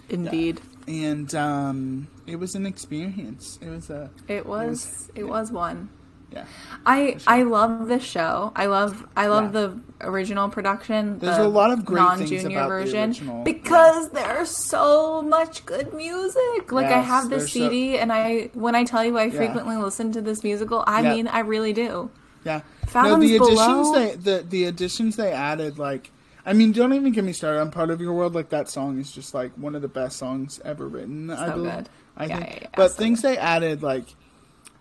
Indeed. 0.10 0.60
And 0.88 1.34
um, 1.36 2.08
it 2.28 2.38
was 2.38 2.56
an 2.56 2.66
experience. 2.66 3.58
It 3.62 3.70
was 3.70 3.90
a 3.90 4.10
It 4.28 4.46
was 4.46 5.10
it 5.16 5.24
was 5.28 5.52
one. 5.52 5.90
yeah. 6.32 6.46
I 6.86 7.18
I 7.28 7.44
love 7.44 7.88
this 7.88 8.04
show. 8.04 8.52
I 8.56 8.66
love 8.66 9.06
I 9.16 9.28
love 9.28 9.46
Yeah. 9.54 9.62
the 9.62 9.80
original 10.02 10.50
production. 10.50 11.20
There's 11.20 11.38
the 11.38 11.44
a 11.44 11.48
lot 11.48 11.72
of 11.72 11.86
great 11.86 12.02
things 12.18 12.32
non-junior 12.32 12.58
about 12.58 12.70
the 12.70 12.76
version 12.76 13.10
original, 13.10 13.44
because 13.44 14.10
there's 14.10 14.50
so 14.50 15.22
much 15.22 15.66
good 15.66 15.94
music. 15.94 16.72
Like 16.72 16.88
I 16.88 17.00
have 17.00 17.30
this 17.30 17.44
there's 17.44 17.54
so- 17.54 17.60
CD, 17.70 17.98
and 17.98 18.12
I 18.12 18.50
when 18.54 18.76
I 18.76 18.84
tell 18.84 19.04
you 19.06 19.18
I 19.18 19.30
frequently 19.30 19.78
listen 19.78 20.12
to 20.14 20.22
this 20.22 20.44
musical, 20.44 20.84
I 20.88 21.02
Yeah. 21.02 21.14
mean 21.14 21.28
I 21.28 21.40
really 21.40 21.74
do. 21.74 22.10
Yeah. 22.44 22.62
Fathoms 22.88 23.14
no, 23.24 23.28
the 23.28 23.36
additions 23.38 23.60
Below- 23.60 23.94
they 23.94 24.16
the 24.16 24.46
the 24.50 24.64
additions 24.66 25.16
they 25.16 25.32
added 25.32 25.78
like 25.80 26.12
I 26.46 26.54
mean, 26.54 26.72
don't 26.74 26.94
even 26.94 27.14
get 27.14 27.24
me 27.24 27.32
started 27.34 27.62
on 27.62 27.72
part 27.72 27.90
of 27.90 28.02
your 28.02 28.14
world. 28.14 28.36
Like 28.36 28.50
that 28.50 28.70
song 28.70 29.00
is 29.00 29.12
just 29.12 29.34
like 29.34 29.52
one 29.58 29.76
of 29.76 29.82
the 29.82 29.88
best 29.88 30.18
songs 30.18 30.60
ever 30.66 30.88
written. 30.88 31.30
I 31.30 31.50
believe. 31.50 31.74
good. 31.74 31.90
I 32.18 32.26
Yeah, 32.28 32.38
think. 32.38 32.50
yeah, 32.50 32.60
yeah, 32.64 32.68
but 32.76 32.90
so 32.92 32.98
things 32.98 33.22
they 33.22 33.38
added 33.38 33.82
like 33.82 34.06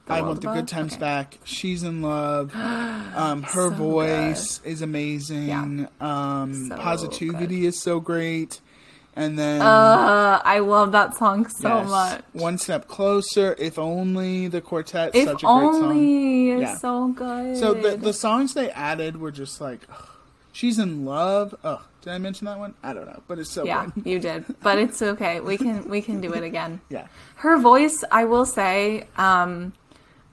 The 0.07 0.15
I 0.15 0.21
want 0.23 0.41
the 0.43 0.49
good 0.49 0.67
times 0.69 0.95
Okay. 0.95 1.01
back. 1.01 1.39
She's 1.45 1.83
in 1.83 2.03
love. 2.03 2.55
Um, 3.15 3.43
her 3.43 3.69
So 3.69 3.71
voice 3.71 4.61
is 4.65 4.81
amazing. 4.81 5.87
Um, 6.01 6.69
So 6.71 6.77
positivity 6.77 7.67
is 7.67 7.79
so 7.83 8.01
great. 8.01 8.61
And 9.15 9.39
then 9.39 9.61
Uh, 9.61 10.41
I 10.43 10.61
love 10.61 10.93
that 10.93 11.15
song 11.17 11.47
so 11.47 11.69
yes, 11.69 11.91
much. 11.91 12.23
One 12.33 12.57
step 12.57 12.89
closer. 12.89 13.55
If 13.59 13.79
only 13.79 14.49
the 14.49 14.63
quartet. 14.63 15.15
If 15.15 15.29
such 15.29 15.43
a 15.43 15.47
great 15.47 15.75
song. 15.75 15.85
only 15.85 16.51
is 16.53 16.61
Yeah. 16.63 16.79
so 16.79 17.09
good. 17.09 17.57
So 17.59 17.75
the 17.75 17.99
the 17.99 18.15
songs 18.15 18.55
they 18.55 18.71
added 18.71 19.21
were 19.21 19.31
just 19.31 19.61
like, 19.61 19.81
ugh. 19.91 20.09
She's 20.53 20.79
in 20.79 21.05
love. 21.05 21.55
Oh, 21.65 21.83
did 22.03 22.13
I 22.13 22.19
mention 22.19 22.45
that 22.47 22.59
one? 22.59 22.75
I 22.83 22.93
don't 22.93 23.07
know, 23.07 23.23
but 23.29 23.39
it's 23.39 23.51
so 23.51 23.65
yeah, 23.65 23.87
good. 23.95 24.07
you 24.07 24.19
did, 24.19 24.45
but 24.63 24.79
it's 24.79 25.01
okay. 25.13 25.41
We 25.41 25.57
can 25.59 25.89
we 25.89 26.01
can 26.03 26.21
do 26.21 26.33
it 26.33 26.43
again. 26.45 26.81
Yeah, 26.89 27.07
Her 27.37 27.59
voice, 27.59 28.05
I 28.11 28.25
will 28.25 28.47
say, 28.47 29.07
um, 29.17 29.73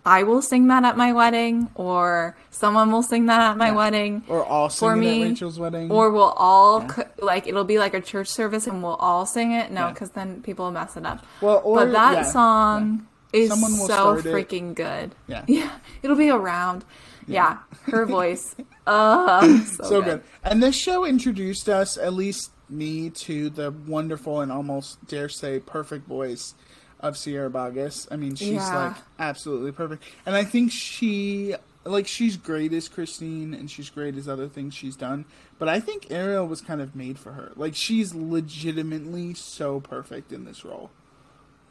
I 0.06 0.24
will 0.24 0.42
sing 0.42 0.68
that 0.68 0.84
at 0.86 0.98
my 0.98 1.12
wedding, 1.14 1.70
or 1.76 2.36
someone 2.50 2.92
will 2.92 3.04
sing 3.04 3.26
that 3.28 3.42
at 3.42 3.58
my 3.58 3.68
Yeah. 3.68 3.76
wedding, 3.76 4.24
or 4.28 4.44
all 4.46 4.70
For 4.70 4.94
singing 4.96 5.00
me, 5.02 5.24
at 5.24 5.30
Rachel's 5.30 5.60
wedding. 5.60 5.92
or 5.92 6.10
we'll 6.12 6.34
all 6.38 6.88
co- 6.88 7.04
like 7.20 7.48
it'll 7.48 7.66
be 7.66 7.78
like 7.80 7.94
a 7.94 8.02
church 8.02 8.28
service 8.30 8.66
and 8.66 8.82
we'll 8.82 8.96
all 8.96 9.26
sing 9.26 9.52
it. 9.52 9.72
No, 9.72 9.82
Yeah. 9.88 9.92
because 9.92 10.12
then 10.12 10.42
people 10.42 10.66
will 10.66 10.72
mess 10.72 10.96
it 10.98 11.06
up. 11.06 11.24
Well, 11.42 11.62
or- 11.64 11.76
but 11.86 11.92
that 11.92 12.14
yeah, 12.16 12.24
song 12.24 13.08
is 13.34 13.50
so 13.52 13.86
start 13.86 14.26
it. 14.26 14.34
freaking 14.34 14.74
good. 14.74 15.14
Yeah. 15.28 15.44
yeah, 15.48 15.70
it'll 16.02 16.16
be 16.16 16.30
around. 16.32 16.84
Yeah, 17.28 17.58
her 17.92 18.08
voice, 18.08 18.56
uh, 18.90 19.60
so, 19.64 19.84
so 19.84 20.02
good. 20.02 20.06
good. 20.06 20.24
And 20.44 20.62
this 20.64 20.76
show 20.76 21.06
introduced 21.06 21.70
us, 21.70 21.98
at 21.98 22.14
least 22.14 22.52
me, 22.70 23.10
to 23.12 23.50
the 23.50 23.72
wonderful 23.72 24.42
and 24.42 24.52
almost 24.52 25.06
dare 25.08 25.30
say 25.30 25.60
perfect 25.60 26.08
voice 26.08 26.54
of 27.00 27.18
Sierra 27.18 27.50
Boggess. 27.50 28.08
I 28.12 28.16
mean, 28.18 28.36
she's 28.36 28.50
Yeah. 28.50 28.88
like 28.90 28.98
absolutely 29.20 29.72
perfect, 29.72 30.04
and 30.26 30.36
I 30.36 30.44
think 30.44 30.72
she. 30.72 31.56
Like 31.86 32.08
she's 32.08 32.36
great 32.36 32.74
as 32.74 32.90
Christine, 32.90 33.54
and 33.54 33.72
she's 33.72 33.90
great 33.90 34.18
as 34.18 34.28
other 34.28 34.50
things 34.50 34.74
she's 34.76 34.98
done. 34.98 35.24
But 35.58 35.70
I 35.70 35.80
think 35.80 36.08
Ariel 36.12 36.46
was 36.46 36.60
kind 36.60 36.82
of 36.82 36.94
made 36.94 37.18
for 37.18 37.32
her. 37.32 37.54
Like 37.56 37.74
she's 37.74 38.14
legitimately 38.14 39.34
so 39.34 39.80
perfect 39.80 40.34
in 40.34 40.44
this 40.44 40.66
role. 40.66 40.92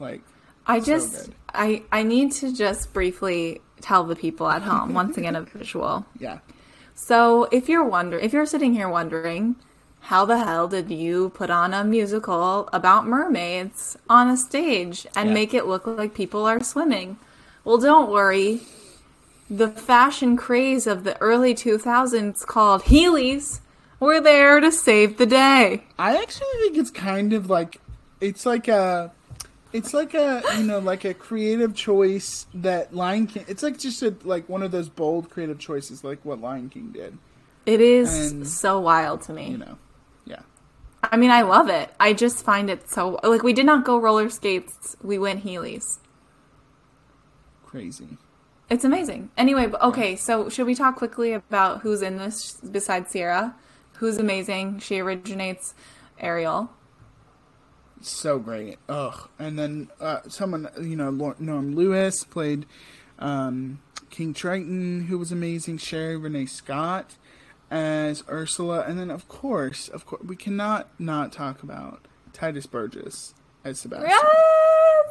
Like 0.01 0.23
I 0.67 0.81
just 0.81 1.27
good. 1.27 1.35
I 1.53 1.83
I 1.93 2.03
need 2.05 2.33
to 2.33 2.53
just 2.57 2.93
briefly 2.95 3.61
tell 3.83 4.03
the 4.05 4.17
people 4.17 4.49
at 4.49 4.63
home 4.63 4.95
once 5.03 5.19
again 5.19 5.37
a 5.37 5.43
visual. 5.43 6.07
yeah, 6.19 6.39
So 7.01 7.47
if 7.53 7.69
you're 7.69 7.85
wonder 7.85 8.19
if 8.19 8.33
you're 8.33 8.45
sitting 8.45 8.75
here 8.75 8.89
wondering, 8.89 9.55
how 10.01 10.25
the 10.25 10.39
hell 10.45 10.67
did 10.67 10.91
you 10.91 11.31
put 11.31 11.49
on 11.49 11.73
a 11.73 11.85
musical 11.85 12.69
about 12.73 13.07
mermaids 13.07 13.97
on 14.11 14.29
a 14.29 14.37
stage 14.37 15.07
and 15.15 15.29
Yeah. 15.29 15.35
make 15.35 15.55
it 15.55 15.67
look 15.67 15.87
like 15.87 16.13
people 16.13 16.45
are 16.45 16.63
swimming? 16.63 17.17
Well, 17.65 17.79
don't 17.79 18.11
worry. 18.11 18.63
The 19.49 19.69
fashion 19.69 20.37
craze 20.37 20.89
of 20.89 21.05
the 21.05 21.17
early 21.21 21.55
2000s 21.55 22.45
called 22.45 22.83
Heelys 22.83 23.61
were 24.01 24.21
there 24.21 24.59
to 24.59 24.73
save 24.73 25.19
the 25.19 25.27
day. 25.27 25.85
I 26.01 26.17
actually 26.17 26.49
think 26.63 26.77
it's 26.77 26.91
kind 26.91 27.33
of 27.33 27.49
like 27.49 27.81
it's 28.21 28.45
like 28.45 28.67
a 28.67 29.13
it's 29.73 29.93
like 29.93 30.15
a 30.15 30.43
you 30.57 30.65
know 30.65 30.79
like 30.79 31.05
a 31.05 31.15
creative 31.15 31.75
choice 31.75 32.47
that 32.55 32.95
Lion 32.95 33.27
King. 33.27 33.45
It's 33.49 33.63
like 33.63 33.79
just 33.79 34.03
a 34.03 34.15
like 34.25 34.49
one 34.49 34.63
of 34.63 34.71
those 34.71 34.89
bold 34.89 35.31
creative 35.31 35.59
choices 35.59 36.03
like 36.05 36.25
what 36.25 36.41
Lion 36.41 36.69
King 36.71 36.91
did. 36.93 37.19
It 37.67 37.81
is 37.81 38.33
And- 38.33 38.47
so 38.49 38.81
wild 38.81 39.23
to 39.23 39.33
me. 39.33 39.51
You 39.51 39.59
know, 39.59 39.79
yeah. 40.25 40.41
I 41.03 41.17
mean, 41.17 41.31
I 41.31 41.43
love 41.43 41.69
it. 41.69 41.91
I 42.01 42.13
just 42.13 42.45
find 42.45 42.71
it 42.71 42.89
so 42.91 43.19
like 43.23 43.43
we 43.43 43.53
did 43.53 43.67
not 43.67 43.85
go 43.85 43.99
roller 43.99 44.31
skates. 44.31 44.97
We 45.03 45.19
went 45.19 45.45
Heelys. 45.45 45.99
Crazy. 47.65 48.17
It's 48.71 48.85
amazing. 48.85 49.31
Anyway, 49.37 49.71
okay, 49.81 50.15
so 50.17 50.49
should 50.51 50.67
we 50.67 50.75
talk 50.75 50.97
quickly 50.97 51.33
about 51.33 51.81
who's 51.81 52.03
in 52.03 52.19
this 52.19 52.59
besides 52.71 53.11
Sierra? 53.11 53.55
Who's 53.95 54.19
amazing? 54.19 54.79
She 54.81 55.01
originates 55.01 55.75
Ariel. 56.21 56.71
So 58.01 58.39
great. 58.39 58.79
Ugh. 58.89 59.29
And 59.39 59.59
then 59.59 59.89
uh, 60.01 60.21
someone, 60.29 60.69
you 60.81 60.97
know, 60.97 61.11
Norm 61.39 61.75
Lewis 61.75 62.25
played 62.25 62.67
um, 63.19 63.81
King 64.11 64.33
Triton, 64.35 65.03
who 65.07 65.19
was 65.19 65.33
amazing. 65.33 65.79
Sherie 65.79 66.17
Rene 66.17 66.47
Scott 66.47 67.17
as 67.71 68.25
Ursula, 68.31 68.85
and 68.87 68.99
then 68.99 69.11
of 69.11 69.29
course, 69.29 69.89
of 69.89 70.07
course, 70.07 70.23
we 70.25 70.37
cannot 70.37 70.89
not 70.99 71.33
talk 71.33 71.63
about 71.63 72.07
Titus 72.33 72.67
Burgess 72.67 73.35
as 73.65 73.81
Sebastian. 73.81 74.09
Yes, 74.09 74.25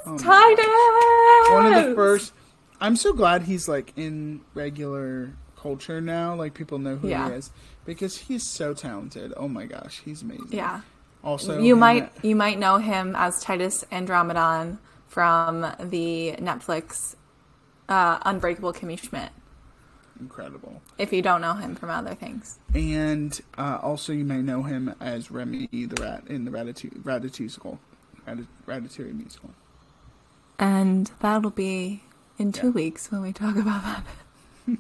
Oh 0.06 0.18
Titus. 0.18 1.54
One 1.54 1.66
of 1.74 1.90
the 1.90 1.96
first. 1.96 2.34
I'm 2.80 2.96
so 2.96 3.12
glad 3.14 3.44
he's 3.44 3.68
like 3.68 3.92
in 3.96 4.42
regular 4.54 5.34
culture 5.56 6.00
now. 6.02 6.34
Like 6.36 6.54
people 6.54 6.80
know 6.80 6.96
who 6.96 7.10
Yeah. 7.10 7.30
he 7.30 7.36
is 7.36 7.52
because 7.86 8.18
he's 8.18 8.44
so 8.44 8.74
talented. 8.74 9.34
Oh 9.38 9.48
my 9.48 9.66
gosh, 9.66 10.02
he's 10.06 10.22
amazing. 10.22 10.48
Yeah, 10.52 10.82
Also, 11.28 11.60
you 11.62 11.76
might 11.76 12.04
at- 12.04 12.24
you 12.26 12.36
might 12.38 12.58
know 12.58 12.78
him 12.78 13.14
as 13.18 13.42
Titus 13.42 13.84
Andromedon 13.92 14.78
from 15.08 15.62
the 15.80 16.36
Netflix 16.40 17.16
uh, 17.90 18.18
Unbreakable 18.26 18.72
Kimmy 18.74 18.98
Schmidt. 18.98 19.30
incredible. 20.22 20.82
If 20.98 21.12
you 21.12 21.22
don't 21.22 21.42
know 21.42 21.54
him 21.54 21.76
from 21.76 21.90
other 21.90 22.16
things, 22.16 22.60
And 22.74 23.40
uh, 23.58 23.78
also, 23.82 24.14
you 24.14 24.24
may 24.24 24.42
know 24.42 24.64
him 24.64 24.96
as 25.02 25.30
Remy 25.30 25.68
the 25.72 26.02
Rat 26.02 26.24
in 26.28 26.46
the 26.46 26.52
Ratatouille, 26.52 27.02
Ratatouille 27.04 27.40
musical. 27.42 27.80
Ratatouille 28.66 29.14
musical. 29.14 29.50
and 30.60 31.12
that'll 31.20 31.52
be 31.52 32.04
in 32.40 32.52
two 32.52 32.68
Yeah. 32.68 32.74
weeks 32.74 33.12
when 33.12 33.22
we 33.22 33.32
talk 33.34 33.56
about 33.58 33.84
that. 33.84 34.04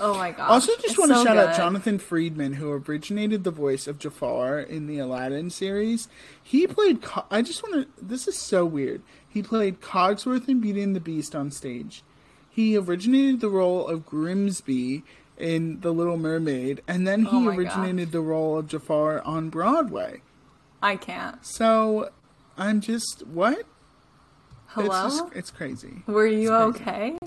oh 0.00 0.14
my 0.16 0.32
god! 0.32 0.50
Also, 0.50 0.72
just 0.76 0.86
It's 0.90 0.98
want 0.98 1.12
to 1.12 1.18
so 1.18 1.24
shout 1.24 1.36
out. 1.36 1.56
Jonathan 1.56 1.98
Freeman, 1.98 2.54
who 2.54 2.70
originated 2.72 3.44
the 3.44 3.50
voice 3.50 3.86
of 3.86 3.98
Jafar 3.98 4.60
in 4.60 4.86
the 4.86 4.98
Aladdin 4.98 5.50
series. 5.50 6.08
He 6.42 6.66
played. 6.66 7.02
Co- 7.02 7.24
I 7.30 7.42
just 7.42 7.62
want 7.62 7.74
to. 7.96 8.04
This 8.04 8.26
is 8.26 8.38
so 8.38 8.64
weird. 8.64 9.02
He 9.28 9.42
played 9.42 9.80
Cogsworth 9.80 10.48
in 10.48 10.60
Beauty 10.60 10.82
and 10.82 10.96
the 10.96 11.00
Beast 11.00 11.34
on 11.34 11.50
stage. 11.50 12.02
He 12.48 12.76
originated 12.76 13.40
the 13.40 13.50
role 13.50 13.86
of 13.86 14.06
Grimsby 14.06 15.04
in 15.36 15.80
The 15.80 15.92
Little 15.92 16.16
Mermaid, 16.16 16.80
and 16.88 17.06
then 17.06 17.26
he 17.26 17.36
Oh 17.36 17.48
originated 17.48 18.12
the 18.12 18.20
role 18.20 18.58
of 18.58 18.68
Jafar 18.68 19.20
on 19.20 19.50
Broadway. 19.50 20.22
I 20.82 20.96
can't. 20.96 21.44
So, 21.44 22.10
I'm 22.56 22.80
just 22.80 23.26
what? 23.26 23.66
Hello. 24.68 25.06
It's, 25.06 25.18
just, 25.18 25.32
it's 25.34 25.50
crazy. 25.50 26.02
Were 26.06 26.26
you 26.26 26.52
okay? 26.54 27.18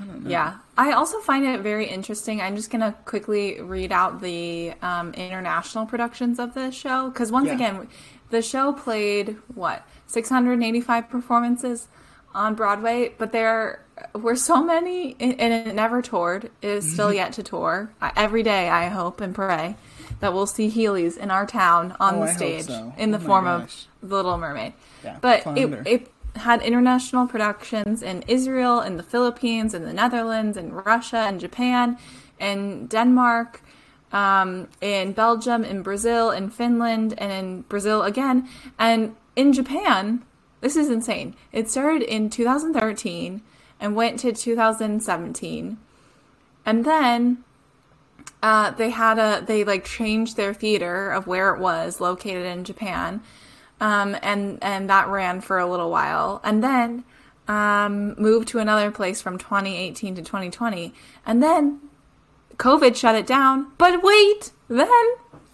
I 0.00 0.04
don't 0.04 0.24
know. 0.24 0.30
Yeah. 0.30 0.54
I 0.78 0.92
also 0.92 1.18
find 1.20 1.44
it 1.44 1.60
very 1.60 1.86
interesting. 1.86 2.40
I'm 2.40 2.56
just 2.56 2.70
going 2.70 2.80
to 2.80 2.92
quickly 3.04 3.60
read 3.60 3.92
out 3.92 4.20
the 4.20 4.72
um, 4.82 5.12
international 5.14 5.84
productions 5.86 6.38
of 6.38 6.54
this 6.54 6.74
show. 6.74 7.10
Because 7.10 7.30
once 7.30 7.48
Yeah. 7.48 7.54
again, 7.54 7.88
the 8.30 8.40
show 8.42 8.72
played, 8.72 9.36
what, 9.54 9.86
685 10.06 11.08
performances 11.10 11.88
on 12.34 12.54
Broadway, 12.54 13.12
but 13.18 13.32
there 13.32 13.82
were 14.14 14.36
so 14.36 14.62
many, 14.62 15.16
and 15.20 15.34
it 15.40 15.74
never 15.74 16.00
toured. 16.00 16.44
It 16.62 16.68
is 16.68 16.92
still 16.94 17.12
yet 17.12 17.32
to 17.34 17.42
tour. 17.42 17.90
Every 18.16 18.42
day, 18.42 18.68
I 18.68 18.86
hope 18.88 19.20
and 19.20 19.34
pray 19.34 19.74
that 20.20 20.32
we'll 20.32 20.46
see 20.46 20.70
Heelys 20.70 21.16
in 21.16 21.30
our 21.30 21.44
town 21.46 21.96
on 22.00 22.16
Oh, 22.16 22.20
the 22.26 22.32
stage 22.34 22.66
so. 22.66 22.92
in 22.96 23.10
the 23.10 23.18
Oh 23.18 23.22
form 23.22 23.44
gosh. 23.46 23.86
of 24.02 24.08
The 24.08 24.14
Little 24.16 24.38
Mermaid. 24.38 24.74
Yeah, 25.04 25.16
but 25.20 25.42
it, 25.46 25.86
it 25.86 26.12
had 26.36 26.62
international 26.62 27.26
productions 27.26 28.02
in 28.02 28.22
Israel, 28.28 28.80
in 28.80 28.96
the 28.96 29.02
Philippines, 29.02 29.74
in 29.74 29.84
the 29.84 29.92
Netherlands, 29.92 30.56
in 30.56 30.72
Russia, 30.72 31.18
and 31.18 31.40
Japan, 31.40 31.98
in 32.38 32.86
Denmark, 32.86 33.62
um, 34.12 34.68
in 34.80 35.12
Belgium, 35.12 35.64
in 35.64 35.82
Brazil, 35.82 36.30
in 36.30 36.50
Finland, 36.50 37.14
and 37.18 37.32
in 37.32 37.60
Brazil 37.62 38.02
again. 38.02 38.48
And 38.78 39.14
in 39.36 39.52
Japan, 39.52 40.24
this 40.60 40.76
is 40.76 40.88
insane. 40.88 41.34
It 41.52 41.70
started 41.70 42.02
in 42.02 42.30
2013 42.30 43.42
and 43.78 43.96
went 43.96 44.20
to 44.20 44.32
2017. 44.32 45.78
And 46.66 46.84
then 46.84 47.44
uh, 48.42 48.70
they 48.72 48.90
had 48.90 49.18
a 49.18 49.44
they 49.44 49.64
like 49.64 49.84
changed 49.84 50.36
their 50.36 50.54
theater 50.54 51.10
of 51.10 51.26
where 51.26 51.54
it 51.54 51.60
was 51.60 52.00
located 52.00 52.46
in 52.46 52.64
Japan, 52.64 53.22
um, 53.80 54.16
and 54.22 54.58
and 54.62 54.88
that 54.90 55.08
ran 55.08 55.40
for 55.40 55.58
a 55.58 55.66
little 55.66 55.90
while, 55.90 56.40
and 56.44 56.62
then 56.62 57.04
um, 57.48 58.14
moved 58.20 58.48
to 58.48 58.58
another 58.58 58.90
place 58.90 59.20
from 59.22 59.38
2018 59.38 60.14
to 60.16 60.22
2020, 60.22 60.92
and 61.26 61.42
then 61.42 61.80
COVID 62.56 62.94
shut 62.96 63.14
it 63.14 63.26
down. 63.26 63.72
But 63.78 64.02
wait, 64.02 64.52
then, 64.68 64.88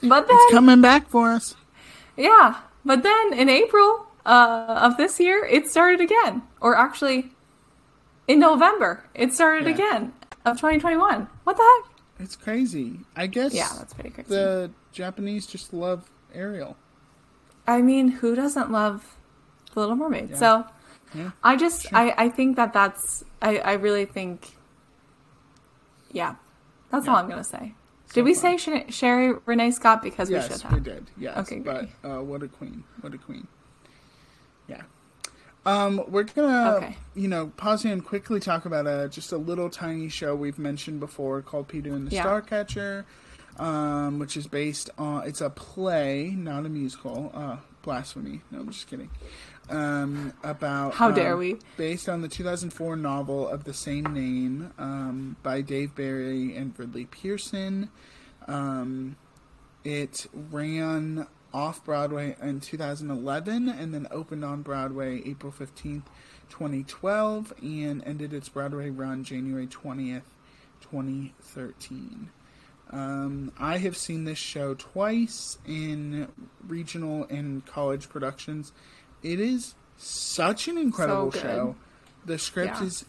but 0.02 0.26
then, 0.26 0.36
It's 0.38 0.52
coming 0.52 0.80
back 0.80 1.08
for 1.08 1.30
us. 1.32 1.54
yeah, 2.16 2.56
but 2.84 3.02
then 3.02 3.32
in 3.32 3.48
April 3.48 4.06
uh, 4.26 4.80
of 4.82 4.96
this 4.96 5.18
year, 5.20 5.44
it 5.44 5.68
started 5.70 6.00
again, 6.00 6.42
or 6.60 6.76
actually, 6.76 7.30
in 8.28 8.40
November, 8.40 9.04
it 9.14 9.32
started 9.32 9.66
Yeah. 9.66 9.74
again 9.74 10.12
of 10.44 10.56
2021. 10.56 11.28
What 11.44 11.56
the 11.56 11.62
heck? 11.62 11.92
It's 12.18 12.34
crazy. 12.36 13.00
I 13.14 13.26
guess. 13.26 13.52
Yeah, 13.54 13.68
that's 13.78 13.94
pretty 13.94 14.10
crazy. 14.10 14.28
the 14.30 14.70
Japanese 14.92 15.46
just 15.46 15.72
love 15.72 16.10
Ariel. 16.34 16.76
I 17.66 17.82
mean, 17.82 18.08
who 18.08 18.34
doesn't 18.34 18.70
love 18.70 19.16
The 19.74 19.80
Little 19.80 19.96
Mermaid? 19.96 20.30
Yeah. 20.30 20.36
So 20.36 20.64
Yeah. 21.14 21.30
I 21.42 21.56
just, 21.56 21.92
I, 21.92 22.14
I 22.16 22.28
think 22.28 22.56
that 22.56 22.72
that's, 22.72 23.24
I, 23.42 23.58
I 23.58 23.72
really 23.74 24.04
think, 24.04 24.56
yeah, 26.12 26.36
that's 26.90 27.08
all 27.08 27.16
I'm 27.16 27.26
going 27.26 27.38
to 27.42 27.44
say. 27.44 27.74
So 28.06 28.14
Did 28.14 28.24
we 28.24 28.34
fun. 28.34 28.58
say 28.58 28.84
Sh- 28.88 28.94
Sherie 28.94 29.34
Rene 29.46 29.70
Scott? 29.72 30.02
Because 30.02 30.30
we 30.30 30.40
should 30.40 30.50
yes, 30.50 30.62
have. 30.62 30.72
we 30.72 30.80
did. 30.80 31.10
Yes, 31.18 31.36
Okay, 31.38 31.58
but 31.58 31.88
uh, 32.04 32.22
what 32.22 32.42
a 32.42 32.48
queen! 32.48 32.84
What 33.00 33.12
a 33.14 33.18
queen! 33.18 33.48
Yeah. 34.68 34.82
Um, 35.64 36.04
we're 36.06 36.22
gonna, 36.22 36.76
Okay. 36.76 36.96
you 37.16 37.26
know, 37.26 37.48
pause 37.56 37.82
here 37.82 37.92
and 37.92 38.04
quickly 38.04 38.38
talk 38.38 38.64
about 38.64 38.86
a 38.86 39.08
just 39.08 39.32
a 39.32 39.36
little 39.36 39.68
tiny 39.68 40.08
show 40.08 40.36
we've 40.36 40.58
mentioned 40.58 41.00
before 41.00 41.42
called 41.42 41.66
Peter 41.66 41.92
and 41.92 42.06
the 42.06 42.14
Yeah. 42.14 42.24
Starcatcher, 42.24 43.04
um, 43.58 44.18
which 44.18 44.36
is 44.36 44.46
based 44.46 44.90
on 44.98 45.26
it's 45.26 45.40
a 45.40 45.50
play, 45.50 46.30
not 46.36 46.66
a 46.66 46.68
musical. 46.68 47.30
Uh, 47.34 47.56
blasphemy! 47.82 48.42
No, 48.50 48.60
I'm 48.60 48.70
just 48.70 48.88
kidding. 48.88 49.10
Um, 49.68 50.32
about 50.44 50.94
How 50.94 51.10
dare 51.10 51.32
um, 51.32 51.38
we. 51.40 51.56
Based 51.76 52.08
on 52.08 52.22
the 52.22 52.28
2004 52.28 52.96
novel 52.96 53.48
of 53.48 53.64
the 53.64 53.74
same 53.74 54.04
name 54.04 54.72
um, 54.78 55.36
by 55.42 55.60
Dave 55.60 55.94
Barry 55.94 56.54
and 56.56 56.78
Ridley 56.78 57.06
Pearson. 57.06 57.90
Um, 58.46 59.16
it 59.84 60.26
ran 60.32 61.26
off 61.52 61.84
Broadway 61.84 62.36
in 62.42 62.60
2011 62.60 63.68
and 63.68 63.94
then 63.94 64.06
opened 64.10 64.44
on 64.44 64.62
Broadway 64.62 65.22
April 65.24 65.52
15th, 65.52 66.04
2012, 66.50 67.52
and 67.62 68.04
ended 68.04 68.32
its 68.32 68.48
Broadway 68.48 68.90
run 68.90 69.24
January 69.24 69.66
20th, 69.66 70.22
2013. 70.80 72.30
Um, 72.90 73.52
I 73.58 73.78
have 73.78 73.96
seen 73.96 74.24
this 74.24 74.38
show 74.38 74.74
twice 74.74 75.58
in 75.66 76.28
regional 76.66 77.24
and 77.28 77.64
college 77.66 78.08
productions. 78.08 78.72
It 79.22 79.40
is 79.40 79.74
such 79.96 80.68
an 80.68 80.78
incredible 80.78 81.30
good. 81.30 81.42
show. 81.42 81.76
The 82.24 82.38
script 82.38 82.76
Yeah. 82.80 82.86
is 82.86 83.04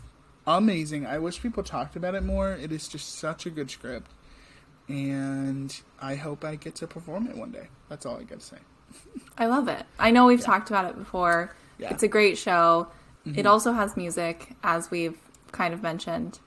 amazing. 0.48 1.06
I 1.06 1.20
wish 1.20 1.42
people 1.42 1.64
talked 1.64 1.96
about 1.96 2.16
it 2.16 2.24
more. 2.24 2.52
It 2.54 2.72
is 2.72 2.88
just 2.88 3.16
such 3.20 3.46
a 3.46 3.50
good 3.50 3.70
script. 3.70 4.10
And 4.88 5.76
I 6.02 6.16
hope 6.16 6.44
I 6.46 6.56
get 6.56 6.76
to 6.76 6.88
perform 6.88 7.28
it 7.28 7.36
one 7.36 7.52
day. 7.52 7.68
That's 7.90 8.06
all 8.06 8.18
I 8.18 8.24
got 8.24 8.40
to 8.40 8.46
say. 8.46 8.58
I 9.38 9.48
love 9.48 9.68
it. 9.68 9.86
I 10.00 10.12
know 10.12 10.26
we've 10.26 10.40
Yeah. 10.40 10.46
talked 10.46 10.70
about 10.70 10.86
it 10.86 10.98
before. 10.98 11.54
Yeah. 11.78 11.90
It's 11.92 12.04
a 12.04 12.08
great 12.08 12.38
show. 12.38 12.88
Mm-hmm. 13.28 13.38
It 13.40 13.46
also 13.46 13.74
has 13.74 13.98
music, 13.98 14.56
as 14.64 14.90
we've 14.90 15.18
kind 15.52 15.74
of 15.74 15.84
mentioned. 15.84 16.40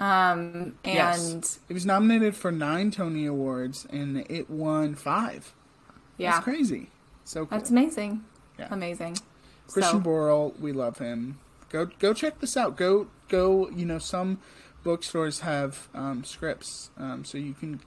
Um, 0.00 0.74
and 0.84 0.94
Yes. 0.94 1.60
It 1.68 1.74
was 1.74 1.86
nominated 1.86 2.34
for 2.34 2.50
nine 2.50 2.90
Tony 2.90 3.26
Awards 3.26 3.86
and 3.90 4.24
it 4.28 4.50
won 4.50 4.94
five. 4.94 5.52
yeah, 6.18 6.32
That's 6.32 6.44
crazy. 6.44 6.90
So 7.24 7.46
cool. 7.46 7.58
that's 7.58 7.70
amazing. 7.70 8.24
Yeah. 8.58 8.68
Amazing. 8.70 9.16
Christian 9.68 10.04
so, 10.04 10.10
Borle, 10.10 10.58
we 10.60 10.72
love 10.72 10.98
him. 10.98 11.38
Go 11.70 11.86
go 11.98 12.12
check 12.12 12.40
this 12.40 12.56
out. 12.56 12.76
Go 12.76 13.08
go. 13.28 13.70
You 13.70 13.86
know 13.86 13.98
some 13.98 14.38
bookstores 14.84 15.40
have 15.40 15.88
um, 15.94 16.22
scripts, 16.22 16.90
um, 16.98 17.24
so 17.24 17.38
you 17.38 17.54
can 17.54 17.80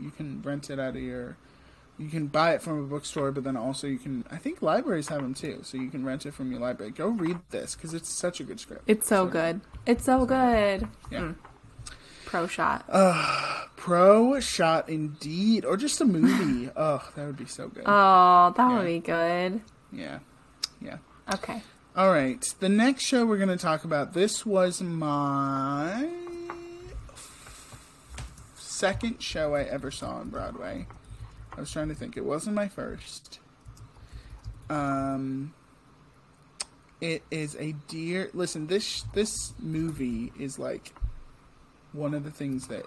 you 0.00 0.10
can 0.10 0.40
rent 0.42 0.70
it 0.70 0.78
out 0.78 0.96
of 0.96 1.02
your. 1.02 1.36
You 1.98 2.08
can 2.08 2.26
buy 2.26 2.54
it 2.54 2.62
from 2.62 2.80
a 2.80 2.82
bookstore, 2.86 3.30
but 3.32 3.44
then 3.44 3.56
also 3.56 3.86
you 3.86 3.98
can. 3.98 4.24
I 4.30 4.36
think 4.36 4.62
libraries 4.62 5.08
have 5.08 5.20
them 5.22 5.34
too, 5.34 5.60
so 5.62 5.76
you 5.76 5.90
can 5.90 6.04
rent 6.04 6.24
it 6.24 6.34
from 6.34 6.50
your 6.52 6.60
library. 6.60 6.92
Go 6.92 7.08
read 7.08 7.38
this 7.50 7.74
because 7.74 7.92
it's 7.94 8.08
such 8.08 8.40
a 8.40 8.44
good 8.44 8.60
script. 8.60 8.84
it's 8.86 9.08
so 9.08 9.26
good. 9.26 9.60
It's 9.86 10.04
so 10.04 10.24
good. 10.24 10.88
Yeah. 11.10 11.20
Mm. 11.20 11.34
Pro 12.34 12.48
shot. 12.48 12.84
Uh, 12.88 13.66
Pro 13.76 14.40
shot 14.40 14.88
indeed, 14.88 15.64
or 15.64 15.76
just 15.76 16.00
a 16.00 16.04
movie. 16.04 16.68
oh, 16.76 17.08
that 17.14 17.26
would 17.26 17.36
be 17.36 17.46
so 17.46 17.68
good. 17.68 17.84
oh, 17.86 18.52
that 18.56 18.72
would 18.72 18.86
be 18.86 18.98
good. 18.98 19.60
yeah, 19.92 20.18
yeah. 20.82 20.96
Okay. 21.32 21.62
All 21.94 22.10
right. 22.10 22.44
The 22.58 22.68
next 22.68 23.04
show 23.04 23.24
we're 23.24 23.36
going 23.36 23.50
to 23.50 23.56
talk 23.56 23.84
about. 23.84 24.14
This 24.14 24.44
was 24.44 24.82
my 24.82 26.08
second 28.56 29.22
show 29.22 29.54
I 29.54 29.62
ever 29.62 29.92
saw 29.92 30.14
on 30.16 30.28
Broadway. 30.28 30.88
I 31.56 31.60
was 31.60 31.70
trying 31.70 31.86
to 31.90 31.94
think. 31.94 32.16
It 32.16 32.24
wasn't 32.24 32.56
my 32.56 32.66
first. 32.66 33.38
Um, 34.68 35.54
it 37.00 37.22
is 37.30 37.54
a 37.60 37.76
dear. 37.86 38.30
Listen, 38.34 38.66
this 38.66 39.02
this 39.14 39.52
movie 39.60 40.32
is 40.36 40.58
like 40.58 40.92
one 41.94 42.12
of 42.12 42.24
the 42.24 42.30
things 42.30 42.66
that 42.68 42.84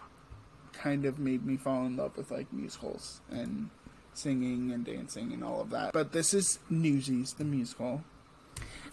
kind 0.74 1.06
of 1.06 1.18
made 1.18 1.44
me 1.46 1.58
fall 1.58 1.86
in 1.86 1.98
love 1.98 2.16
with 2.16 2.30
like 2.30 2.52
musicals 2.54 3.22
and 3.32 3.70
singing 4.14 4.72
and 4.72 4.86
dancing 4.86 5.34
and 5.34 5.44
all 5.44 5.62
of 5.62 5.70
that. 5.72 5.94
But 5.94 6.12
this 6.12 6.34
is 6.34 6.60
Newsies, 6.70 7.34
the 7.34 7.44
musical. 7.44 8.04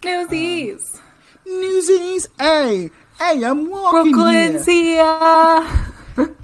Newsies. 0.03 0.95
Um, 0.95 1.01
Newsies, 1.61 2.29
hey, 2.39 2.91
hey, 3.19 3.45
I'm 3.45 3.69
walking 3.69 4.13
Brooklyn's 4.13 4.65
here. 4.67 5.05
here. 5.05 5.91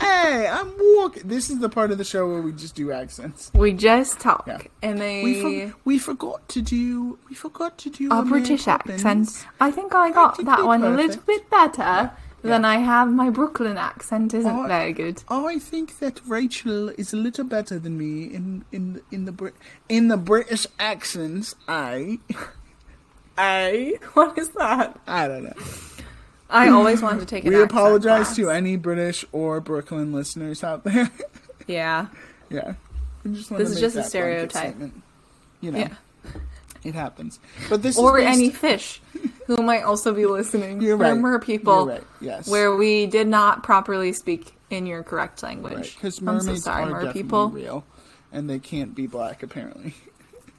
Hey, 0.00 0.48
I'm 0.48 0.72
walking. 0.78 1.28
This 1.28 1.48
is 1.48 1.60
the 1.60 1.68
part 1.68 1.90
of 1.92 1.98
the 1.98 2.04
show 2.04 2.28
where 2.28 2.42
we 2.42 2.52
just 2.52 2.74
do 2.74 2.90
accents. 2.90 3.50
We 3.54 3.72
just 3.72 4.18
talk, 4.18 4.44
Yeah. 4.46 4.58
and 4.82 4.98
they 5.00 5.22
We 5.22 5.40
for, 5.70 5.74
we 5.84 5.98
forgot 5.98 6.46
to 6.50 6.60
do 6.60 7.18
we 7.28 7.34
forgot 7.36 7.78
to 7.78 7.90
do 7.90 8.10
a 8.10 8.16
our 8.16 8.24
British 8.24 8.66
Mary 8.66 8.80
accent. 8.80 9.46
I 9.60 9.70
think 9.70 9.94
I 9.94 10.10
got 10.10 10.36
did 10.36 10.46
that 10.46 10.64
one 10.64 10.82
a 10.82 10.90
little 10.90 11.22
bit 11.22 11.48
better 11.48 12.10
than 12.42 12.64
I 12.64 12.78
have 12.78 13.08
my 13.12 13.30
Brooklyn 13.30 13.76
accent. 13.76 14.32
Isn't 14.34 14.50
Oh, 14.50 14.66
very 14.66 14.92
good. 14.92 15.22
I 15.28 15.58
think 15.58 15.98
that 15.98 16.20
Rachel 16.26 16.88
is 16.90 17.12
a 17.12 17.16
little 17.16 17.44
better 17.44 17.78
than 17.78 17.98
me 17.98 18.24
in 18.24 18.64
in 18.72 19.00
in 19.10 19.24
the 19.26 19.32
Brit 19.32 19.54
in 19.88 20.08
the 20.08 20.16
British 20.16 20.66
accents. 20.78 21.54
I 21.68 22.18
I 23.36 23.94
What 24.14 24.38
is 24.38 24.50
that? 24.50 24.98
I 25.06 25.28
don't 25.28 25.44
know. 25.44 25.54
I 26.48 26.68
always 26.68 27.00
wanted 27.00 27.20
to 27.20 27.26
take 27.26 27.44
an 27.44 27.50
We 27.52 27.62
apologize 27.62 28.26
class. 28.26 28.36
to 28.36 28.50
any 28.50 28.76
British 28.76 29.24
or 29.30 29.60
Brooklyn 29.60 30.12
listeners 30.12 30.64
out 30.64 30.84
there. 30.84 31.10
Yeah. 31.66 32.06
yeah, 32.48 32.74
This 33.22 33.48
is 33.52 33.78
just 33.78 33.94
a 33.94 34.02
stereotype. 34.02 34.74
You 35.60 35.70
know, 35.70 35.78
Yeah. 35.78 35.94
It 36.84 36.94
happens. 36.94 37.38
But 37.68 37.82
this 37.82 37.98
Or 37.98 38.18
any 38.18 38.50
fish 38.50 39.00
who 39.46 39.58
might 39.58 39.82
also 39.82 40.12
be 40.14 40.26
listening. 40.26 40.80
You're 40.80 40.96
There 40.96 41.14
right. 41.14 41.22
were 41.22 41.38
people 41.38 41.86
right. 41.86 42.04
Yes. 42.20 42.48
where 42.48 42.74
we 42.76 43.06
did 43.06 43.26
not 43.28 43.62
properly 43.62 44.12
speak 44.12 44.52
in 44.70 44.86
your 44.86 45.02
correct 45.02 45.42
language. 45.42 45.94
because 45.96 46.18
I'm 46.20 46.26
mermaids 46.26 46.46
so 46.64 46.70
sorry, 46.70 46.84
are 46.92 47.02
mer 47.04 47.12
people. 47.12 47.48
real, 47.50 47.84
and 48.32 48.48
they 48.48 48.58
can't 48.60 48.94
be 48.94 49.06
black 49.06 49.42
apparently. 49.42 49.94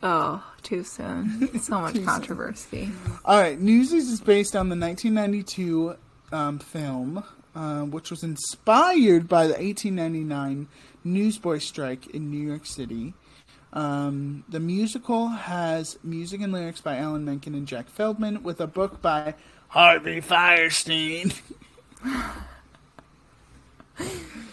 Oh, 0.04 0.44
too 0.64 0.84
soon. 0.84 1.60
So 1.60 1.80
much 1.80 1.94
soon. 1.96 2.06
controversy. 2.06 2.90
All 3.24 3.40
right, 3.40 3.60
Newsies 3.60 4.10
is 4.10 4.20
based 4.20 4.56
on 4.56 4.70
the 4.70 4.76
1992 4.76 5.96
um, 6.32 6.58
film, 6.58 7.24
uh, 7.56 7.82
which 7.82 8.10
was 8.10 8.24
inspired 8.24 9.28
by 9.30 9.44
the 9.46 9.54
1899 9.54 10.68
newsboy 11.04 11.60
strike 11.60 12.08
in 12.08 12.32
New 12.32 12.40
York 12.44 12.66
City. 12.66 13.14
Um, 13.74 14.44
the 14.50 14.60
musical 14.60 15.30
has 15.30 15.98
music 16.04 16.42
and 16.42 16.52
lyrics 16.52 16.82
by 16.82 16.98
Alan 16.98 17.24
Menken 17.24 17.56
and 17.56 17.66
Jack 17.68 17.88
Feldman, 17.90 18.44
with 18.44 18.60
a 18.60 18.68
book 18.68 19.02
by 19.02 19.36
Harvey 19.70 20.22
Fierstein. 20.22 21.34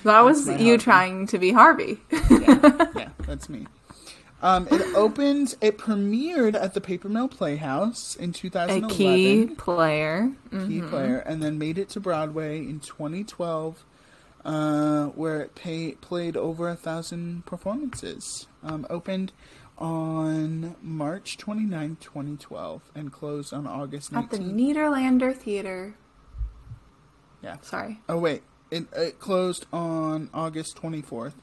That 0.05 0.21
was 0.21 0.47
you 0.47 0.53
Harvey. 0.53 0.79
trying 0.79 1.27
to 1.29 1.39
be 1.39 1.53
Harvey. 1.53 1.99
yeah, 2.31 3.09
that's 3.27 3.49
me. 3.49 3.67
Um, 4.41 4.69
it 4.71 4.81
opened. 4.95 5.57
It 5.61 5.77
premiered 5.79 6.55
at 6.55 6.75
the 6.75 6.81
Paper 6.81 7.09
Mill 7.09 7.29
Playhouse 7.29 8.15
in 8.15 8.31
A 8.31 8.33
2011. 8.33 8.89
key 8.97 9.47
player. 9.57 10.31
key 10.51 10.81
player, 10.83 11.19
and 11.19 11.43
then 11.43 11.59
made 11.59 11.79
it 11.79 11.89
to 11.91 12.01
Broadway 12.01 12.59
in 12.59 12.79
2012, 12.81 13.85
uh, 14.45 15.07
where 15.07 15.41
it 15.41 15.55
pay, 15.57 15.93
played 15.93 16.37
over 16.37 16.69
a 16.69 16.77
thousand 16.77 17.45
performances. 17.47 18.47
Um, 18.63 18.87
opened 18.91 19.33
on 19.79 20.75
March 20.83 21.37
29, 21.39 21.97
2012, 22.01 22.83
and 22.95 23.13
closed 23.13 23.53
on 23.55 23.67
August 23.67 24.13
At 24.13 24.31
the 24.31 24.39
19th. 24.39 24.75
Nederlander 24.75 25.37
Theater. 25.37 25.95
yeah. 27.43 27.57
Sorry. 27.63 28.01
Oh 28.09 28.19
wait, 28.19 28.43
it, 28.73 28.87
it 28.97 29.21
closed 29.21 29.67
on 29.73 30.29
August 30.35 30.77
24th, 30.83 31.35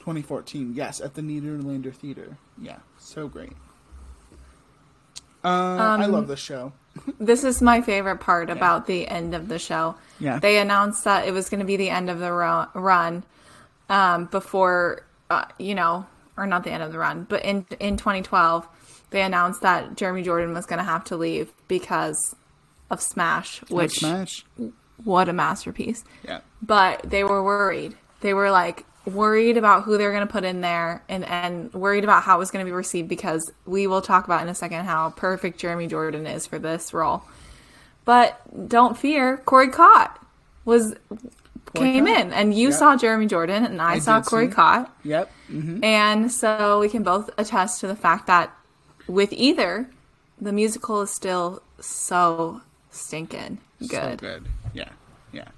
2014. 0.00 0.74
Yes, 0.74 1.00
at 1.00 1.14
the 1.14 1.22
Nederlander 1.22 1.94
Theater. 1.94 2.36
Yeah, 2.60 2.78
so 2.98 3.26
great. 3.28 3.52
Uh, 5.44 5.48
I 5.48 6.04
Um, 6.04 6.12
love 6.12 6.28
this 6.28 6.40
show. 6.40 6.72
This 7.20 7.44
is 7.44 7.62
my 7.62 7.80
favorite 7.80 8.18
part 8.18 8.50
about 8.50 8.86
the 8.88 9.06
end 9.06 9.32
of 9.34 9.46
the 9.46 9.58
show. 9.60 9.94
Yeah. 10.18 10.40
They 10.40 10.58
announced 10.58 11.04
that 11.04 11.28
it 11.28 11.32
was 11.32 11.48
going 11.48 11.60
to 11.60 11.66
be 11.66 11.76
the 11.76 11.90
end 11.90 12.10
of 12.10 12.18
the 12.18 12.32
ru- 12.32 12.66
run 12.74 13.22
um, 13.88 14.24
before, 14.26 15.06
uh, 15.30 15.44
you 15.60 15.76
know, 15.76 16.06
or 16.38 16.46
not 16.46 16.64
the 16.64 16.70
end 16.70 16.82
of 16.82 16.92
the 16.92 16.98
run, 16.98 17.26
but 17.28 17.44
in 17.44 17.66
in 17.80 17.96
2012, 17.96 18.66
they 19.10 19.22
announced 19.22 19.62
that 19.62 19.96
Jeremy 19.96 20.22
Jordan 20.22 20.54
was 20.54 20.66
going 20.66 20.78
to 20.78 20.84
have 20.84 21.04
to 21.04 21.16
leave 21.16 21.52
because 21.66 22.34
of 22.90 23.00
Smash, 23.00 23.60
which 23.68 23.98
Smash. 23.98 24.44
what 25.04 25.28
a 25.28 25.32
masterpiece. 25.32 26.04
Yeah. 26.24 26.40
But 26.62 27.02
they 27.02 27.24
were 27.24 27.42
worried. 27.42 27.96
They 28.20 28.34
were 28.34 28.50
like 28.50 28.84
worried 29.04 29.56
about 29.56 29.84
who 29.84 29.96
they 29.96 30.04
were 30.04 30.12
going 30.12 30.26
to 30.26 30.32
put 30.32 30.44
in 30.44 30.60
there 30.60 31.02
and, 31.08 31.24
and 31.24 31.72
worried 31.72 32.04
about 32.04 32.22
how 32.22 32.36
it 32.36 32.38
was 32.38 32.50
going 32.50 32.64
to 32.64 32.68
be 32.68 32.74
received 32.74 33.08
because 33.08 33.50
we 33.66 33.86
will 33.86 34.02
talk 34.02 34.24
about 34.24 34.42
in 34.42 34.48
a 34.48 34.54
second 34.54 34.84
how 34.84 35.10
perfect 35.10 35.58
Jeremy 35.58 35.86
Jordan 35.86 36.26
is 36.26 36.46
for 36.46 36.58
this 36.58 36.92
role. 36.92 37.22
But 38.04 38.40
don't 38.68 38.96
fear, 38.96 39.38
Corey 39.38 39.68
Cott 39.68 40.22
was 40.64 40.94
came 41.74 42.06
Cott. 42.06 42.20
in 42.20 42.32
and 42.32 42.54
you 42.54 42.68
Yep. 42.68 42.78
saw 42.78 42.96
Jeremy 42.96 43.26
Jordan 43.26 43.64
and 43.64 43.80
I, 43.80 43.94
I 43.94 43.98
saw 43.98 44.22
Corey 44.22 44.48
see. 44.48 44.52
Cott. 44.54 44.94
Yep. 45.04 45.30
hmm 45.48 45.84
And 45.84 46.30
so 46.32 46.80
we 46.80 46.88
can 46.88 47.02
both 47.02 47.30
attest 47.38 47.80
to 47.80 47.86
the 47.86 47.96
fact 47.96 48.26
that 48.26 48.52
with 49.06 49.32
either, 49.32 49.88
the 50.40 50.52
musical 50.52 51.02
is 51.02 51.10
still 51.10 51.62
so 51.80 52.60
stinking 52.90 53.58
good. 53.80 53.90
So 53.90 54.16
good. 54.16 54.46
Yeah. 54.74 54.90
Yeah. 55.32 55.48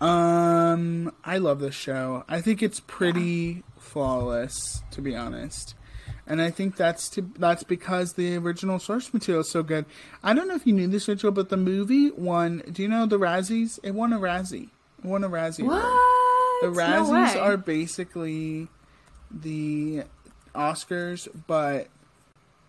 Um, 0.00 1.12
I 1.24 1.38
love 1.38 1.60
this 1.60 1.74
show. 1.74 2.24
I 2.28 2.40
think 2.40 2.62
it's 2.62 2.80
pretty 2.80 3.62
flawless, 3.78 4.82
to 4.90 5.00
be 5.00 5.14
honest. 5.16 5.74
And 6.26 6.40
I 6.40 6.50
think 6.50 6.76
that's 6.76 7.08
to 7.10 7.22
that's 7.38 7.64
because 7.64 8.14
the 8.14 8.36
original 8.36 8.78
source 8.78 9.12
material 9.12 9.42
is 9.42 9.50
so 9.50 9.62
good. 9.62 9.84
I 10.22 10.32
don't 10.34 10.48
know 10.48 10.54
if 10.54 10.66
you 10.66 10.72
knew 10.72 10.88
this, 10.88 11.06
Rachel, 11.06 11.30
but 11.30 11.48
the 11.50 11.56
movie 11.58 12.10
won. 12.10 12.62
Do 12.70 12.82
you 12.82 12.88
know 12.88 13.04
the 13.06 13.18
Razzies? 13.18 13.78
It 13.82 13.94
won 13.94 14.12
a 14.12 14.18
Razzie. 14.18 14.70
Won 15.04 15.22
a 15.22 15.28
Razzie. 15.28 15.64
What? 15.64 15.78
Award. 15.84 15.94
The 16.62 16.70
No 16.70 16.72
Razzies 17.04 17.34
way. 17.34 17.40
are 17.40 17.56
basically 17.56 18.68
the 19.30 20.02
Oscars, 20.54 21.28
but 21.46 21.88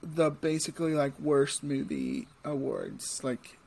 the 0.03 0.29
basically 0.29 0.93
like 0.93 1.17
worst 1.19 1.63
movie 1.63 2.27
awards. 2.43 3.23
Like 3.23 3.57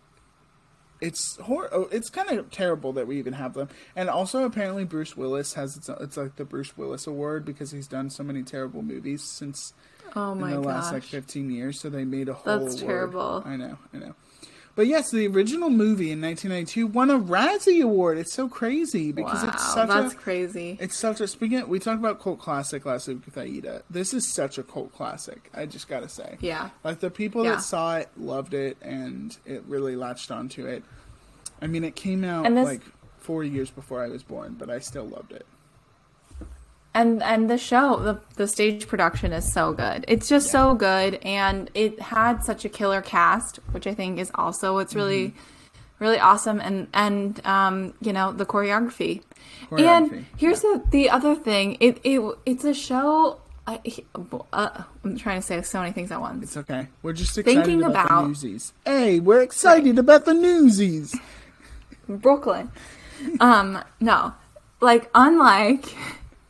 it's 1.01 1.37
hor- 1.39 1.69
oh, 1.73 1.89
It's 1.93 2.11
kind 2.11 2.29
of 2.31 2.51
terrible 2.51 2.93
that 2.95 3.07
we 3.07 3.19
even 3.19 3.33
have 3.35 3.55
them. 3.55 3.69
And 3.95 4.11
also, 4.11 4.45
apparently, 4.45 4.85
Bruce 4.85 5.17
Willis 5.17 5.55
has 5.55 5.77
it's, 5.77 5.89
it's 5.89 6.17
like 6.17 6.37
the 6.37 6.45
Bruce 6.45 6.77
Willis 6.77 7.07
Award 7.07 7.45
because 7.45 7.71
he's 7.71 7.87
done 7.87 8.11
so 8.11 8.23
many 8.25 8.43
terrible 8.43 8.83
movies 8.83 9.23
since 9.23 9.73
Oh 10.17 10.35
my 10.35 10.51
in 10.51 10.57
the 10.57 10.63
gosh. 10.63 10.75
last 10.75 10.93
like 10.93 11.03
15 11.05 11.51
years. 11.51 11.81
So 11.81 11.89
they 11.89 12.05
made 12.05 12.29
a 12.29 12.35
whole. 12.35 12.59
That's 12.59 12.75
award. 12.81 12.87
terrible. 12.87 13.43
I 13.47 13.57
know. 13.57 13.79
I 13.95 13.99
know. 13.99 14.15
But 14.79 14.87
yes, 14.87 15.11
the 15.11 15.27
original 15.27 15.71
movie 15.71 16.13
in 16.13 16.21
1992 16.23 16.87
won 16.87 17.11
a 17.11 17.19
Razzie 17.19 17.83
Award. 17.83 18.17
It's 18.17 18.33
so 18.33 18.49
crazy 18.49 19.11
because 19.11 19.43
wow, 19.43 19.49
it's 19.53 19.75
such 19.75 19.89
a 19.91 19.93
that's 19.93 20.13
a 20.13 20.17
crazy. 20.17 20.79
it's 20.81 20.97
such 20.97 21.21
a 21.21 21.27
speaking. 21.27 21.59
Of, 21.59 21.69
we 21.69 21.81
talked 21.81 21.99
about 21.99 22.21
cult 22.21 22.39
classic 22.39 22.87
last 22.87 23.09
week 23.09 23.27
with 23.27 23.37
Aida. 23.37 23.83
This 23.91 24.15
is 24.15 24.25
such 24.25 24.57
a 24.57 24.63
cult 24.63 24.95
classic. 24.95 25.51
I 25.53 25.67
just 25.67 25.89
gotta 25.89 26.09
say. 26.09 26.37
Yeah. 26.39 26.71
Like 26.85 27.01
the 27.01 27.11
people 27.11 27.43
Yeah. 27.45 27.57
that 27.57 27.63
saw 27.63 27.97
it 27.97 28.09
loved 28.17 28.55
it, 28.55 28.77
and 28.81 29.37
it 29.45 29.65
really 29.67 29.97
latched 29.97 30.31
onto 30.31 30.65
it. 30.67 30.85
I 31.61 31.67
mean, 31.67 31.83
it 31.83 31.97
came 31.97 32.23
out 32.23 32.45
this- 32.45 32.65
like 32.65 32.83
four 33.19 33.43
years 33.43 33.71
before 33.71 34.01
I 34.05 34.07
was 34.07 34.23
born, 34.23 34.55
but 34.57 34.71
I 34.71 34.79
still 34.79 35.07
loved 35.09 35.33
it. 35.33 35.45
And 36.95 37.23
and 37.23 37.49
the 37.49 37.59
show, 37.59 37.97
the 37.97 38.21
the 38.37 38.49
stage 38.49 38.89
production 38.89 39.33
is 39.33 39.53
so 39.53 39.73
good. 39.73 40.05
It's 40.09 40.29
just 40.29 40.49
yeah. 40.49 40.53
so 40.53 40.75
good, 40.75 41.17
and 41.23 41.71
it 41.75 42.01
had 42.01 42.43
such 42.43 42.65
a 42.65 42.69
killer 42.69 43.03
cast, 43.03 43.57
which 43.73 43.87
I 43.87 43.95
think 43.95 44.19
is 44.19 44.31
also 44.35 44.75
what's 44.75 44.95
really. 44.95 45.29
Mm-hmm 45.29 45.39
really 45.99 46.19
awesome 46.19 46.61
and 46.61 46.87
and 46.95 47.45
um, 47.47 47.95
you 48.01 48.13
know 48.13 48.33
the 48.33 48.47
choreography. 48.47 49.23
choreography. 49.71 49.81
And 49.81 50.27
here's 50.37 50.63
yeah. 50.63 50.75
the 50.75 50.91
the 50.91 51.11
other 51.11 51.35
thing. 51.35 51.77
It 51.81 52.01
it 52.05 52.21
it's 52.47 52.65
a 52.65 52.75
show. 52.75 53.41
I, 53.67 53.83
uh, 54.51 54.83
I'm 55.05 55.19
trying 55.19 55.43
to 55.43 55.47
say 55.47 55.61
so 55.61 55.81
many 55.81 55.93
things 55.93 56.11
at 56.11 56.23
once. 56.23 56.43
It's 56.43 56.57
okay. 56.57 56.89
We're 57.03 57.13
just 57.13 57.37
excited 57.37 57.67
Thinking 57.67 57.83
about, 57.83 58.07
about 58.07 58.23
the 58.23 58.29
newsies. 58.29 58.73
Hey, 58.87 59.21
we're 59.21 59.43
excited 59.43 59.91
right. 59.91 59.99
about 59.99 60.25
the 60.25 60.33
newsies. 60.33 61.15
Brooklyn. 62.09 62.71
um, 63.41 63.85
no, 64.01 64.33
like 64.81 65.11
unlike 65.15 65.85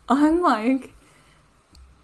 unlike 0.08 0.92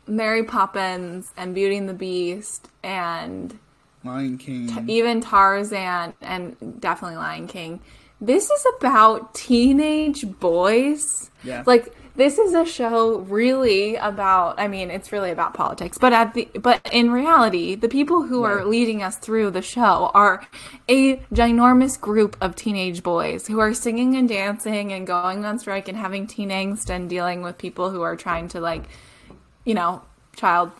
Mary 0.06 0.44
Poppins 0.44 1.32
and 1.36 1.54
Beauty 1.54 1.76
and 1.76 1.88
the 1.88 1.94
Beast 1.94 2.68
and 2.82 3.58
Lion 4.04 4.38
King, 4.38 4.68
t- 4.68 4.92
even 4.92 5.20
Tarzan, 5.20 6.14
and 6.20 6.80
definitely 6.80 7.16
Lion 7.16 7.46
King. 7.46 7.80
This 8.20 8.50
is 8.50 8.66
about 8.78 9.34
teenage 9.34 10.26
boys. 10.38 11.30
Yeah. 11.42 11.62
Like 11.66 11.94
this 12.16 12.38
is 12.38 12.54
a 12.54 12.64
show 12.64 13.18
really 13.20 13.96
about 13.96 14.58
i 14.58 14.68
mean 14.68 14.90
it's 14.90 15.12
really 15.12 15.30
about 15.30 15.54
politics 15.54 15.98
but 15.98 16.12
at 16.12 16.34
the 16.34 16.48
but 16.60 16.80
in 16.92 17.10
reality 17.10 17.74
the 17.74 17.88
people 17.88 18.22
who 18.22 18.44
right. 18.44 18.52
are 18.52 18.64
leading 18.64 19.02
us 19.02 19.16
through 19.16 19.50
the 19.50 19.62
show 19.62 20.10
are 20.14 20.46
a 20.88 21.16
ginormous 21.32 22.00
group 22.00 22.36
of 22.40 22.54
teenage 22.54 23.02
boys 23.02 23.46
who 23.46 23.58
are 23.58 23.74
singing 23.74 24.16
and 24.16 24.28
dancing 24.28 24.92
and 24.92 25.06
going 25.06 25.44
on 25.44 25.58
strike 25.58 25.88
and 25.88 25.98
having 25.98 26.26
teen 26.26 26.50
angst 26.50 26.90
and 26.90 27.10
dealing 27.10 27.42
with 27.42 27.58
people 27.58 27.90
who 27.90 28.02
are 28.02 28.16
trying 28.16 28.48
to 28.48 28.60
like 28.60 28.84
you 29.64 29.74
know 29.74 30.02
child 30.36 30.70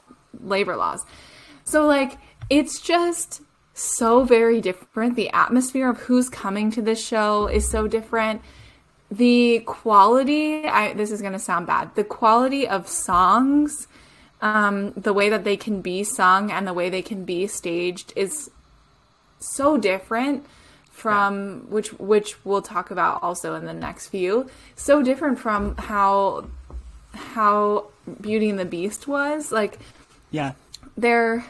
labor 0.40 0.76
laws 0.76 1.04
so 1.64 1.86
like 1.86 2.18
it's 2.50 2.80
just 2.80 3.40
so 3.74 4.24
very 4.24 4.60
different. 4.60 5.16
The 5.16 5.30
atmosphere 5.30 5.90
of 5.90 5.98
who's 5.98 6.28
coming 6.28 6.70
to 6.72 6.82
this 6.82 7.04
show 7.04 7.48
is 7.48 7.68
so 7.68 7.88
different. 7.88 8.40
The 9.16 9.60
quality, 9.60 10.66
I, 10.66 10.92
this 10.94 11.10
is 11.10 11.20
going 11.20 11.34
to 11.34 11.38
sound 11.38 11.66
bad, 11.66 11.94
the 11.94 12.04
quality 12.04 12.66
of 12.66 12.88
songs, 12.88 13.86
um, 14.40 14.92
the 14.92 15.12
way 15.12 15.28
that 15.28 15.44
they 15.44 15.56
can 15.56 15.80
be 15.80 16.04
sung 16.04 16.50
and 16.50 16.66
the 16.66 16.72
way 16.72 16.90
they 16.90 17.02
can 17.02 17.24
be 17.24 17.46
staged 17.46 18.12
is 18.16 18.50
so 19.38 19.76
different 19.76 20.46
from 20.90 21.34
yeah. 21.34 21.74
which 21.74 21.92
which 21.94 22.44
we'll 22.44 22.62
talk 22.62 22.90
about 22.90 23.22
also 23.22 23.54
in 23.56 23.66
the 23.66 23.74
next 23.74 24.08
few 24.08 24.48
so 24.76 25.02
different 25.02 25.38
from 25.38 25.74
how 25.76 26.46
how 27.12 27.84
beauty 28.20 28.48
and 28.48 28.58
the 28.58 28.64
beast 28.64 29.08
was 29.08 29.50
like 29.50 29.78
yeah 30.30 30.52
they're 30.96 31.44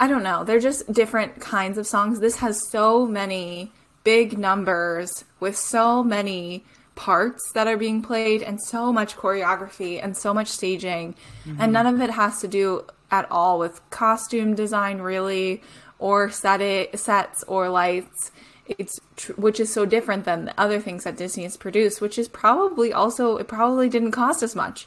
I 0.00 0.08
don't 0.08 0.22
know. 0.22 0.44
They're 0.44 0.60
just 0.60 0.90
different 0.90 1.40
kinds 1.40 1.76
of 1.76 1.86
songs. 1.86 2.20
This 2.20 2.36
has 2.36 2.58
so 2.70 3.06
many 3.06 3.70
big 4.02 4.38
numbers 4.38 5.24
with 5.40 5.58
so 5.58 6.02
many 6.02 6.64
parts 6.94 7.52
that 7.54 7.66
are 7.66 7.76
being 7.76 8.02
played 8.02 8.42
and 8.42 8.60
so 8.60 8.92
much 8.92 9.16
choreography 9.16 10.02
and 10.02 10.16
so 10.16 10.34
much 10.34 10.48
staging. 10.48 11.14
Mm-hmm. 11.44 11.60
And 11.60 11.72
none 11.72 11.86
of 11.86 12.00
it 12.00 12.10
has 12.10 12.40
to 12.40 12.48
do 12.48 12.84
at 13.10 13.30
all 13.30 13.58
with 13.58 13.80
costume 13.90 14.54
design 14.54 15.00
really 15.00 15.62
or 15.98 16.30
set 16.30 16.60
it, 16.60 16.98
sets 16.98 17.42
or 17.44 17.68
lights. 17.68 18.32
It's 18.66 19.00
tr- 19.16 19.32
which 19.32 19.58
is 19.58 19.72
so 19.72 19.84
different 19.84 20.24
than 20.24 20.44
the 20.44 20.60
other 20.60 20.80
things 20.80 21.04
that 21.04 21.16
Disney 21.16 21.42
has 21.42 21.56
produced, 21.56 22.00
which 22.00 22.18
is 22.18 22.28
probably 22.28 22.92
also 22.92 23.36
it 23.36 23.48
probably 23.48 23.88
didn't 23.88 24.12
cost 24.12 24.42
as 24.42 24.54
much 24.54 24.86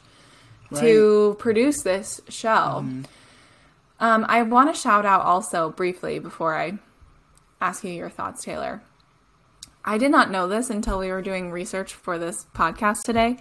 right. 0.70 0.80
to 0.80 1.36
produce 1.38 1.82
this 1.82 2.20
show. 2.28 2.82
Mm-hmm. 2.82 3.02
Um, 4.00 4.26
I 4.28 4.42
want 4.42 4.74
to 4.74 4.80
shout 4.80 5.06
out 5.06 5.22
also 5.22 5.70
briefly 5.70 6.18
before 6.18 6.54
I 6.54 6.78
ask 7.60 7.84
you 7.84 7.90
your 7.90 8.10
thoughts, 8.10 8.42
Taylor. 8.44 8.82
I 9.84 9.98
did 9.98 10.10
not 10.10 10.30
know 10.30 10.48
this 10.48 10.70
until 10.70 10.98
we 10.98 11.10
were 11.10 11.22
doing 11.22 11.50
research 11.50 11.92
for 11.92 12.18
this 12.18 12.46
podcast 12.54 13.02
today 13.02 13.38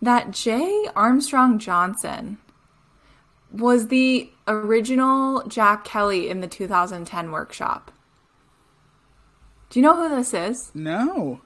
that 0.00 0.30
Jay 0.30 0.86
Armstrong 0.94 1.58
Johnson 1.58 2.38
was 3.52 3.88
the 3.88 4.30
original 4.46 5.46
Jack 5.46 5.84
Kelly 5.84 6.28
in 6.28 6.40
the 6.40 6.46
2010 6.46 7.30
workshop. 7.30 7.90
Do 9.70 9.78
you 9.78 9.84
know 9.84 9.96
who 9.96 10.14
this 10.14 10.32
is? 10.32 10.70
No. 10.74 11.40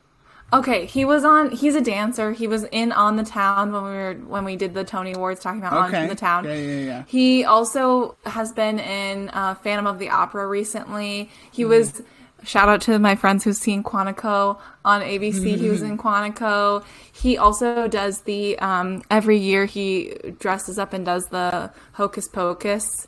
Okay, 0.52 0.86
he 0.86 1.04
was 1.04 1.24
on. 1.24 1.52
He's 1.52 1.76
a 1.76 1.80
dancer. 1.80 2.32
He 2.32 2.48
was 2.48 2.64
in 2.72 2.90
On 2.90 3.16
the 3.16 3.22
Town 3.22 3.72
when 3.72 3.84
we 3.84 3.90
were 3.90 4.14
when 4.26 4.44
we 4.44 4.56
did 4.56 4.74
the 4.74 4.82
Tony 4.82 5.12
Awards 5.12 5.40
talking 5.40 5.60
about 5.60 5.88
okay. 5.88 6.02
On 6.02 6.08
the 6.08 6.16
Town. 6.16 6.44
Yeah, 6.44 6.54
yeah, 6.54 6.80
yeah. 6.80 7.04
He 7.06 7.44
also 7.44 8.16
has 8.24 8.52
been 8.52 8.80
in 8.80 9.28
uh, 9.28 9.54
Phantom 9.54 9.86
of 9.86 10.00
the 10.00 10.10
Opera 10.10 10.46
recently. 10.46 11.30
He 11.52 11.62
mm. 11.62 11.68
was. 11.68 12.02
Shout 12.44 12.68
out 12.68 12.80
to 12.82 12.98
my 12.98 13.16
friends 13.16 13.44
who've 13.44 13.56
seen 13.56 13.82
Quantico 13.82 14.58
on 14.84 15.02
ABC. 15.02 15.56
he 15.56 15.68
was 15.68 15.82
in 15.82 15.98
Quantico. 15.98 16.84
He 17.12 17.36
also 17.36 17.86
does 17.88 18.22
the 18.22 18.58
um, 18.58 19.02
every 19.10 19.36
year 19.36 19.66
he 19.66 20.14
dresses 20.38 20.78
up 20.78 20.92
and 20.92 21.04
does 21.04 21.26
the 21.26 21.70
Hocus 21.92 22.28
Pocus 22.28 23.06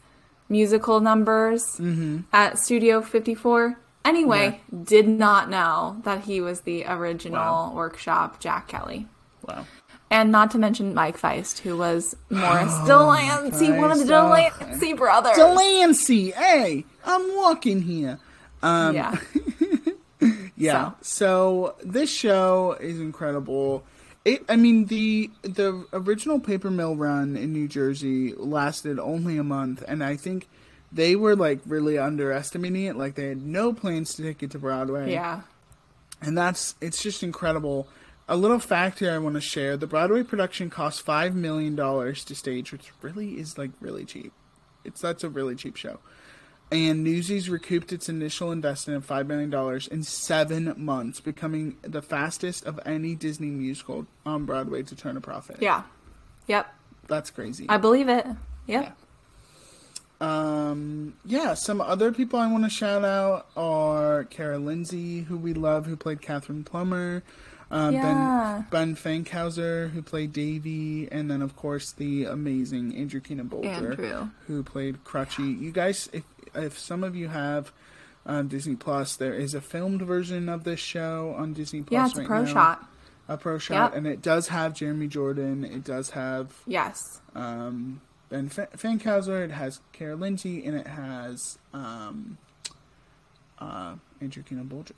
musical 0.49 1.01
numbers 1.01 1.62
mm-hmm. 1.78 2.20
at 2.33 2.59
Studio 2.59 3.01
54. 3.01 3.78
Anyway, 4.05 4.61
yeah. 4.70 4.78
did 4.85 5.09
not 5.09 5.49
know 5.49 6.01
that 6.05 6.24
he 6.24 6.41
was 6.41 6.62
the 6.62 6.85
original 6.87 7.39
wow. 7.39 7.72
workshop 7.74 8.41
Jack 8.41 8.68
Kelly. 8.68 9.07
Wow. 9.47 9.66
And 10.11 10.30
not 10.30 10.51
to 10.51 10.59
mention 10.59 10.93
Mike 10.93 11.16
Faist, 11.16 11.61
who 11.61 11.78
was 11.78 12.14
Morris 12.28 12.70
oh, 12.70 12.87
Delancey, 12.87 13.68
Faist. 13.68 13.78
one 13.78 13.91
of 13.91 13.99
the 13.99 14.05
Delancey 14.05 14.93
brothers. 14.93 15.37
Delancey, 15.37 16.33
hey, 16.33 16.85
I'm 17.07 17.35
walking 17.37 17.83
here. 17.83 18.18
Um, 18.62 18.94
yeah. 18.94 19.16
yeah. 20.56 20.92
So. 21.00 21.74
so 21.74 21.74
this 21.82 22.10
show 22.10 22.76
is 22.80 23.00
incredible. 23.00 23.84
It, 24.24 24.44
I 24.48 24.56
mean, 24.56 24.86
the 24.86 25.30
the 25.42 25.84
original 25.92 26.38
paper 26.38 26.70
mill 26.70 26.94
run 26.94 27.36
in 27.36 27.52
New 27.52 27.66
Jersey 27.66 28.34
lasted 28.34 28.98
only 28.98 29.36
a 29.36 29.42
month, 29.42 29.82
and 29.88 30.02
I 30.02 30.16
think 30.16 30.48
they 30.92 31.16
were 31.16 31.34
like 31.34 31.60
really 31.66 31.98
underestimating 31.98 32.84
it. 32.84 32.96
Like 32.96 33.16
they 33.16 33.28
had 33.28 33.44
no 33.44 33.72
plans 33.72 34.14
to 34.14 34.22
take 34.22 34.42
it 34.42 34.50
to 34.52 34.58
Broadway. 34.58 35.10
Yeah. 35.10 35.42
And 36.20 36.38
that's 36.38 36.76
it's 36.80 37.02
just 37.02 37.22
incredible. 37.22 37.88
A 38.28 38.36
little 38.36 38.60
fact 38.60 39.00
here 39.00 39.10
I 39.10 39.18
want 39.18 39.34
to 39.34 39.40
share: 39.40 39.76
the 39.76 39.88
Broadway 39.88 40.22
production 40.22 40.70
cost 40.70 41.02
five 41.02 41.34
million 41.34 41.74
dollars 41.74 42.24
to 42.26 42.36
stage, 42.36 42.70
which 42.70 42.92
really 43.00 43.40
is 43.40 43.58
like 43.58 43.70
really 43.80 44.04
cheap. 44.04 44.32
It's 44.84 45.00
that's 45.00 45.24
a 45.24 45.28
really 45.28 45.56
cheap 45.56 45.76
show. 45.76 45.98
And 46.72 47.04
Newsies 47.04 47.50
recouped 47.50 47.92
its 47.92 48.08
initial 48.08 48.50
investment 48.50 48.96
of 48.96 49.04
five 49.04 49.26
million 49.26 49.50
dollars 49.50 49.86
in 49.86 50.02
seven 50.02 50.74
months, 50.76 51.20
becoming 51.20 51.76
the 51.82 52.00
fastest 52.02 52.64
of 52.64 52.80
any 52.86 53.14
Disney 53.14 53.50
musical 53.50 54.06
on 54.24 54.46
Broadway 54.46 54.82
to 54.84 54.96
turn 54.96 55.16
a 55.16 55.20
profit. 55.20 55.58
Yeah. 55.60 55.82
Yep. 56.46 56.66
That's 57.08 57.30
crazy. 57.30 57.66
I 57.68 57.76
believe 57.76 58.08
it. 58.08 58.26
Yep. 58.66 58.84
Yeah. 58.84 58.92
Um, 60.22 61.14
yeah, 61.24 61.54
some 61.54 61.80
other 61.80 62.12
people 62.12 62.38
I 62.38 62.46
want 62.50 62.62
to 62.64 62.70
shout 62.70 63.04
out 63.04 63.48
are 63.56 64.24
Kara 64.24 64.56
Lindsay, 64.58 65.22
who 65.22 65.36
we 65.36 65.52
love, 65.52 65.86
who 65.86 65.96
played 65.96 66.22
Catherine 66.22 66.62
Plummer. 66.62 67.24
Uh, 67.72 67.90
yeah. 67.92 68.62
Ben 68.70 68.94
Ben 68.94 68.96
Fankhauser, 69.24 69.90
who 69.90 70.02
played 70.02 70.32
Davy, 70.32 71.08
and 71.10 71.30
then 71.30 71.42
of 71.42 71.56
course 71.56 71.92
the 71.92 72.24
amazing 72.26 72.94
Andrew 72.94 73.18
Keenan 73.20 73.48
Bolger, 73.48 73.98
Andrew. 73.98 74.30
who 74.46 74.62
played 74.62 75.02
Crutchy. 75.04 75.58
You 75.60 75.72
guys, 75.72 76.08
if 76.12 76.22
if 76.55 76.78
some 76.78 77.05
of 77.05 77.14
you 77.16 77.28
have 77.28 77.72
um, 78.26 78.48
Disney 78.48 78.76
Plus, 78.76 79.16
there 79.16 79.34
is 79.34 79.55
a 79.55 79.61
filmed 79.61 80.03
version 80.03 80.48
of 80.48 80.64
this 80.64 80.80
show 80.80 81.34
on 81.36 81.53
Disney 81.53 81.82
Plus. 81.82 81.92
Yeah, 81.92 82.07
it's 82.07 82.16
right 82.16 82.24
a 82.24 82.28
pro 82.28 82.42
now. 82.44 82.53
shot. 82.53 82.88
A 83.28 83.36
pro 83.36 83.59
shot, 83.59 83.92
yep. 83.92 83.94
and 83.94 84.07
it 84.07 84.20
does 84.20 84.48
have 84.48 84.74
Jeremy 84.74 85.07
Jordan. 85.07 85.64
It 85.64 85.84
does 85.84 86.11
have 86.11 86.53
yes. 86.66 87.20
Um, 87.34 88.00
Ben 88.28 88.48
Fankhauser, 88.48 89.44
it 89.44 89.50
has 89.50 89.80
Kara 89.92 90.16
Lindsay, 90.16 90.64
and 90.64 90.76
it 90.76 90.86
has 90.86 91.59
um, 91.72 92.38
uh, 93.59 93.94
Andrew 94.20 94.42
Keenan 94.42 94.68
Bolger. 94.68 94.92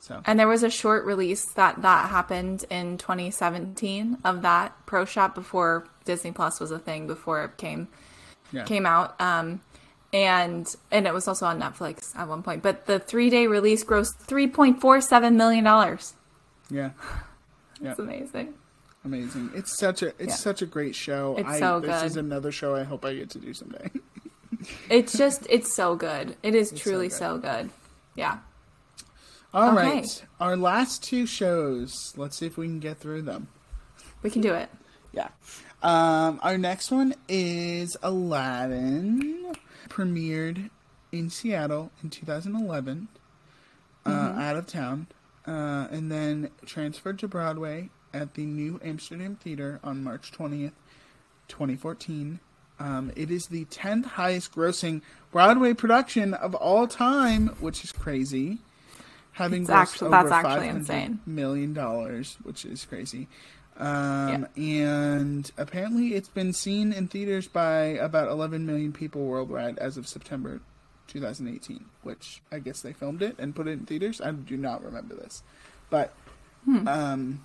So. 0.00 0.20
And 0.26 0.38
there 0.40 0.48
was 0.48 0.64
a 0.64 0.70
short 0.70 1.04
release 1.04 1.44
that 1.52 1.82
that 1.82 2.10
happened 2.10 2.64
in 2.70 2.98
2017 2.98 4.18
of 4.24 4.42
that 4.42 4.74
Pro 4.84 5.04
shot 5.04 5.34
before 5.36 5.86
Disney 6.04 6.32
Plus 6.32 6.58
was 6.58 6.72
a 6.72 6.78
thing 6.78 7.06
before 7.06 7.44
it 7.44 7.56
came 7.56 7.86
yeah. 8.50 8.64
came 8.64 8.86
out. 8.86 9.20
Um, 9.20 9.60
and 10.12 10.66
and 10.90 11.06
it 11.06 11.14
was 11.14 11.26
also 11.28 11.46
on 11.46 11.60
Netflix 11.60 12.14
at 12.16 12.28
one 12.28 12.42
point. 12.42 12.62
But 12.62 12.86
the 12.86 12.98
three 12.98 13.30
day 13.30 13.46
release 13.46 13.84
grossed 13.84 14.26
3.47 14.26 15.34
million 15.34 15.64
dollars. 15.64 16.14
Yeah, 16.70 16.90
it's 17.80 17.98
yeah. 17.98 18.04
amazing 18.04 18.54
amazing. 19.04 19.50
It's 19.54 19.76
such 19.76 20.02
a 20.02 20.08
it's 20.18 20.28
yeah. 20.28 20.34
such 20.34 20.62
a 20.62 20.66
great 20.66 20.94
show. 20.94 21.36
It's 21.38 21.48
I, 21.48 21.58
so 21.58 21.80
good. 21.80 21.90
This 21.90 22.02
is 22.04 22.16
another 22.16 22.52
show 22.52 22.74
I 22.74 22.84
hope 22.84 23.04
I 23.04 23.14
get 23.14 23.30
to 23.30 23.38
do 23.38 23.54
someday. 23.54 23.90
it's 24.90 25.16
just 25.16 25.46
it's 25.50 25.74
so 25.74 25.96
good. 25.96 26.36
It 26.42 26.54
is 26.54 26.72
it's 26.72 26.80
truly 26.80 27.08
so 27.08 27.38
good. 27.38 27.42
so 27.42 27.62
good. 27.62 27.70
Yeah. 28.14 28.38
All 29.54 29.76
Okay. 29.76 29.86
right, 29.86 30.24
our 30.40 30.56
last 30.56 31.04
two 31.04 31.26
shows. 31.26 32.14
Let's 32.16 32.38
see 32.38 32.46
if 32.46 32.56
we 32.56 32.66
can 32.66 32.80
get 32.80 32.98
through 32.98 33.22
them. 33.22 33.48
We 34.22 34.30
can 34.30 34.40
do 34.40 34.54
it. 34.54 34.70
Yeah. 35.12 35.28
Um, 35.82 36.40
our 36.42 36.56
next 36.56 36.90
one 36.90 37.14
is 37.28 37.98
Aladdin, 38.02 39.52
premiered 39.96 40.70
in 41.10 41.28
Seattle 41.28 41.90
in 42.02 42.08
2011, 42.10 43.08
uh, 44.06 44.08
out 44.10 44.56
of 44.56 44.66
town, 44.66 45.06
uh, 45.46 45.86
and 45.90 46.10
then 46.10 46.50
transferred 46.64 47.18
to 47.18 47.28
Broadway 47.28 47.90
at 48.14 48.34
the 48.34 48.46
New 48.46 48.80
Amsterdam 48.82 49.36
Theater 49.36 49.80
on 49.84 50.02
March 50.02 50.32
20th, 50.32 50.72
2014. 51.48 52.40
Um, 52.80 53.12
it 53.14 53.30
is 53.30 53.46
the 53.46 53.66
10th 53.66 54.06
highest 54.06 54.54
grossing 54.54 55.02
Broadway 55.30 55.74
production 55.74 56.32
of 56.34 56.54
all 56.54 56.86
time, 56.88 57.48
which 57.60 57.84
is 57.84 57.92
crazy. 57.92 58.58
Having 59.32 59.62
It's 59.62 59.70
grossed 59.70 59.74
actu- 59.74 60.04
over 60.06 60.10
that's 60.10 60.32
actually 60.32 60.68
insane. 60.68 61.20
million 61.26 61.72
dollars, 61.74 62.36
which 62.42 62.64
is 62.64 62.84
crazy. 62.84 63.28
Um, 63.76 64.46
And 64.56 65.50
apparently, 65.56 66.14
it's 66.14 66.28
been 66.28 66.52
seen 66.52 66.92
in 66.92 67.08
theaters 67.08 67.48
by 67.48 67.84
about 67.84 68.28
11 68.28 68.66
million 68.66 68.92
people 68.92 69.24
worldwide 69.24 69.78
as 69.78 69.96
of 69.96 70.06
September 70.06 70.60
2018, 71.08 71.86
which 72.02 72.42
I 72.50 72.58
guess 72.58 72.80
they 72.82 72.92
filmed 72.92 73.22
it 73.22 73.36
and 73.38 73.54
put 73.54 73.68
it 73.68 73.72
in 73.72 73.86
theaters. 73.86 74.20
I 74.20 74.30
do 74.32 74.56
not 74.56 74.84
remember 74.84 75.14
this. 75.14 75.42
But, 75.90 76.14
um, 76.86 77.44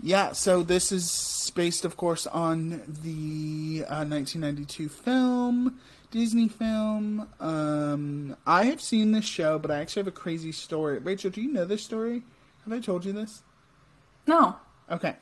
yeah, 0.00 0.32
so 0.32 0.62
this 0.62 0.90
is 0.92 1.52
based, 1.54 1.84
of 1.84 1.96
course, 1.96 2.26
on 2.26 2.82
the 2.86 3.84
uh, 3.88 4.04
1992 4.04 4.88
film, 4.88 5.78
Disney 6.10 6.48
film. 6.48 7.28
Um, 7.40 8.36
I 8.46 8.64
have 8.64 8.80
seen 8.80 9.12
this 9.12 9.24
show, 9.24 9.58
but 9.58 9.70
I 9.70 9.80
actually 9.80 10.00
have 10.00 10.08
a 10.08 10.12
crazy 10.12 10.52
story. 10.52 10.98
Rachel, 10.98 11.30
do 11.30 11.40
you 11.40 11.52
know 11.52 11.64
this 11.64 11.84
story? 11.84 12.22
Have 12.64 12.72
I 12.72 12.80
told 12.80 13.04
you 13.04 13.12
this? 13.12 13.42
No. 14.26 14.56
Okay. 14.90 15.16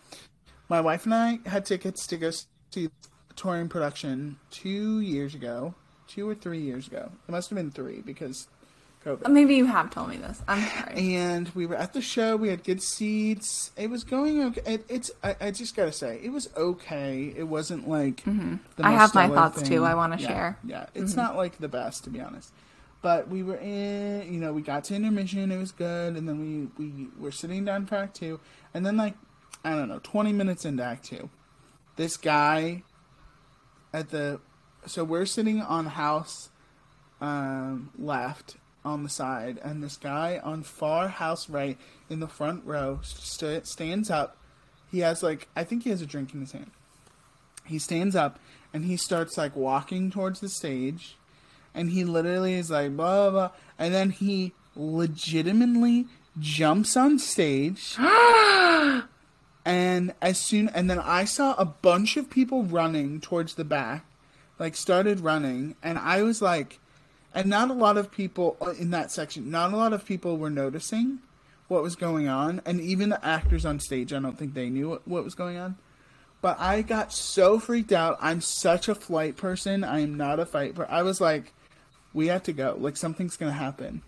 My 0.68 0.80
wife 0.80 1.04
and 1.04 1.14
I 1.14 1.38
had 1.46 1.64
tickets 1.66 2.06
to 2.08 2.16
go 2.16 2.30
see 2.70 2.90
touring 3.36 3.68
production 3.68 4.36
two 4.50 5.00
years 5.00 5.34
ago. 5.34 5.74
Two 6.06 6.28
or 6.28 6.34
three 6.34 6.60
years 6.60 6.86
ago. 6.86 7.10
It 7.28 7.32
must 7.32 7.48
have 7.50 7.56
been 7.56 7.70
three 7.70 8.00
because 8.02 8.46
COVID. 9.04 9.28
Maybe 9.30 9.54
you 9.56 9.64
have 9.66 9.90
told 9.90 10.10
me 10.10 10.16
this. 10.18 10.42
I'm 10.46 10.62
sorry. 10.68 11.14
and 11.16 11.48
we 11.54 11.66
were 11.66 11.76
at 11.76 11.92
the 11.92 12.00
show. 12.02 12.36
We 12.36 12.48
had 12.48 12.62
good 12.62 12.82
seats. 12.82 13.70
It 13.76 13.88
was 13.90 14.04
going 14.04 14.42
okay. 14.44 14.74
It, 14.74 14.84
it's. 14.88 15.10
I, 15.22 15.36
I 15.40 15.50
just 15.50 15.74
gotta 15.76 15.92
say, 15.92 16.20
it 16.22 16.30
was 16.30 16.48
okay. 16.56 17.32
It 17.36 17.44
wasn't 17.44 17.88
like. 17.88 18.22
The 18.24 18.30
Mm-hmm. 18.30 18.56
I 18.86 18.92
have 18.92 19.14
my 19.14 19.28
thoughts, 19.28 19.60
thing. 19.60 19.68
too, 19.70 19.84
I 19.84 19.94
wanna 19.94 20.16
Yeah, 20.18 20.26
share. 20.28 20.58
Yeah, 20.64 20.86
it's 20.94 21.14
not 21.16 21.36
like 21.36 21.58
the 21.58 21.68
best 21.68 22.04
to 22.04 22.10
be 22.10 22.20
honest. 22.20 22.52
But 23.02 23.28
we 23.28 23.42
were 23.42 23.56
in. 23.56 24.32
You 24.32 24.40
know, 24.40 24.52
we 24.52 24.62
got 24.62 24.84
to 24.84 24.94
intermission. 24.94 25.50
It 25.52 25.58
was 25.58 25.72
good, 25.72 26.16
and 26.16 26.28
then 26.28 26.70
we 26.78 26.84
we 26.86 27.08
were 27.18 27.32
sitting 27.32 27.64
down 27.64 27.86
for 27.86 27.96
Act 27.96 28.16
Two, 28.16 28.40
and 28.72 28.84
then 28.86 28.96
like 28.96 29.14
I 29.64 29.70
don't 29.70 29.88
know, 29.88 30.00
twenty 30.02 30.32
minutes 30.32 30.64
into 30.64 30.82
Act 30.82 31.06
Two, 31.06 31.30
this 31.96 32.16
guy 32.16 32.82
at 33.92 34.10
the 34.10 34.40
so 34.86 35.04
we're 35.04 35.24
sitting 35.24 35.62
on 35.62 35.86
house 35.86 36.50
um, 37.20 37.90
left 37.98 38.56
on 38.84 39.02
the 39.02 39.08
side, 39.08 39.58
and 39.62 39.82
this 39.82 39.96
guy 39.96 40.38
on 40.44 40.62
far 40.62 41.08
house 41.08 41.48
right 41.48 41.78
in 42.10 42.20
the 42.20 42.28
front 42.28 42.64
row 42.66 43.00
st- 43.02 43.66
stands 43.66 44.10
up. 44.10 44.36
He 44.90 44.98
has 44.98 45.22
like 45.22 45.48
I 45.56 45.64
think 45.64 45.84
he 45.84 45.90
has 45.90 46.02
a 46.02 46.06
drink 46.06 46.34
in 46.34 46.40
his 46.40 46.52
hand. 46.52 46.70
He 47.64 47.78
stands 47.78 48.14
up 48.14 48.38
and 48.74 48.84
he 48.84 48.98
starts 48.98 49.38
like 49.38 49.56
walking 49.56 50.10
towards 50.10 50.40
the 50.40 50.50
stage, 50.50 51.16
and 51.72 51.90
he 51.90 52.04
literally 52.04 52.54
is 52.54 52.70
like 52.70 52.94
blah 52.94 53.30
blah, 53.30 53.48
blah 53.48 53.50
and 53.78 53.94
then 53.94 54.10
he 54.10 54.52
legitimately 54.76 56.06
jumps 56.38 56.96
on 56.96 57.18
stage. 57.18 57.96
And 59.64 60.12
as 60.20 60.38
soon 60.38 60.68
and 60.70 60.90
then 60.90 60.98
I 60.98 61.24
saw 61.24 61.54
a 61.54 61.64
bunch 61.64 62.16
of 62.16 62.28
people 62.28 62.64
running 62.64 63.20
towards 63.20 63.54
the 63.54 63.64
back, 63.64 64.04
like 64.58 64.76
started 64.76 65.20
running, 65.20 65.76
and 65.82 65.98
I 65.98 66.22
was 66.22 66.42
like, 66.42 66.80
and 67.34 67.48
not 67.48 67.70
a 67.70 67.74
lot 67.74 67.96
of 67.96 68.12
people 68.12 68.56
in 68.78 68.90
that 68.90 69.10
section, 69.10 69.50
not 69.50 69.72
a 69.72 69.76
lot 69.76 69.92
of 69.92 70.04
people 70.04 70.36
were 70.36 70.50
noticing 70.50 71.20
what 71.68 71.82
was 71.82 71.96
going 71.96 72.28
on, 72.28 72.60
and 72.66 72.80
even 72.80 73.08
the 73.08 73.24
actors 73.24 73.64
on 73.64 73.80
stage, 73.80 74.12
I 74.12 74.20
don't 74.20 74.38
think 74.38 74.54
they 74.54 74.68
knew 74.68 74.90
what, 74.90 75.08
what 75.08 75.24
was 75.24 75.34
going 75.34 75.56
on. 75.56 75.76
But 76.42 76.60
I 76.60 76.82
got 76.82 77.10
so 77.10 77.58
freaked 77.58 77.90
out. 77.90 78.18
I'm 78.20 78.42
such 78.42 78.86
a 78.88 78.94
flight 78.94 79.34
person. 79.34 79.82
I 79.82 80.00
am 80.00 80.14
not 80.14 80.38
a 80.38 80.44
fight. 80.44 80.74
Per- 80.74 80.86
I 80.90 81.02
was 81.02 81.18
like, 81.18 81.54
we 82.12 82.26
have 82.26 82.42
to 82.42 82.52
go. 82.52 82.76
Like 82.78 82.98
something's 82.98 83.38
gonna 83.38 83.52
happen. 83.52 84.02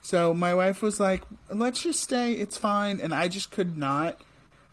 So 0.00 0.32
my 0.32 0.54
wife 0.54 0.80
was 0.80 0.98
like, 0.98 1.22
let's 1.50 1.82
just 1.82 2.02
stay. 2.02 2.32
It's 2.32 2.56
fine. 2.56 2.98
And 2.98 3.14
I 3.14 3.28
just 3.28 3.50
could 3.50 3.76
not 3.76 4.18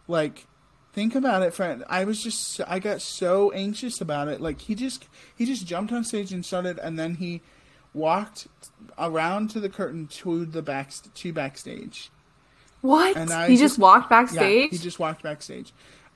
like 0.07 0.45
think 0.93 1.15
about 1.15 1.41
it 1.41 1.53
friend 1.53 1.83
i 1.89 2.03
was 2.03 2.21
just 2.21 2.59
i 2.67 2.77
got 2.79 3.01
so 3.01 3.51
anxious 3.51 3.99
about 4.01 4.27
it 4.27 4.39
like 4.41 4.61
he 4.61 4.75
just 4.75 5.07
he 5.35 5.45
just 5.45 5.65
jumped 5.65 5.91
on 5.91 6.03
stage 6.03 6.31
and 6.31 6.45
started 6.45 6.77
and 6.79 6.99
then 6.99 7.15
he 7.15 7.41
walked 7.93 8.47
around 8.97 9.49
to 9.49 9.59
the 9.59 9.69
curtain 9.69 10.05
to 10.07 10.45
the 10.45 10.61
back 10.61 10.91
to 11.13 11.33
backstage 11.33 12.09
What? 12.81 13.15
And 13.15 13.31
I 13.31 13.47
he 13.47 13.55
just, 13.55 13.73
just- 13.75 13.79
walked 13.79 14.11
yeah 14.11 14.21
backstage? 14.21 14.71
he 14.71 14.77
just 14.77 14.99
walked 14.99 15.23
backstage 15.23 15.71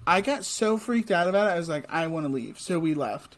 i 0.06 0.22
got 0.22 0.44
so 0.46 0.78
freaked 0.78 1.12
out 1.12 1.28
about 1.28 1.48
it 1.50 1.54
i 1.54 1.58
was 1.58 1.70
like 1.70 1.86
i 1.90 2.06
want 2.08 2.26
to 2.28 2.32
leave 2.32 2.60
so 2.60 2.78
we 2.80 2.94
left 2.94 3.38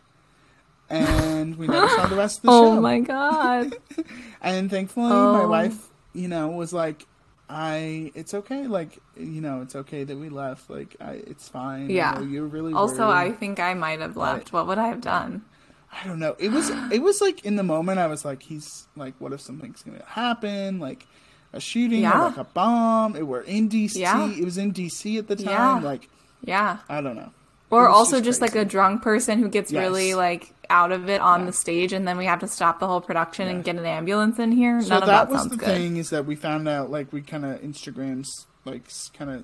and 0.89 1.55
we 1.57 1.67
never 1.67 1.87
saw 1.89 2.07
the 2.07 2.15
rest 2.15 2.39
of 2.39 2.43
the 2.43 2.49
oh 2.51 2.63
show 2.73 2.77
Oh 2.77 2.81
my 2.81 2.99
god. 2.99 3.75
and 4.41 4.69
thankfully, 4.71 5.07
my 5.09 5.41
Oh. 5.43 5.47
wife, 5.47 5.87
you 6.13 6.27
know, 6.27 6.47
was 6.49 6.73
like, 6.73 7.05
"I, 7.49 8.11
it's 8.15 8.33
okay. 8.33 8.67
Like, 8.67 8.99
you 9.17 9.41
know, 9.41 9.61
it's 9.61 9.75
okay 9.75 10.03
that 10.03 10.17
we 10.17 10.29
left. 10.29 10.69
Like, 10.69 10.95
I, 11.01 11.13
it's 11.13 11.49
fine. 11.49 11.89
Yeah. 11.89 12.21
You 12.21 12.45
really 12.45 12.73
also, 12.73 13.09
I 13.09 13.31
think 13.31 13.59
I 13.59 13.73
might 13.73 13.99
have 13.99 14.15
left. 14.15 14.53
What 14.53 14.67
would 14.67 14.77
I 14.77 14.87
have 14.87 15.01
done? 15.01 15.43
I 15.91 16.05
don't 16.07 16.19
know. 16.19 16.35
It 16.37 16.49
was, 16.51 16.69
it 16.91 17.01
was 17.01 17.19
like 17.21 17.43
in 17.45 17.55
the 17.55 17.63
moment, 17.63 17.99
I 17.99 18.07
was 18.07 18.23
like, 18.23 18.43
he's 18.43 18.87
like, 18.95 19.15
what 19.19 19.33
if 19.33 19.41
something's 19.41 19.81
gonna 19.81 20.03
happen? 20.05 20.79
Like 20.79 21.07
a 21.51 21.59
shooting 21.59 22.01
Yeah. 22.01 22.19
or 22.21 22.25
like 22.29 22.37
a 22.37 22.43
bomb. 22.43 23.15
It 23.15 23.25
were 23.25 23.41
in 23.41 23.67
DC. 23.69 23.95
Yeah. 23.95 24.29
It 24.31 24.45
was 24.45 24.57
in 24.59 24.71
DC 24.71 25.17
at 25.17 25.27
the 25.27 25.35
time. 25.35 25.47
Yeah. 25.47 25.79
Like, 25.79 26.07
Yeah. 26.43 26.77
I 26.87 27.01
don't 27.01 27.15
know. 27.15 27.31
Or 27.71 27.87
also 27.87 28.19
just, 28.19 28.41
like 28.41 28.55
a 28.55 28.65
drunk 28.65 29.01
person 29.03 29.37
who 29.39 29.47
gets 29.49 29.71
Yes. 29.71 29.81
really 29.81 30.15
like 30.15 30.53
out 30.71 30.91
of 30.91 31.07
it 31.09 31.21
on 31.21 31.41
Yeah. 31.41 31.45
the 31.47 31.53
stage 31.53 31.93
and 31.93 32.07
then 32.07 32.17
we 32.17 32.25
have 32.25 32.39
to 32.39 32.47
stop 32.47 32.79
the 32.79 32.87
whole 32.87 33.01
production 33.01 33.47
Yeah. 33.47 33.53
and 33.55 33.63
get 33.63 33.75
an 33.75 33.85
ambulance 33.85 34.39
in 34.39 34.51
here. 34.51 34.81
So 34.81 34.89
None 34.89 35.03
of 35.03 35.07
that 35.07 35.27
that 35.27 35.29
was 35.31 35.41
sounds 35.41 35.51
the 35.51 35.57
good. 35.57 35.65
thing 35.67 35.97
is 35.97 36.09
that 36.11 36.25
we 36.25 36.35
found 36.35 36.67
out 36.67 36.89
like 36.91 37.11
we 37.13 37.21
kind 37.21 37.45
of 37.45 37.59
Instagrams 37.61 38.27
like 38.65 38.83
kind 39.17 39.31
of 39.31 39.43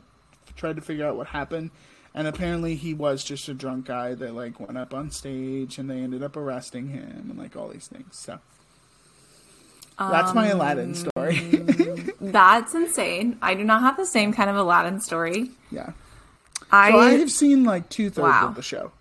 tried 0.56 0.76
to 0.78 0.82
figure 0.82 1.06
out 1.08 1.16
what 1.18 1.28
happened, 1.28 1.72
and 2.14 2.28
apparently 2.28 2.76
he 2.76 2.94
was 2.94 3.24
just 3.24 3.48
a 3.50 3.54
drunk 3.54 3.86
guy 3.88 4.14
that 4.16 4.34
like 4.36 4.60
went 4.60 4.78
up 4.78 4.94
on 4.94 5.12
stage 5.12 5.78
and 5.78 5.90
they 5.90 5.98
ended 6.00 6.24
up 6.24 6.36
arresting 6.38 6.90
him 6.90 7.28
and 7.30 7.38
like 7.38 7.56
all 7.56 7.68
these 7.70 7.88
things. 7.88 8.18
So 8.20 8.40
that's 9.98 10.34
my 10.34 10.48
Aladdin 10.48 10.90
Um, 10.90 10.96
story. 10.96 11.38
That's 12.22 12.74
insane. 12.76 13.38
I 13.42 13.54
do 13.54 13.64
not 13.64 13.82
have 13.82 13.98
the 13.98 14.06
same 14.06 14.34
kind 14.34 14.50
of 14.50 14.56
Aladdin 14.58 15.00
story. 15.00 15.52
yeah. 15.72 15.92
I, 16.72 16.92
So 16.92 17.00
I 17.00 17.12
have 17.12 17.32
seen 17.32 17.64
like 17.64 17.90
two 17.90 18.10
thirds 18.10 18.24
Wow. 18.28 18.48
of 18.48 18.56
the 18.56 18.62
show, 18.62 18.92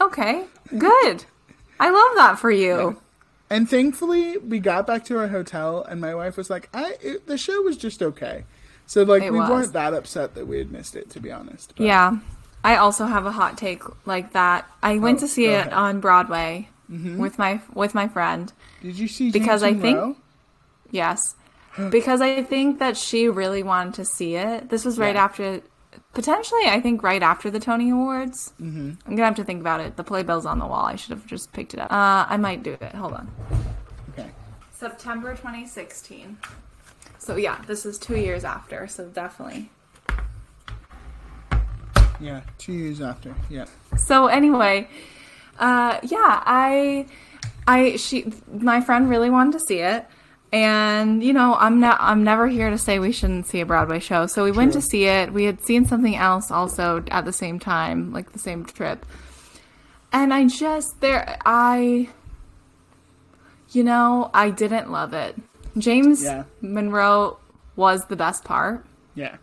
okay, 0.00 0.44
good. 0.76 1.24
I 1.80 1.90
love 1.90 2.16
that 2.16 2.38
for 2.38 2.50
you. 2.50 2.96
and 3.50 3.68
thankfully 3.68 4.38
we 4.38 4.58
got 4.58 4.86
back 4.86 5.04
to 5.06 5.18
our 5.18 5.28
hotel, 5.28 5.82
and 5.88 6.00
my 6.00 6.14
wife 6.14 6.36
was 6.36 6.50
like, 6.50 6.68
"I 6.74 6.96
it, 7.00 7.26
the 7.26 7.36
show 7.38 7.60
was 7.62 7.76
just 7.76 8.02
okay." 8.02 8.44
So 8.86 9.02
like 9.02 9.22
It 9.22 9.32
we 9.32 9.38
was. 9.38 9.48
weren't 9.50 9.72
that 9.72 9.94
upset 9.94 10.34
that 10.34 10.46
we 10.46 10.58
had 10.58 10.70
missed 10.70 10.94
it, 10.94 11.08
to 11.10 11.20
be 11.20 11.32
honest. 11.32 11.72
But- 11.76 11.86
Yeah. 11.86 12.18
I 12.62 12.76
also 12.76 13.04
have 13.06 13.26
a 13.26 13.32
hot 13.32 13.58
take 13.58 13.82
like 14.06 14.32
that. 14.32 14.66
I 14.82 14.98
went 14.98 15.18
Oh, 15.18 15.20
to 15.20 15.28
see 15.28 15.46
it 15.46 15.52
ahead. 15.54 15.70
Mm-hmm. 15.70 15.78
on 15.78 16.00
Broadway 16.00 16.68
with 16.88 17.38
my 17.38 17.60
with 17.74 17.94
my 17.94 18.08
friend. 18.08 18.52
Did 18.82 18.98
you 18.98 19.08
see 19.08 19.30
Because 19.30 19.62
I 19.62 19.74
think-? 19.74 20.16
Yes. 20.90 21.34
Because 21.90 22.20
I 22.20 22.42
think 22.44 22.78
that 22.78 22.96
she 22.96 23.28
really 23.28 23.62
wanted 23.64 23.94
to 23.94 24.04
see 24.04 24.36
it. 24.36 24.68
This 24.68 24.84
was 24.84 24.96
right 24.98 25.14
Yeah. 25.16 25.24
after 25.24 25.60
potentially 26.14 26.62
I 26.66 26.80
think 26.80 27.02
right 27.02 27.22
after 27.22 27.50
the 27.50 27.60
Tony 27.60 27.90
Awards. 27.90 28.52
Mm-hmm. 28.60 28.92
I'm 29.06 29.16
gonna 29.16 29.26
have 29.26 29.36
to 29.36 29.44
think 29.44 29.60
about 29.60 29.80
it. 29.80 29.96
The 29.96 30.04
playbill's 30.04 30.46
on 30.46 30.58
the 30.58 30.66
wall. 30.66 30.86
I 30.86 30.96
should 30.96 31.10
have 31.10 31.26
just 31.26 31.52
picked 31.52 31.74
it 31.74 31.80
up. 31.80 31.92
Uh, 31.92 32.26
I 32.28 32.36
might 32.36 32.62
do 32.62 32.72
it. 32.72 32.94
Hold 32.94 33.12
on. 33.12 33.30
Okay. 34.10 34.30
September 34.72 35.32
2016. 35.34 36.38
So 37.18 37.36
yeah, 37.36 37.62
this 37.66 37.86
is 37.86 37.98
two 37.98 38.16
years 38.16 38.44
after. 38.44 38.86
So 38.86 39.06
definitely. 39.08 39.70
Yeah, 42.20 42.42
two 42.58 42.72
years 42.72 43.00
after. 43.00 43.34
Yeah. 43.50 43.66
So 43.96 44.28
anyway, 44.28 44.88
uh, 45.58 45.98
yeah, 46.02 46.42
I, 46.46 47.06
I, 47.66 47.96
she, 47.96 48.32
my 48.52 48.80
friend 48.80 49.08
really 49.08 49.30
wanted 49.30 49.52
to 49.54 49.60
see 49.60 49.80
it, 49.80 50.06
and 50.54 51.24
you 51.24 51.32
know, 51.32 51.56
I'm 51.58 51.80
not, 51.80 51.98
I'm 52.00 52.22
never 52.22 52.46
here 52.46 52.70
to 52.70 52.78
say 52.78 53.00
we 53.00 53.10
shouldn't 53.10 53.48
see 53.48 53.60
a 53.60 53.66
Broadway 53.66 53.98
show. 53.98 54.26
So 54.28 54.44
we 54.44 54.52
went 54.52 54.72
to 54.74 54.80
see 54.80 55.06
it. 55.06 55.32
We 55.32 55.44
had 55.44 55.60
seen 55.60 55.84
something 55.84 56.14
else 56.14 56.52
also 56.52 57.02
at 57.10 57.24
the 57.24 57.32
same 57.32 57.58
time, 57.58 58.12
like 58.12 58.30
the 58.30 58.38
same 58.38 58.64
trip, 58.64 59.04
and 60.12 60.32
I 60.32 60.46
just 60.46 61.00
there, 61.00 61.36
I, 61.44 62.08
you 63.72 63.82
know, 63.82 64.30
I 64.32 64.50
didn't 64.50 64.92
love 64.92 65.12
it. 65.12 65.34
James 65.76 66.22
Yeah. 66.22 66.44
Monroe 66.60 67.38
was 67.74 68.04
the 68.06 68.14
best 68.14 68.44
part. 68.44 68.86
Yeah. 69.16 69.38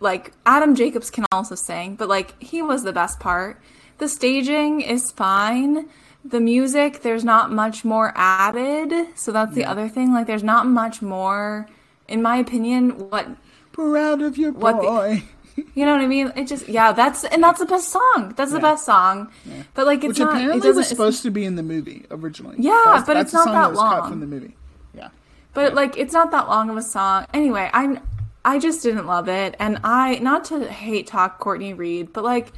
Like 0.00 0.32
Adam 0.44 0.74
Jacobs 0.74 1.10
can 1.10 1.24
also 1.32 1.54
sing, 1.54 1.96
but 1.96 2.10
like 2.10 2.40
he 2.42 2.60
was 2.60 2.82
the 2.84 2.92
best 2.92 3.20
part. 3.20 3.58
The 3.96 4.08
staging 4.08 4.82
is 4.82 5.10
fine. 5.12 5.88
The 6.24 6.40
music, 6.40 7.02
there's 7.02 7.24
not 7.24 7.52
much 7.52 7.84
more 7.84 8.12
added. 8.16 9.08
So 9.14 9.30
that's 9.30 9.54
the 9.54 9.60
Yeah. 9.62 9.70
other 9.72 9.88
thing. 9.88 10.12
Like 10.12 10.26
there's 10.26 10.42
not 10.42 10.66
much 10.66 11.02
more, 11.02 11.68
in 12.08 12.22
my 12.22 12.36
opinion, 12.38 13.10
what 13.10 13.28
Proud 13.72 14.22
of 14.22 14.38
your 14.38 14.52
What 14.52 14.76
the- 14.76 14.82
boy. 14.82 15.22
you 15.74 15.84
know 15.84 15.92
what 15.92 16.00
I 16.00 16.06
mean? 16.06 16.32
It 16.36 16.46
just 16.46 16.68
yeah, 16.68 16.92
that's 16.92 17.24
and 17.24 17.42
that's 17.42 17.58
the 17.58 17.66
best 17.66 17.88
song. 17.88 18.32
That's 18.36 18.52
the 18.52 18.60
best 18.60 18.84
song. 18.86 19.30
But 19.74 19.86
like 19.86 19.98
it's 20.04 20.08
Which 20.08 20.18
not. 20.20 20.34
Apparently 20.36 20.60
doesn't. 20.60 20.76
was 20.76 20.88
supposed 20.88 21.22
to 21.24 21.30
be 21.30 21.44
in 21.44 21.56
the 21.56 21.62
movie 21.62 22.06
originally. 22.10 22.56
Yeah, 22.58 22.70
That's- 22.86 23.04
but 23.06 23.14
that's 23.14 23.34
it's 23.34 23.44
the 23.44 23.52
not 23.52 23.70
that 23.72 23.76
cut 23.78 24.00
long. 24.00 24.10
from 24.10 24.20
the 24.20 24.26
movie. 24.26 24.56
Yeah. 24.96 25.08
But 25.54 25.74
like 25.74 25.96
it's 25.98 26.14
not 26.14 26.30
that 26.30 26.48
long 26.48 26.70
of 26.70 26.76
a 26.76 26.82
song. 26.82 27.26
Anyway, 27.34 27.68
i'm 27.72 28.00
I 28.46 28.58
just 28.58 28.82
didn't 28.82 29.06
love 29.06 29.28
it 29.28 29.56
and 29.58 29.78
I 29.84 30.18
not 30.20 30.44
to 30.46 30.66
hate 30.70 31.06
talk 31.06 31.38
Courtney 31.40 31.74
Reed, 31.74 32.12
but 32.12 32.24
like 32.24 32.52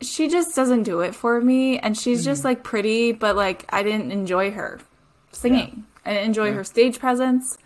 she 0.00 0.28
just 0.28 0.54
doesn't 0.56 0.82
do 0.82 1.00
it 1.00 1.14
for 1.14 1.40
me 1.40 1.78
and 1.78 1.96
she's 1.96 2.20
Mm-hmm. 2.20 2.24
just 2.30 2.44
like 2.44 2.62
pretty, 2.62 3.12
but 3.12 3.36
like 3.36 3.64
I 3.68 3.82
didn't 3.82 4.12
enjoy 4.12 4.50
her 4.52 4.80
singing. 5.32 5.84
I 6.04 6.10
didn't 6.14 6.26
enjoy 6.26 6.52
her 6.52 6.64
stage 6.64 6.98
presence. 6.98 7.56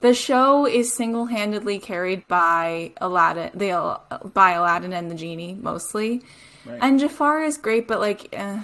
The 0.00 0.14
show 0.14 0.64
is 0.66 0.92
single-handedly 0.92 1.80
carried 1.80 2.26
by 2.28 2.92
Aladdin, 3.00 3.50
the 3.54 3.98
by 4.32 4.52
Aladdin 4.52 4.92
and 4.92 5.10
the 5.10 5.14
genie 5.16 5.54
mostly. 5.60 6.22
Right. 6.64 6.78
And 6.80 7.00
Jafar 7.00 7.42
is 7.42 7.56
great, 7.58 7.88
but 7.88 7.98
like 8.00 8.28
eh, 8.32 8.60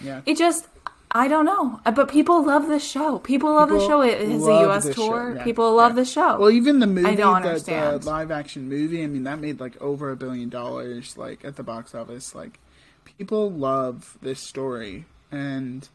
Yeah. 0.00 0.20
it 0.24 0.36
just 0.38 0.68
I 1.10 1.28
don't 1.28 1.44
know, 1.44 1.80
Uh, 1.86 1.92
but 1.92 2.08
people 2.10 2.44
love 2.44 2.66
this 2.66 2.84
show. 2.84 3.18
People 3.20 3.54
love 3.54 3.68
the 3.70 3.80
show. 3.80 4.02
It 4.02 4.20
has 4.20 4.46
a 4.46 4.60
U.S. 4.62 4.94
tour. 4.94 5.34
yeah, 5.36 5.44
People 5.44 5.72
love 5.74 5.92
yeah. 5.92 6.02
the 6.02 6.04
show. 6.04 6.38
Well, 6.38 6.50
even 6.50 6.80
the 6.80 6.86
movie, 6.86 7.16
don't 7.16 7.42
the, 7.42 7.98
the 8.00 8.00
live 8.04 8.30
action 8.30 8.68
movie, 8.68 9.02
I 9.02 9.06
mean, 9.06 9.24
that 9.24 9.38
made 9.38 9.60
like 9.60 9.80
over 9.80 10.10
a 10.10 10.16
billion 10.16 10.48
dollars, 10.48 11.16
like 11.16 11.44
at 11.44 11.56
the 11.56 11.62
box 11.62 11.94
office. 11.94 12.34
Like, 12.34 12.58
people 13.04 13.50
love 13.50 14.18
this 14.20 14.40
story, 14.40 15.06
and 15.30 15.88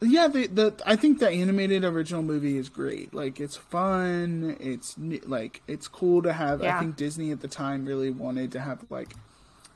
yeah, 0.00 0.28
the 0.28 0.46
the 0.46 0.74
I 0.86 0.94
think 0.94 1.18
the 1.18 1.28
animated 1.28 1.84
original 1.84 2.22
movie 2.22 2.56
is 2.56 2.68
great. 2.68 3.12
Like, 3.12 3.40
it's 3.40 3.56
fun. 3.56 4.56
It's 4.60 4.94
like 5.26 5.60
it's 5.66 5.88
cool 5.88 6.22
to 6.22 6.32
have. 6.32 6.62
I 6.62 6.78
think 6.78 6.96
Disney 6.96 7.32
at 7.32 7.40
the 7.40 7.48
time 7.48 7.84
really 7.84 8.10
wanted 8.10 8.52
to 8.52 8.60
have 8.60 8.84
like 8.90 9.16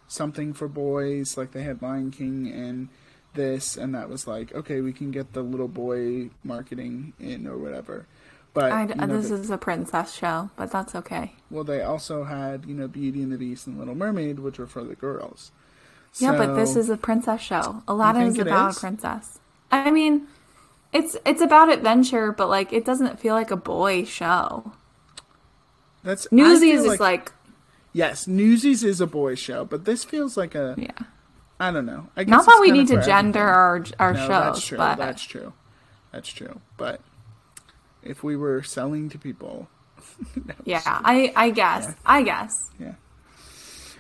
something 0.07 0.53
for 0.53 0.69
boys. 0.69 1.37
Like 1.37 1.51
they 1.51 1.65
had 1.65 1.83
Lion 1.83 2.13
King 2.13 2.47
and 2.53 2.89
this, 3.35 3.77
and 3.77 3.95
that 3.95 4.09
was 4.09 4.27
like 4.27 4.55
okay, 4.55 4.81
we 4.81 4.93
can 4.93 5.11
get 5.11 5.33
the 5.33 5.43
little 5.43 5.69
boy 5.69 6.31
marketing 6.45 7.13
in 7.19 7.47
or 7.47 7.57
whatever. 7.57 8.07
But 8.55 8.73
I, 8.73 8.83
you 8.83 8.95
know, 8.95 9.07
this 9.07 9.31
is 9.31 9.51
a 9.51 9.57
princess 9.57 10.15
show, 10.15 10.51
but 10.57 10.71
that's 10.71 10.95
okay. 10.95 11.33
well, 11.51 11.65
they 11.65 11.81
also 11.81 12.25
had, 12.25 12.67
you 12.67 12.75
know, 12.75 12.87
Beauty 12.87 13.23
and 13.23 13.33
the 13.33 13.39
Beast 13.39 13.67
and 13.67 13.79
Little 13.79 13.95
Mermaid, 13.95 14.41
which 14.41 14.59
were 14.59 14.67
for 14.67 14.85
the 14.85 14.95
girls. 14.95 15.53
Yeah, 16.19 16.37
but 16.37 16.55
this 16.55 16.77
is 16.77 16.91
a 16.91 16.99
princess 16.99 17.41
show. 17.41 17.83
Aladdin 17.89 18.25
is 18.25 18.39
about 18.39 18.73
is? 18.73 18.77
a 18.77 18.81
princess. 18.81 19.39
I 19.71 19.91
mean, 19.91 20.27
it's 20.93 21.17
it's 21.25 21.41
about 21.41 21.73
adventure, 21.73 22.33
but 22.33 22.51
like 22.51 22.73
it 22.73 22.85
doesn't 22.85 23.19
feel 23.19 23.35
like 23.35 23.51
a 23.51 23.57
boy 23.57 24.05
show. 24.05 24.73
that's 26.03 26.31
Newsies 26.31 26.83
feel 26.83 26.93
is 26.93 27.01
like, 27.01 27.33
yes, 27.95 28.27
Newsies 28.27 28.85
is 28.85 29.01
a 29.01 29.07
boy 29.07 29.35
show, 29.35 29.65
but 29.65 29.87
this 29.87 30.05
feels 30.05 30.37
like 30.37 30.55
a 30.55 30.75
yeah. 30.77 31.07
I 31.63 31.71
don't 31.71 31.87
know. 31.87 32.09
I 32.17 32.25
guess 32.25 32.31
Not 32.31 32.47
that 32.47 32.59
we 32.61 32.71
need 32.73 32.89
to 32.89 33.03
gender 33.03 33.39
everything. 33.49 33.95
our 34.01 34.09
our 34.09 34.13
no, 34.15 34.19
shows, 34.21 34.29
that's 34.29 34.67
true. 34.67 34.79
but 34.79 34.97
That's 34.97 35.23
true. 35.23 35.53
That's 36.11 36.29
true. 36.29 36.61
But 36.77 37.01
if 38.03 38.23
we 38.25 38.37
were 38.37 38.63
selling 38.63 39.09
to 39.11 39.19
people, 39.19 39.69
yeah, 40.65 40.83
I 40.85 41.33
I 41.37 41.51
guess 41.51 41.95
I 42.05 42.23
guess 42.23 42.71
yeah, 42.81 42.95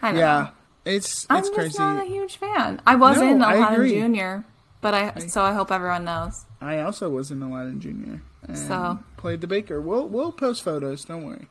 I 0.02 0.10
don't 0.10 0.18
yeah, 0.20 0.40
know. 0.42 0.50
it's 0.92 1.26
I'm 1.30 1.38
it's 1.38 1.48
just 1.48 1.58
crazy. 1.58 1.78
not 1.78 2.02
a 2.02 2.06
huge 2.08 2.36
fan. 2.36 2.80
I 2.86 2.96
was 2.96 3.18
No, 3.18 3.30
in 3.30 3.42
I 3.42 3.54
Aladdin. 3.54 3.88
Junior, 3.88 4.44
but 4.80 4.94
I 4.94 5.18
so 5.20 5.42
I 5.42 5.52
hope 5.52 5.70
everyone 5.70 6.04
knows. 6.04 6.44
I 6.60 6.80
also 6.80 7.08
was 7.10 7.30
in 7.30 7.42
Aladdin 7.42 7.80
Junior. 7.80 8.22
And 8.48 8.58
So? 8.58 8.98
played 9.16 9.40
the 9.40 9.46
baker. 9.46 9.80
We'll 9.80 10.08
we'll 10.08 10.32
post 10.32 10.64
photos. 10.64 11.04
Don't 11.04 11.24
worry. 11.24 11.46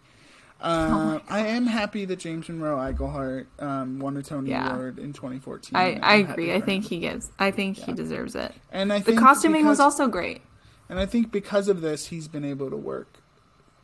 Oh 0.64 0.68
Uh, 1.16 1.20
I 1.30 1.40
am 1.48 1.66
happy 1.66 2.06
that 2.06 2.20
James 2.20 2.48
Monroe 2.48 2.78
Iglehart 2.78 3.48
um, 3.60 4.00
won 4.00 4.16
a 4.18 4.22
Tony 4.24 4.52
Yeah. 4.52 4.74
Award 4.74 5.00
in 5.00 5.12
2014. 5.14 5.76
I, 5.76 6.00
I 6.02 6.16
agree. 6.18 6.54
I 6.54 6.62
think 6.62 6.84
him. 6.86 6.90
he 6.90 7.00
gets. 7.00 7.32
I 7.40 7.50
think 7.52 7.78
he 7.78 7.94
deserves 7.94 8.36
it. 8.36 8.54
And 8.72 8.94
I 8.94 9.00
The 9.00 9.16
costuming 9.16 9.66
was 9.66 9.80
also 9.80 10.08
great. 10.08 10.42
And 10.90 11.00
I 11.00 11.06
think 11.06 11.32
because 11.32 11.68
of 11.68 11.82
this, 11.82 12.08
he's 12.08 12.28
been 12.28 12.44
able 12.46 12.70
to 12.70 12.76
work 12.78 13.18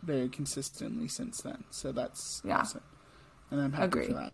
very 0.04 0.30
consistently 0.30 1.08
since 1.08 1.42
then. 1.42 1.64
So 1.72 1.92
that's 1.92 2.42
Yeah. 2.46 2.60
awesome. 2.60 2.82
And 3.50 3.60
I'm 3.62 3.72
happy 3.74 3.86
Agree. 3.86 4.08
for 4.08 4.14
that. 4.14 4.34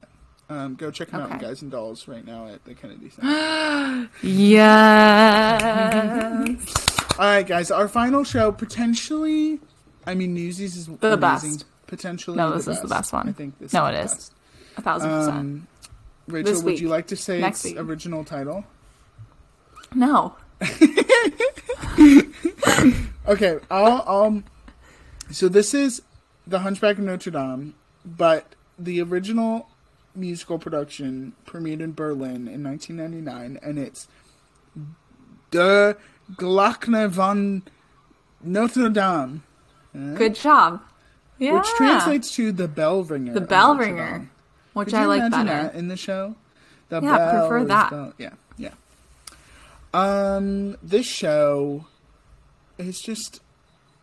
Um, 0.50 0.76
go 0.76 0.92
check 0.92 1.10
him 1.12 1.22
out 1.22 1.32
in 1.32 1.38
Guys 1.38 1.62
and 1.62 1.72
Dolls 1.72 2.08
right 2.08 2.26
now 2.26 2.48
at 2.48 2.66
the 2.66 2.74
Kennedy 2.74 3.10
Center. 3.10 4.10
Yes. 5.54 7.00
All 7.20 7.26
right, 7.26 7.48
guys. 7.48 7.70
Our 7.72 7.88
final 7.88 8.24
show 8.24 8.52
potentially. 8.52 9.60
I 10.06 10.16
mean, 10.16 10.34
Newsies 10.34 10.76
is 10.76 10.88
The 10.88 11.14
amazing. 11.14 11.20
best. 11.20 11.66
Potentially, 11.88 12.38
No, 12.38 12.54
this 12.54 12.68
is 12.68 12.80
the 12.82 12.88
best 12.88 13.14
one. 13.14 13.30
I 13.30 13.32
think 13.34 13.60
this. 13.60 13.74
No, 13.74 13.86
is 13.88 13.96
it 14.00 14.06
is. 14.06 14.12
best. 14.14 14.34
A 14.78 14.82
thousand 14.82 15.10
percent. 15.10 15.38
Um, 15.38 15.68
Rachel, 16.28 16.62
would 16.64 16.80
you 16.80 16.88
like 16.90 17.08
to 17.08 17.16
say 17.16 17.40
Next 17.42 17.66
its 17.66 17.74
week. 17.76 17.84
original 17.84 18.24
title? 18.24 18.64
no. 19.94 20.36
Okay, 23.26 23.58
I'll, 23.72 24.04
I'll. 24.06 24.44
So 25.32 25.48
this 25.48 25.74
is 25.74 26.02
the 26.46 26.60
Hunchback 26.60 26.98
of 26.98 27.06
Notre 27.06 27.32
Dame, 27.32 27.74
but 28.06 28.56
the 28.78 29.02
original 29.02 29.70
musical 30.14 30.60
production 30.60 31.34
premiered 31.46 31.80
in 31.80 31.94
Berlin 31.94 32.48
in 32.50 32.64
1999, 32.64 33.60
and 33.64 33.80
it's 33.80 34.08
Der 35.52 35.96
Glocke 36.36 37.10
von 37.10 37.64
Notre 38.44 38.90
Dame, 38.90 39.44
Good 39.94 40.36
job. 40.36 40.82
Yeah. 41.40 41.54
which 41.54 41.68
translates 41.78 42.34
to 42.36 42.52
the 42.52 42.68
bell 42.68 43.04
ringer. 43.04 43.34
the 43.34 43.42
bell 43.42 43.76
ringer, 43.76 44.30
which 44.74 44.88
Could 44.90 44.96
I 44.96 45.06
like 45.06 45.32
better. 45.32 45.46
that 45.46 45.76
in 45.76 45.88
the 45.88 45.98
show? 45.98 46.36
The 46.90 47.02
Yeah, 47.02 47.18
bell 47.18 47.48
prefer 47.50 47.66
that. 47.66 47.90
bell- 47.90 48.14
Yeah, 48.18 48.30
yeah. 48.58 48.70
Um, 49.94 50.78
this 50.82 51.06
show 51.06 51.86
is 52.78 53.00
just. 53.00 53.40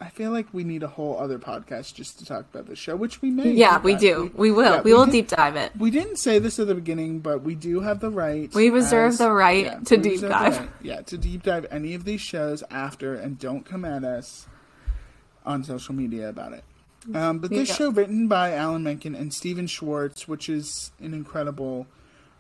I 0.02 0.08
feel 0.08 0.30
like 0.30 0.46
we 0.54 0.64
need 0.64 0.82
a 0.82 0.86
whole 0.88 1.18
other 1.18 1.38
podcast 1.38 1.92
just 1.94 2.18
to 2.20 2.24
talk 2.24 2.46
about 2.54 2.66
this 2.66 2.78
show, 2.78 2.96
which 2.96 3.20
we 3.20 3.30
may. 3.30 3.50
Yeah, 3.50 3.78
we 3.82 3.94
do. 3.96 4.30
We 4.34 4.50
will. 4.50 4.76
yeah, 4.76 4.80
we, 4.80 4.94
will 4.94 5.04
did- 5.04 5.12
deep 5.12 5.28
dive 5.28 5.56
it. 5.56 5.72
We 5.78 5.90
didn't 5.90 6.16
say 6.16 6.38
this 6.38 6.58
at 6.58 6.68
the 6.68 6.74
beginning, 6.74 7.18
but 7.20 7.42
we 7.42 7.54
do 7.54 7.80
have 7.80 8.00
the 8.00 8.08
right. 8.10 8.52
We 8.54 8.70
reserve 8.70 9.18
the 9.18 9.30
right 9.30 9.84
to 9.86 9.96
deep 9.98 10.20
dive. 10.22 10.58
right, 10.58 10.70
yeah, 10.80 11.02
to 11.02 11.18
deep 11.18 11.42
dive 11.42 11.66
any 11.70 11.92
of 11.94 12.04
these 12.04 12.22
shows 12.22 12.64
after, 12.70 13.14
and 13.14 13.38
don't 13.38 13.64
come 13.66 13.84
at 13.84 14.02
us 14.04 14.46
on 15.44 15.64
social 15.64 15.94
media 15.94 16.28
about 16.30 16.52
it. 16.54 16.64
Um, 17.14 17.38
but 17.38 17.50
this 17.50 17.68
Yeah. 17.70 17.74
show, 17.74 17.90
written 17.90 18.28
by 18.28 18.52
Alan 18.52 18.82
Menken 18.82 19.14
and 19.14 19.32
Stephen 19.32 19.66
Schwartz, 19.66 20.28
which 20.28 20.48
is 20.48 20.92
an 21.00 21.14
incredible, 21.14 21.86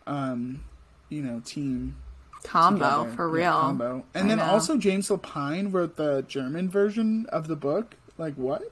um, 0.06 0.60
you 1.08 1.22
know, 1.22 1.40
team 1.44 1.96
Combo 2.42 3.04
together. 3.04 3.16
for 3.16 3.38
Yeah, 3.38 3.44
real. 3.50 3.60
combo. 3.60 4.04
And 4.14 4.26
I 4.26 4.28
then 4.28 4.38
know. 4.38 4.44
also 4.44 4.76
James 4.76 5.08
Lapine 5.08 5.72
wrote 5.72 5.96
the 5.96 6.22
German 6.28 6.68
version 6.68 7.26
of 7.30 7.48
the 7.48 7.56
book. 7.56 7.94
Like 8.18 8.34
what? 8.34 8.70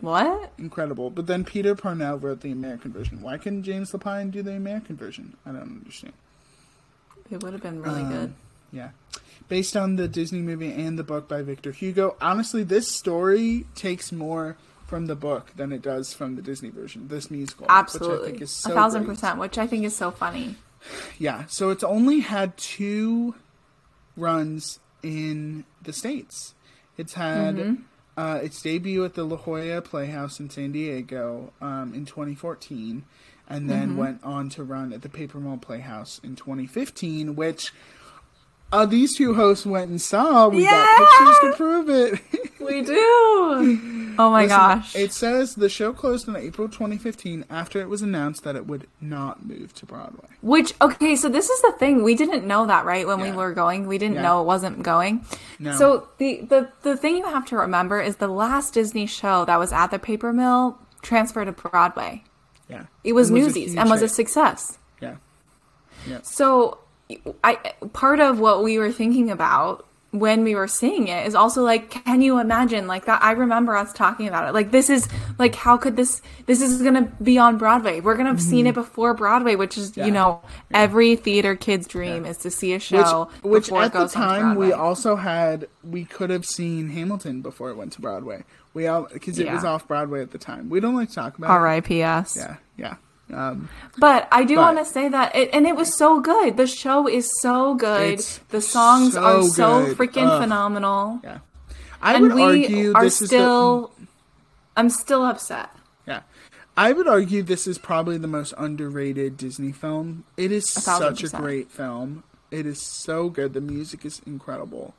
What? 0.00 0.52
Incredible. 0.58 1.10
But 1.10 1.26
then 1.26 1.44
Peter 1.44 1.74
Parnell 1.74 2.18
wrote 2.18 2.40
the 2.40 2.52
American 2.52 2.92
version. 2.92 3.20
Why 3.22 3.38
couldn't 3.38 3.62
James 3.64 3.90
Lapine 3.92 4.30
do 4.30 4.42
the 4.42 4.52
American 4.52 4.96
version? 4.96 5.36
I 5.46 5.50
don't 5.52 5.62
understand. 5.62 6.12
It 7.30 7.42
would 7.42 7.52
have 7.54 7.62
been 7.62 7.82
really 7.82 8.02
Um, 8.02 8.08
good. 8.12 8.32
Yeah. 8.70 8.90
Based 9.48 9.76
on 9.76 9.96
the 9.96 10.08
Disney 10.08 10.40
movie 10.40 10.72
and 10.72 10.98
the 10.98 11.04
book 11.04 11.28
by 11.28 11.42
Victor 11.42 11.72
Hugo. 11.72 12.16
Honestly, 12.20 12.62
this 12.62 12.88
story 12.90 13.66
takes 13.74 14.12
more 14.12 14.56
from 14.86 15.06
the 15.06 15.16
book 15.16 15.52
than 15.56 15.72
it 15.72 15.82
does 15.82 16.12
from 16.12 16.36
the 16.36 16.42
Disney 16.42 16.70
version. 16.70 17.08
This 17.08 17.30
musical, 17.30 17.64
which 17.64 17.70
I 17.70 17.78
Absolutely. 17.80 18.30
think 18.30 18.42
is 18.42 18.66
A 18.66 18.70
thousand 18.70 19.04
great. 19.04 19.14
percent, 19.14 19.38
which 19.38 19.58
I 19.58 19.66
think 19.66 19.84
is 19.84 19.96
so 19.96 20.10
funny. 20.10 20.56
Yeah, 21.18 21.46
so 21.46 21.70
it's 21.70 21.82
only 21.84 22.20
had 22.20 22.56
two 22.58 23.34
runs 24.16 24.80
in 25.02 25.64
the 25.82 25.92
states. 25.92 26.54
It's 26.96 27.14
had 27.14 27.56
Mm-hmm. 27.56 27.82
uh, 28.16 28.34
its 28.42 28.60
debut 28.62 29.04
at 29.04 29.14
the 29.14 29.24
La 29.24 29.36
Jolla 29.36 29.80
Playhouse 29.82 30.38
in 30.38 30.50
San 30.50 30.72
Diego 30.72 31.52
um, 31.60 31.92
in 31.94 32.04
2014, 32.04 33.04
and 33.48 33.68
then 33.70 33.88
Mm-hmm. 33.90 33.96
went 33.98 34.24
on 34.24 34.48
to 34.50 34.62
run 34.62 34.92
at 34.92 35.02
the 35.02 35.08
Paper 35.08 35.38
Mill 35.38 35.56
Playhouse 35.56 36.20
in 36.22 36.36
2015, 36.36 37.34
which 37.34 37.72
uh, 38.74 38.86
these 38.86 39.16
two 39.16 39.34
hosts 39.34 39.64
went 39.64 39.88
and 39.90 40.00
saw. 40.00 40.48
We 40.48 40.64
got 40.64 40.98
pictures 40.98 41.36
to 41.42 41.56
prove 41.56 41.88
it. 41.88 42.20
We 42.64 42.80
do. 42.80 44.14
Oh 44.18 44.30
my 44.30 44.46
gosh. 44.46 44.96
It 44.96 45.12
says 45.12 45.54
the 45.54 45.68
show 45.68 45.92
closed 45.92 46.26
in 46.28 46.34
April 46.34 46.66
2015 46.66 47.44
after 47.50 47.78
it 47.78 47.90
was 47.90 48.00
announced 48.00 48.42
that 48.44 48.56
it 48.56 48.66
would 48.66 48.86
not 49.02 49.44
move 49.44 49.74
to 49.74 49.84
Broadway. 49.84 50.28
Which 50.40 50.72
okay, 50.80 51.14
so 51.14 51.28
this 51.28 51.50
is 51.50 51.60
the 51.60 51.72
thing. 51.72 52.02
We 52.02 52.14
didn't 52.14 52.46
know 52.46 52.64
that, 52.66 52.86
right? 52.86 53.06
When 53.06 53.20
we 53.20 53.32
were 53.32 53.52
going, 53.52 53.86
we 53.86 53.98
didn't 53.98 54.14
Yeah. 54.14 54.22
know 54.22 54.40
it 54.40 54.44
wasn't 54.44 54.82
going. 54.82 55.26
No. 55.58 55.76
So 55.76 56.08
the, 56.16 56.40
the 56.48 56.70
the 56.82 56.96
thing 56.96 57.18
you 57.18 57.24
have 57.26 57.44
to 57.46 57.56
remember 57.56 58.00
is 58.00 58.16
the 58.16 58.28
last 58.28 58.72
Disney 58.72 59.04
show 59.04 59.44
that 59.44 59.58
was 59.58 59.70
at 59.70 59.88
the 59.88 59.98
paper 59.98 60.32
mill 60.32 60.78
transferred 61.02 61.44
to 61.44 61.52
Broadway. 61.52 62.24
Yeah. 62.70 62.86
It 63.04 63.12
was 63.12 63.28
a 63.28 63.34
Newsies 63.34 63.76
and 63.76 63.90
was 63.90 64.00
a 64.00 64.08
success. 64.08 64.78
Yeah. 65.02 65.16
Yeah. 66.08 66.20
So 66.22 66.78
I 67.42 67.56
part 67.92 68.20
of 68.20 68.38
what 68.40 68.62
we 68.64 68.78
were 68.78 68.92
thinking 68.92 69.30
about 69.30 69.86
when 70.10 70.44
we 70.44 70.54
were 70.54 70.68
seeing 70.68 71.08
it 71.08 71.26
is 71.26 71.34
also 71.34 71.64
like 71.64 71.90
can 71.90 72.22
you 72.22 72.38
imagine 72.38 72.86
like 72.86 73.06
that 73.06 73.20
I 73.22 73.32
remember 73.32 73.74
us 73.76 73.92
talking 73.92 74.28
about 74.28 74.48
it 74.48 74.54
like 74.54 74.70
this 74.70 74.88
is 74.88 75.08
like 75.40 75.56
how 75.56 75.76
could 75.76 75.96
this 75.96 76.22
this 76.46 76.62
is 76.62 76.80
to 76.80 77.02
be 77.20 77.36
on 77.36 77.58
Broadway 77.58 77.98
we're 77.98 78.14
going 78.14 78.26
to 78.26 78.30
have 78.30 78.40
seen 78.40 78.68
it 78.68 78.74
before 78.74 79.12
Broadway 79.12 79.56
which 79.56 79.76
is 79.76 79.90
Mm-hmm. 79.90 80.00
Yeah. 80.00 80.06
you 80.06 80.12
know 80.12 80.42
every 80.72 81.16
theater 81.16 81.56
kid's 81.56 81.88
dream 81.88 82.24
is 82.26 82.36
to 82.38 82.50
see 82.52 82.74
a 82.74 82.78
show 82.78 83.28
Which, 83.42 83.70
which 83.70 83.72
at 83.72 83.86
it 83.86 83.92
the 83.92 84.06
time 84.06 84.54
we 84.54 84.72
also 84.72 85.16
had 85.16 85.66
we 85.82 86.04
could 86.04 86.30
have 86.30 86.46
seen 86.46 86.90
Hamilton 86.90 87.42
before 87.42 87.70
it 87.70 87.74
went 87.76 87.92
to 87.94 88.00
Broadway. 88.00 88.44
We 88.72 88.86
all 88.86 89.08
because 89.12 89.38
it 89.40 89.46
Yeah. 89.46 89.54
was 89.54 89.64
off 89.64 89.88
Broadway 89.88 90.22
at 90.22 90.30
the 90.30 90.38
time. 90.38 90.70
We 90.70 90.78
don't 90.80 90.94
like 90.94 91.08
to 91.08 91.14
talk 91.16 91.36
about. 91.38 91.50
R.I.P.S. 91.50 92.36
Yeah, 92.36 92.56
yeah. 92.76 92.94
Um, 93.32 93.68
But 93.98 94.28
I 94.30 94.44
do 94.44 94.56
want 94.56 94.78
to 94.78 94.84
say 94.84 95.08
that, 95.08 95.34
it, 95.34 95.50
and 95.52 95.66
it 95.66 95.76
was 95.76 95.96
so 95.96 96.20
good. 96.20 96.56
The 96.56 96.66
show 96.66 97.08
is 97.08 97.30
so 97.40 97.74
good. 97.74 98.20
The 98.50 98.60
songs 98.60 99.16
are 99.16 99.42
so 99.42 99.48
so 99.48 99.86
good. 99.86 99.96
freaking 99.98 100.26
Ugh. 100.28 100.42
phenomenal. 100.42 101.20
yeah. 101.24 101.38
I 102.02 102.14
and 102.14 102.22
would 102.22 102.34
we 102.34 102.42
argue 102.42 102.92
are 102.94 103.04
this 103.04 103.16
still. 103.18 103.92
I'm 104.76 104.90
still 104.90 105.24
upset. 105.24 105.70
yeah. 106.06 106.20
I 106.76 106.92
would 106.92 107.06
argue 107.08 107.42
this 107.42 107.66
is 107.66 107.78
probably 107.78 108.18
the 108.18 108.26
most 108.28 108.52
underrated 108.58 109.36
Disney 109.38 109.72
film. 109.72 110.24
It 110.36 110.52
is 110.52 110.70
thousand 110.70 111.16
such 111.16 111.32
a 111.32 111.36
great 111.36 111.70
film. 111.70 112.24
It 112.50 112.66
is 112.66 112.84
so 112.84 113.30
good. 113.30 113.54
The 113.54 113.60
music 113.60 114.04
is 114.04 114.20
incredible. 114.26 114.92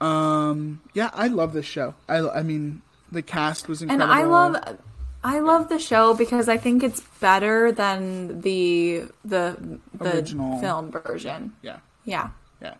Um, 0.00 0.82
yeah, 0.92 1.10
I 1.14 1.28
love 1.28 1.52
this 1.52 1.64
show. 1.64 1.94
I, 2.08 2.18
I 2.28 2.42
mean, 2.42 2.82
the 3.10 3.22
cast 3.22 3.66
was 3.68 3.80
incredible. 3.80 4.12
And 4.12 4.20
incredible. 4.20 4.36
I 4.36 4.70
love, 4.70 4.78
I 5.26 5.40
love 5.40 5.68
the 5.68 5.78
show 5.80 6.14
because 6.14 6.48
I 6.48 6.56
think 6.56 6.84
it's 6.84 7.00
better 7.20 7.72
than 7.72 8.42
the 8.42 9.04
the 9.24 9.78
the 9.92 10.14
Original. 10.14 10.60
film 10.60 10.92
version. 10.92 11.52
Yeah, 11.62 11.78
Yeah, 12.04 12.28
yeah, 12.62 12.74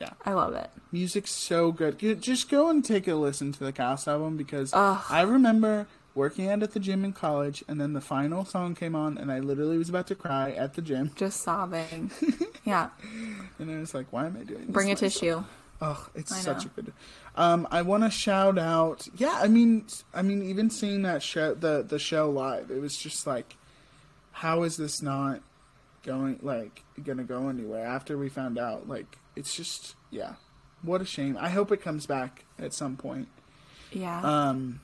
yeah. 0.00 0.10
I 0.24 0.32
love 0.34 0.54
it. 0.54 0.70
Music's 0.92 1.32
so 1.32 1.72
good. 1.72 1.98
Just 2.22 2.48
go 2.48 2.68
and 2.70 2.84
take 2.84 3.08
a 3.08 3.14
listen 3.16 3.50
to 3.52 3.64
the 3.64 3.72
cast 3.72 4.06
album 4.06 4.36
because 4.36 4.70
Ugh. 4.72 5.02
I 5.10 5.22
remember 5.22 5.88
working 6.14 6.48
out 6.48 6.62
at 6.62 6.72
the 6.74 6.80
gym 6.80 7.04
in 7.04 7.12
college, 7.12 7.64
and 7.66 7.80
then 7.80 7.92
the 7.92 8.00
final 8.00 8.44
song 8.44 8.74
came 8.76 8.94
on, 8.94 9.18
and 9.18 9.30
I 9.32 9.38
literally 9.40 9.76
was 9.78 9.88
about 9.88 10.06
to 10.08 10.14
cry 10.14 10.50
at 10.52 10.74
the 10.74 10.82
gym, 10.82 11.10
Just 11.16 11.40
sobbing. 11.42 12.10
yeah, 12.64 12.90
and 13.58 13.70
I 13.70 13.78
was 13.80 13.94
like, 13.94 14.06
"Why 14.12 14.26
am 14.26 14.36
I 14.40 14.44
doing 14.44 14.66
this?" 14.66 14.70
bring 14.70 14.90
a 14.92 14.94
to 14.96 15.04
myself? 15.06 15.12
tissue. 15.20 15.44
Oh, 15.82 16.08
it's 16.14 16.30
such 16.42 16.66
a 16.66 16.68
good. 16.68 16.92
Um, 17.36 17.66
I 17.70 17.82
want 17.82 18.02
to 18.04 18.10
shout 18.10 18.58
out. 18.58 19.08
Yeah, 19.16 19.38
I 19.40 19.48
mean, 19.48 19.86
I 20.12 20.20
mean, 20.22 20.42
even 20.42 20.68
seeing 20.68 21.02
that 21.02 21.22
show, 21.22 21.54
the 21.54 21.82
the 21.82 21.98
show 21.98 22.30
live, 22.30 22.70
it 22.70 22.80
was 22.80 22.96
just 22.96 23.26
like, 23.26 23.56
how 24.32 24.62
is 24.64 24.76
this 24.76 25.00
not 25.00 25.40
going 26.02 26.38
like 26.42 26.82
gonna 27.02 27.24
go 27.24 27.48
anywhere? 27.48 27.86
After 27.86 28.18
we 28.18 28.28
found 28.28 28.58
out, 28.58 28.88
like, 28.88 29.16
it's 29.36 29.54
just 29.54 29.94
yeah, 30.10 30.34
what 30.82 31.00
a 31.00 31.06
shame. 31.06 31.38
I 31.40 31.48
hope 31.48 31.72
it 31.72 31.80
comes 31.82 32.06
back 32.06 32.44
at 32.58 32.74
some 32.74 32.96
point. 32.96 33.28
Yeah, 33.92 34.20
Um, 34.20 34.80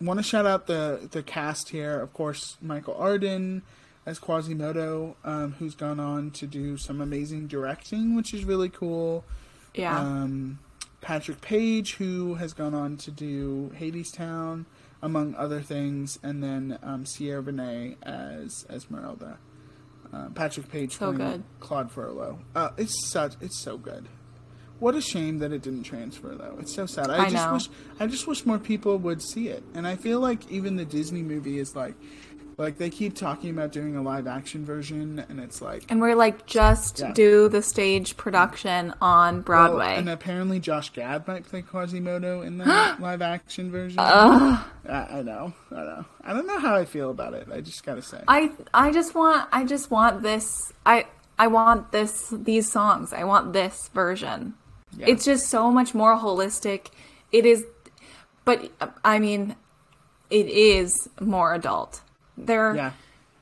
want 0.00 0.18
to 0.18 0.22
shout 0.22 0.46
out 0.46 0.66
the 0.66 1.08
the 1.10 1.22
cast 1.22 1.70
here, 1.70 1.98
of 1.98 2.12
course, 2.12 2.58
Michael 2.60 2.94
Arden 2.94 3.62
as 4.06 4.18
Quasimodo, 4.18 5.16
um, 5.24 5.52
who's 5.58 5.74
gone 5.74 6.00
on 6.00 6.30
to 6.32 6.46
do 6.46 6.76
some 6.76 7.00
amazing 7.00 7.46
directing, 7.46 8.14
which 8.16 8.32
is 8.34 8.44
really 8.44 8.68
cool. 8.68 9.24
Yeah. 9.74 9.98
Um, 9.98 10.58
Patrick 11.00 11.40
Page, 11.40 11.94
who 11.94 12.34
has 12.34 12.52
gone 12.52 12.74
on 12.74 12.96
to 12.98 13.10
do 13.10 13.72
Hadestown, 13.78 14.66
among 15.02 15.34
other 15.34 15.60
things, 15.62 16.18
and 16.22 16.42
then 16.42 16.78
um, 16.82 17.04
Ciara 17.04 17.42
Renée 17.42 17.96
as 18.02 18.66
Esmeralda. 18.68 19.38
Uh, 20.12 20.28
Patrick 20.30 20.68
Page 20.68 20.92
So 20.98 21.12
playing 21.12 21.30
good. 21.30 21.42
Claude 21.60 21.90
Frollo. 21.90 22.40
Uh, 22.54 22.70
it's 22.76 23.10
such 23.10 23.34
it's 23.40 23.60
so 23.60 23.78
good. 23.78 24.08
What 24.80 24.94
a 24.94 25.00
shame 25.00 25.38
that 25.38 25.52
it 25.52 25.62
didn't 25.62 25.84
transfer 25.84 26.34
though. 26.34 26.56
It's 26.58 26.74
so 26.74 26.86
sad. 26.86 27.10
I, 27.10 27.26
I 27.26 27.30
just 27.30 27.46
know. 27.46 27.52
wish 27.52 27.68
I 28.00 28.06
just 28.06 28.26
wish 28.26 28.44
more 28.44 28.58
people 28.58 28.98
would 28.98 29.22
see 29.22 29.48
it. 29.48 29.62
And 29.74 29.86
I 29.86 29.96
feel 29.96 30.18
like 30.20 30.50
even 30.50 30.76
the 30.76 30.84
Disney 30.84 31.22
movie 31.22 31.58
is 31.58 31.76
like 31.76 31.94
like 32.60 32.76
they 32.78 32.90
keep 32.90 33.16
talking 33.16 33.50
about 33.50 33.72
doing 33.72 33.96
a 33.96 34.02
live 34.02 34.26
action 34.26 34.64
version 34.64 35.24
and 35.28 35.40
it's 35.40 35.60
like 35.62 35.84
and 35.88 36.00
we're 36.00 36.14
like, 36.14 36.46
just 36.46 37.00
Yeah. 37.00 37.12
do 37.12 37.48
the 37.48 37.62
stage 37.62 38.16
production 38.16 38.94
on 39.00 39.36
Well, 39.36 39.42
Broadway. 39.42 39.96
and 39.96 40.08
apparently 40.08 40.60
Josh 40.60 40.90
Gad 40.92 41.26
might 41.26 41.44
play 41.44 41.62
Quasimodo 41.62 42.42
in 42.42 42.58
the 42.58 42.64
live 43.00 43.22
action 43.22 43.70
version. 43.70 43.98
I, 43.98 44.62
I 44.88 45.22
know, 45.22 45.52
I 45.70 45.74
know. 45.74 46.04
I 46.22 46.32
don't 46.32 46.46
know 46.46 46.58
how 46.60 46.74
I 46.74 46.84
feel 46.84 47.10
about 47.10 47.34
it. 47.34 47.48
I 47.52 47.60
just 47.60 47.84
gotta 47.84 48.02
say. 48.02 48.22
I 48.28 48.52
I 48.74 48.92
just 48.92 49.14
want 49.14 49.48
I 49.52 49.64
just 49.64 49.90
want 49.90 50.22
this 50.22 50.72
I 50.84 51.06
I 51.38 51.46
want 51.46 51.90
this 51.92 52.28
these 52.30 52.70
songs. 52.70 53.12
I 53.12 53.24
want 53.24 53.52
this 53.54 53.88
version. 53.94 54.54
Yeah. 54.96 55.06
It's 55.08 55.24
just 55.24 55.48
so 55.48 55.70
much 55.70 55.94
more 55.94 56.16
holistic. 56.16 56.88
It 57.32 57.46
is 57.46 57.64
but 58.44 58.70
I 59.04 59.18
mean 59.18 59.56
it 60.28 60.46
is 60.46 61.08
more 61.20 61.54
adult. 61.54 62.02
There 62.46 62.74
yeah, 62.74 62.92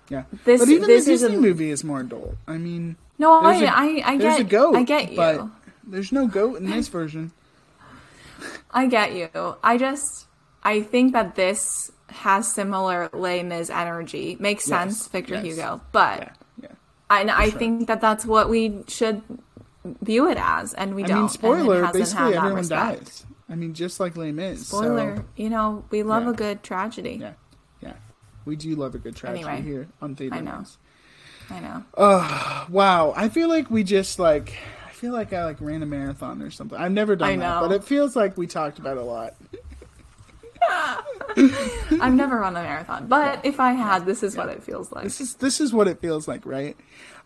yeah. 0.09 0.24
This- 0.44 0.61
but 0.61 0.68
even 0.68 0.86
this 0.88 1.05
the 1.05 1.12
Disney 1.12 1.36
a- 1.36 1.40
movie 1.40 1.70
is 1.70 1.84
more 1.84 2.01
adult. 2.01 2.36
I 2.46 2.59
mean, 2.59 2.96
No, 3.18 3.32
I 3.40 3.55
a- 3.55 3.66
I 3.68 4.03
I 4.12 4.16
get 4.16 4.40
a 4.40 4.44
goat. 4.44 4.76
I 4.76 4.82
get 4.84 5.11
you. 5.11 5.16
but 5.16 5.46
there's 5.86 6.12
no 6.12 6.26
goat 6.26 6.57
in 6.59 6.68
this 6.70 6.88
version. 6.99 7.32
I 8.70 8.86
get 8.86 9.14
you. 9.14 9.28
I 9.62 9.78
just 9.78 10.26
I 10.62 10.82
think 10.82 11.12
that 11.12 11.34
this 11.34 11.90
has 12.11 12.51
similar 12.53 13.09
Les 13.12 13.42
Mis 13.42 13.70
energy. 13.70 14.36
Makes 14.40 14.64
sense, 14.64 15.07
Victor 15.09 15.34
yes. 15.34 15.44
Hugo. 15.44 15.80
But 15.92 16.18
Yeah, 16.20 16.32
yeah. 16.62 16.68
and 17.11 17.30
I 17.30 17.51
sure. 17.51 17.59
think 17.59 17.86
that 17.88 18.01
that's 18.01 18.24
what 18.26 18.49
we 18.49 18.82
should 18.88 19.22
view 20.03 20.28
it 20.28 20.38
as, 20.40 20.74
and 20.74 20.94
we 20.94 21.05
I 21.05 21.07
don't. 21.07 21.18
mean, 21.20 21.28
spoiler. 21.28 21.86
Basically, 21.92 22.34
everyone 22.36 22.66
dies. 22.68 23.24
I 23.49 23.55
mean, 23.55 23.72
just 23.72 23.99
like 24.01 24.16
Les 24.16 24.32
Mis. 24.32 24.66
so- 24.66 24.78
Spoiler. 24.78 25.24
You 25.36 25.49
know, 25.49 25.84
we 25.90 26.03
love 26.03 26.24
Yeah. 26.24 26.30
a 26.30 26.34
good 26.34 26.62
tragedy. 26.62 27.18
yeah. 27.20 27.32
We 28.49 28.57
do 28.57 28.74
love 28.74 28.94
a 28.94 28.99
good 28.99 29.14
tragedy 29.14 29.44
Anyway, 29.44 29.62
here 29.62 29.88
on 30.03 30.16
Theater 30.16 30.34
I 30.36 30.40
know. 30.40 30.64
I 31.51 31.61
know. 31.61 31.84
Oh, 31.96 32.66
wow, 32.70 33.12
I 33.16 33.28
feel 33.28 33.49
like 33.49 33.70
we 33.70 33.84
just 33.84 34.18
like 34.18 34.55
I 34.86 34.90
feel 34.90 35.12
like 35.12 35.32
I 35.32 35.44
like 35.44 35.61
ran 35.61 35.82
a 35.82 35.86
marathon 35.86 36.42
or 36.42 36.51
something. 36.51 36.76
I've 36.78 36.92
never 36.92 37.14
done 37.14 37.28
I 37.28 37.36
that, 37.36 37.61
know. 37.62 37.68
but 37.68 37.74
it 37.74 37.84
feels 37.84 38.16
like 38.16 38.36
we 38.36 38.46
talked 38.46 38.78
about 38.78 38.96
a 38.96 39.03
lot. 39.03 39.34
I've 42.01 42.14
never 42.14 42.40
run 42.40 42.57
a 42.57 42.62
marathon, 42.62 43.07
but 43.07 43.44
if 43.44 43.61
I 43.61 43.72
had, 43.72 44.07
this 44.07 44.22
is 44.22 44.36
what 44.36 44.49
it 44.49 44.62
feels 44.62 44.90
like. 44.90 45.05
This 45.05 45.20
is 45.20 45.34
this 45.36 45.61
is 45.61 45.72
what 45.72 45.86
it 45.88 46.01
feels 46.01 46.26
like, 46.26 46.44
right? 46.44 46.76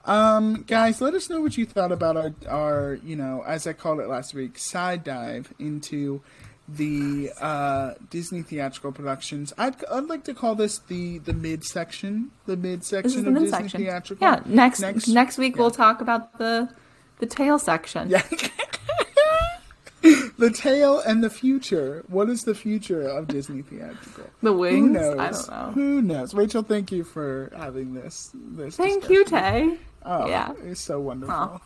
Um, 0.04 0.64
guys, 0.66 1.00
let 1.00 1.14
us 1.14 1.30
know 1.30 1.40
what 1.40 1.56
you 1.56 1.64
thought 1.64 1.92
about 1.92 2.16
our 2.16 2.34
our 2.48 2.98
you 3.02 3.16
know 3.16 3.42
as 3.46 3.66
I 3.66 3.72
called 3.72 4.00
it 4.00 4.08
last 4.08 4.34
week 4.34 4.58
side 4.58 5.02
dive 5.04 5.52
into 5.58 6.22
the 6.68 7.30
uh, 7.40 7.94
Disney 8.10 8.42
theatrical 8.42 8.92
productions. 8.92 9.52
I'd 9.58 9.84
I'd 9.86 10.04
like 10.04 10.24
to 10.24 10.34
call 10.34 10.54
this 10.54 10.78
the 10.78 11.18
the 11.18 11.32
mid 11.32 11.64
section, 11.64 12.30
the 12.46 12.56
mid 12.56 12.84
section 12.84 13.26
of 13.26 13.32
mid 13.34 13.50
Disney 13.50 13.68
theatrical. 13.68 14.26
Yeah. 14.26 14.42
Next 14.46 14.80
next, 14.80 15.38
week 15.38 15.56
yeah. 15.56 15.62
we'll 15.62 15.70
talk 15.70 16.00
about 16.00 16.38
the 16.38 16.68
the 17.18 17.26
tail 17.26 17.58
section. 17.58 18.10
Yeah. 18.10 18.22
the 20.02 20.50
tail 20.50 21.00
and 21.00 21.22
the 21.22 21.30
future. 21.30 22.04
What 22.08 22.28
is 22.28 22.42
the 22.42 22.54
future 22.54 23.02
of 23.02 23.28
Disney 23.28 23.62
theatrical? 23.62 24.30
The 24.42 24.52
wings. 24.52 24.96
Who 24.96 25.14
knows? 25.14 25.18
I 25.18 25.30
don't 25.30 25.50
know. 25.50 25.72
Who 25.72 26.02
knows? 26.02 26.34
Rachel, 26.34 26.62
thank 26.62 26.90
you 26.90 27.04
for 27.04 27.52
having 27.56 27.94
this. 27.94 28.30
This. 28.34 28.76
Thank 28.76 29.08
you. 29.08 29.24
Tay. 29.24 29.78
Oh, 30.04 30.28
Yeah. 30.28 30.52
it's 30.64 30.80
so 30.80 31.00
wonderful. 31.00 31.34
Aw. 31.34 31.60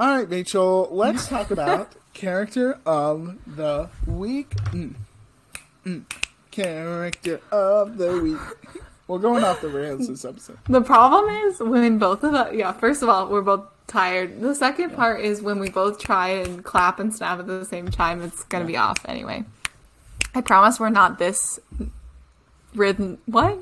All 0.00 0.16
right, 0.16 0.28
Rachel. 0.28 0.88
Let's 0.90 1.28
talk 1.28 1.50
about 1.50 1.94
character 2.14 2.78
of 2.86 3.36
the 3.46 3.88
week. 4.06 4.50
Mm. 4.72 4.94
Mm. 5.84 6.04
Character 6.50 7.40
of 7.50 7.98
the 7.98 8.20
week. 8.20 8.82
We're 9.08 9.18
going 9.18 9.42
off 9.42 9.60
the 9.60 9.68
rails 9.68 10.06
this 10.06 10.24
episode. 10.24 10.58
The 10.68 10.82
problem 10.82 11.28
is 11.34 11.58
when 11.60 11.98
both 11.98 12.22
of 12.22 12.34
us, 12.34 12.54
yeah, 12.54 12.72
first 12.72 13.02
of 13.02 13.08
all, 13.08 13.28
we're 13.28 13.42
both 13.42 13.64
tired. 13.88 14.40
The 14.40 14.54
second 14.54 14.94
part 14.94 15.20
is 15.20 15.42
when 15.42 15.58
we 15.58 15.68
both 15.68 15.98
try 15.98 16.28
and 16.28 16.64
clap 16.64 17.00
and 17.00 17.12
snap 17.12 17.40
at 17.40 17.46
the 17.46 17.64
same 17.64 17.90
time, 17.90 18.22
it's 18.22 18.44
going 18.44 18.62
to 18.62 18.66
be 18.66 18.76
off 18.76 18.98
anyway. 19.06 19.44
I 20.32 20.40
promise 20.42 20.78
we're 20.78 20.90
not 20.90 21.18
this 21.18 21.58
rhythm. 22.74 23.18
What? 23.26 23.58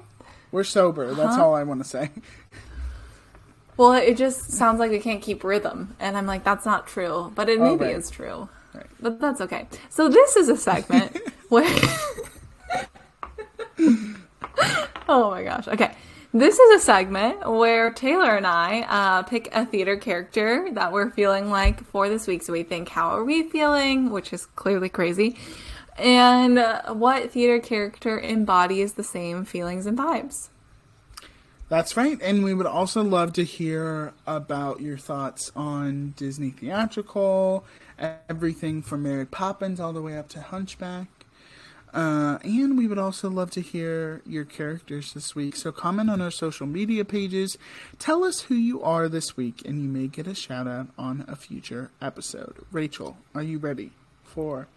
We're 0.53 0.65
sober. 0.65 1.15
That's 1.15 1.39
all 1.39 1.55
I 1.55 1.63
want 1.63 1.83
to 1.83 1.89
say. 1.89 2.11
Well, 3.79 3.93
it 3.93 4.17
just 4.19 4.51
sounds 4.51 4.79
like 4.81 4.91
we 4.91 4.99
can't 4.99 5.23
keep 5.23 5.43
rhythm. 5.45 5.95
And 6.01 6.19
I'm 6.19 6.27
like, 6.27 6.45
that's 6.45 6.67
not 6.67 6.87
true. 6.87 7.33
But 7.35 7.49
it 7.49 7.59
Oh, 7.61 7.65
maybe 7.65 7.87
right. 7.87 7.97
is 7.97 8.11
true. 8.11 8.49
Right. 8.75 8.87
But 9.01 9.21
that's 9.21 9.41
okay. 9.41 9.67
So 9.89 10.09
this 10.09 10.37
is 10.37 10.49
a 10.51 10.57
segment 10.57 11.17
where 11.49 11.65
Oh 15.09 15.31
my 15.31 15.43
gosh. 15.45 15.69
Okay. 15.69 15.95
This 16.35 16.59
is 16.59 16.83
a 16.83 16.85
segment 16.85 17.51
where 17.51 17.91
Taylor 17.93 18.37
and 18.37 18.47
I 18.47 18.81
uh, 18.83 19.23
pick 19.23 19.49
a 19.55 19.65
theater 19.65 19.97
character 19.97 20.69
that 20.73 20.93
we're 20.93 21.11
feeling 21.11 21.49
like 21.51 21.83
for 21.85 22.09
this 22.11 22.27
week. 22.27 22.43
So 22.43 22.53
we 22.53 22.65
think, 22.65 22.91
how 22.91 23.09
are 23.11 23.25
we 23.25 23.45
feeling? 23.49 24.11
Which 24.11 24.33
is 24.35 24.45
clearly 24.45 24.91
crazy. 24.91 25.37
And 25.97 26.59
uh, 26.59 26.93
what 26.95 27.31
theater 27.31 27.59
character 27.61 28.21
embodies 28.21 28.93
the 28.95 29.03
same 29.05 29.45
feelings 29.47 29.87
and 29.87 29.97
vibes? 29.97 30.49
That's 31.69 31.97
right. 31.97 32.19
And 32.23 32.43
we 32.45 32.55
would 32.55 32.67
also 32.67 33.03
love 33.03 33.35
to 33.35 33.45
hear 33.45 34.15
about 34.27 34.81
your 34.81 34.97
thoughts 34.97 35.53
on 35.55 36.15
Disney 36.17 36.51
theatrical, 36.51 37.65
everything 38.29 38.81
from 38.83 39.03
Mary 39.03 39.27
Poppins 39.27 39.79
all 39.79 39.93
the 39.93 40.01
way 40.01 40.17
up 40.17 40.29
to 40.31 40.41
Hunchback. 40.41 41.09
Uh, 41.93 42.39
and 42.43 42.77
we 42.77 42.87
would 42.87 42.99
also 42.99 43.31
love 43.31 43.51
to 43.51 43.61
hear 43.61 44.23
your 44.27 44.45
characters 44.45 45.13
this 45.15 45.35
week. 45.35 45.57
So 45.57 45.73
comment 45.73 46.11
on 46.11 46.21
our 46.21 46.31
social 46.31 46.67
media 46.67 47.05
pages. 47.05 47.57
Tell 47.99 48.25
us 48.25 48.43
who 48.43 48.55
you 48.55 48.83
are 48.83 49.09
this 49.09 49.37
week, 49.37 49.63
and 49.65 49.83
you 49.83 49.89
may 49.89 50.07
get 50.07 50.27
a 50.27 50.35
shout 50.35 50.67
out 50.69 50.89
on 50.99 51.25
a 51.29 51.37
future 51.37 51.91
episode. 52.01 52.57
Rachel, 52.73 53.17
are 53.35 53.43
you 53.43 53.59
ready 53.59 53.93
for 54.23 54.69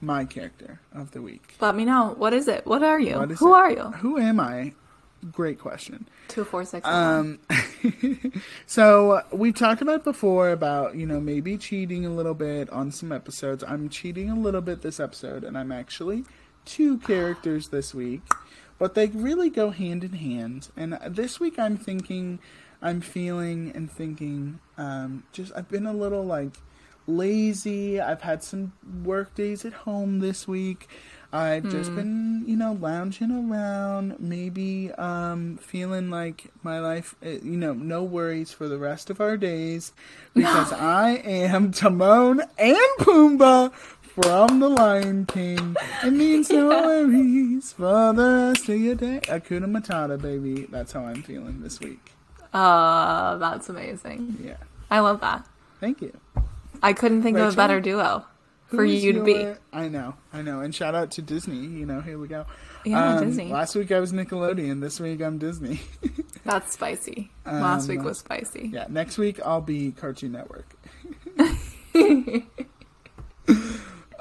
my 0.00 0.24
character 0.24 0.80
of 0.92 1.12
the 1.12 1.20
week? 1.20 1.54
Let 1.60 1.74
me 1.74 1.84
know. 1.84 2.14
What 2.16 2.32
is 2.32 2.48
it? 2.48 2.66
What 2.66 2.82
are 2.82 3.00
you? 3.00 3.18
What 3.18 3.30
Who 3.32 3.54
it? 3.54 3.56
are 3.56 3.70
you? 3.70 3.82
Who 3.98 4.18
am 4.18 4.40
I? 4.40 4.72
Great 5.32 5.58
question. 5.58 6.06
Two, 6.28 6.44
four, 6.44 6.64
six. 6.64 6.86
Um, 6.86 7.38
so 8.66 9.12
uh, 9.12 9.22
we 9.32 9.52
talked 9.52 9.80
about 9.80 10.04
before 10.04 10.50
about 10.50 10.96
you 10.96 11.06
know 11.06 11.20
maybe 11.20 11.56
cheating 11.56 12.04
a 12.04 12.10
little 12.10 12.34
bit 12.34 12.68
on 12.70 12.90
some 12.90 13.10
episodes. 13.10 13.64
I'm 13.66 13.88
cheating 13.88 14.28
a 14.30 14.34
little 14.34 14.60
bit 14.60 14.82
this 14.82 15.00
episode, 15.00 15.44
and 15.44 15.56
I'm 15.56 15.72
actually 15.72 16.24
two 16.64 16.98
characters 16.98 17.68
this 17.68 17.94
week, 17.94 18.22
but 18.78 18.94
they 18.94 19.06
really 19.08 19.50
go 19.50 19.70
hand 19.70 20.04
in 20.04 20.14
hand. 20.14 20.68
And 20.76 20.98
this 21.08 21.40
week 21.40 21.58
I'm 21.58 21.76
thinking, 21.76 22.38
I'm 22.82 23.00
feeling 23.00 23.72
and 23.74 23.90
thinking, 23.90 24.60
um, 24.76 25.24
just 25.32 25.52
I've 25.56 25.68
been 25.68 25.86
a 25.86 25.92
little 25.92 26.24
like 26.24 26.56
lazy. 27.06 28.00
I've 28.00 28.22
had 28.22 28.42
some 28.42 28.72
work 29.02 29.34
days 29.34 29.64
at 29.64 29.72
home 29.72 30.20
this 30.20 30.48
week. 30.48 30.88
I've 31.34 31.68
just 31.68 31.92
been, 31.96 32.44
you 32.46 32.54
know, 32.54 32.78
lounging 32.80 33.32
around, 33.32 34.20
maybe 34.20 34.92
um, 34.92 35.56
feeling 35.56 36.08
like 36.08 36.52
my 36.62 36.78
life, 36.78 37.16
uh, 37.26 37.30
you 37.30 37.56
know, 37.56 37.72
no 37.72 38.04
worries 38.04 38.52
for 38.52 38.68
the 38.68 38.78
rest 38.78 39.10
of 39.10 39.20
our 39.20 39.36
days 39.36 39.92
because 40.34 40.72
I 40.72 41.16
am 41.24 41.72
Timon 41.72 42.40
and 42.56 42.78
Pumbaa 43.00 43.72
from 43.72 44.60
The 44.60 44.68
Lion 44.68 45.26
King. 45.26 45.74
It 46.04 46.12
means 46.12 46.50
no 46.50 46.68
worries 46.68 47.72
for 47.72 48.12
the 48.12 48.52
rest 48.52 48.68
of 48.68 48.80
your 48.80 48.94
day. 48.94 49.18
Hakuna 49.24 49.64
Matata, 49.64 50.22
baby. 50.22 50.68
That's 50.70 50.92
how 50.92 51.00
I'm 51.00 51.24
feeling 51.24 51.62
this 51.62 51.80
week. 51.80 52.12
Uh, 52.52 53.38
that's 53.38 53.68
amazing. 53.68 54.36
Yeah. 54.40 54.58
I 54.88 55.00
love 55.00 55.20
that. 55.22 55.44
Thank 55.80 56.00
you. 56.00 56.16
I 56.80 56.92
couldn't 56.92 57.24
think 57.24 57.38
of 57.38 57.54
a 57.54 57.56
better 57.56 57.80
duo 57.80 58.24
for 58.74 58.84
you 58.84 59.12
to 59.14 59.22
be. 59.24 59.46
I 59.72 59.88
know, 59.88 60.14
I 60.32 60.42
know. 60.42 60.60
And 60.60 60.74
shout 60.74 60.94
out 60.94 61.10
to 61.12 61.22
Disney. 61.22 61.56
You 61.66 61.86
know, 61.86 62.00
here 62.00 62.18
we 62.18 62.28
go. 62.28 62.46
Yeah, 62.84 63.16
Um, 63.16 63.24
Disney. 63.26 63.50
Last 63.50 63.74
week 63.74 63.90
I 63.92 64.00
was 64.00 64.12
Nickelodeon. 64.12 64.80
This 64.80 65.00
week 65.00 65.20
I'm 65.22 65.38
Disney. 65.38 65.80
That's 66.44 66.72
spicy. 66.74 67.30
Last 67.46 67.88
Um, 67.88 67.96
week 67.96 68.04
was 68.04 68.18
spicy. 68.18 68.70
yeah, 68.72 68.86
next 68.88 69.16
week 69.18 69.40
I'll 69.44 69.60
be 69.62 69.92
Cartoon 69.92 70.32
Network. 70.32 70.68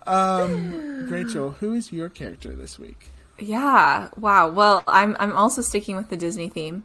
um, 0.07 1.07
Rachel, 1.09 1.51
who 1.59 1.73
is 1.73 1.91
your 1.91 2.09
character 2.09 2.53
this 2.55 2.77
week? 2.79 3.09
Yeah. 3.39 4.09
Wow. 4.17 4.49
Well, 4.49 4.83
I'm 4.87 5.15
I'm 5.19 5.35
also 5.35 5.61
sticking 5.61 5.95
with 5.95 6.09
the 6.09 6.17
Disney 6.17 6.49
theme. 6.49 6.83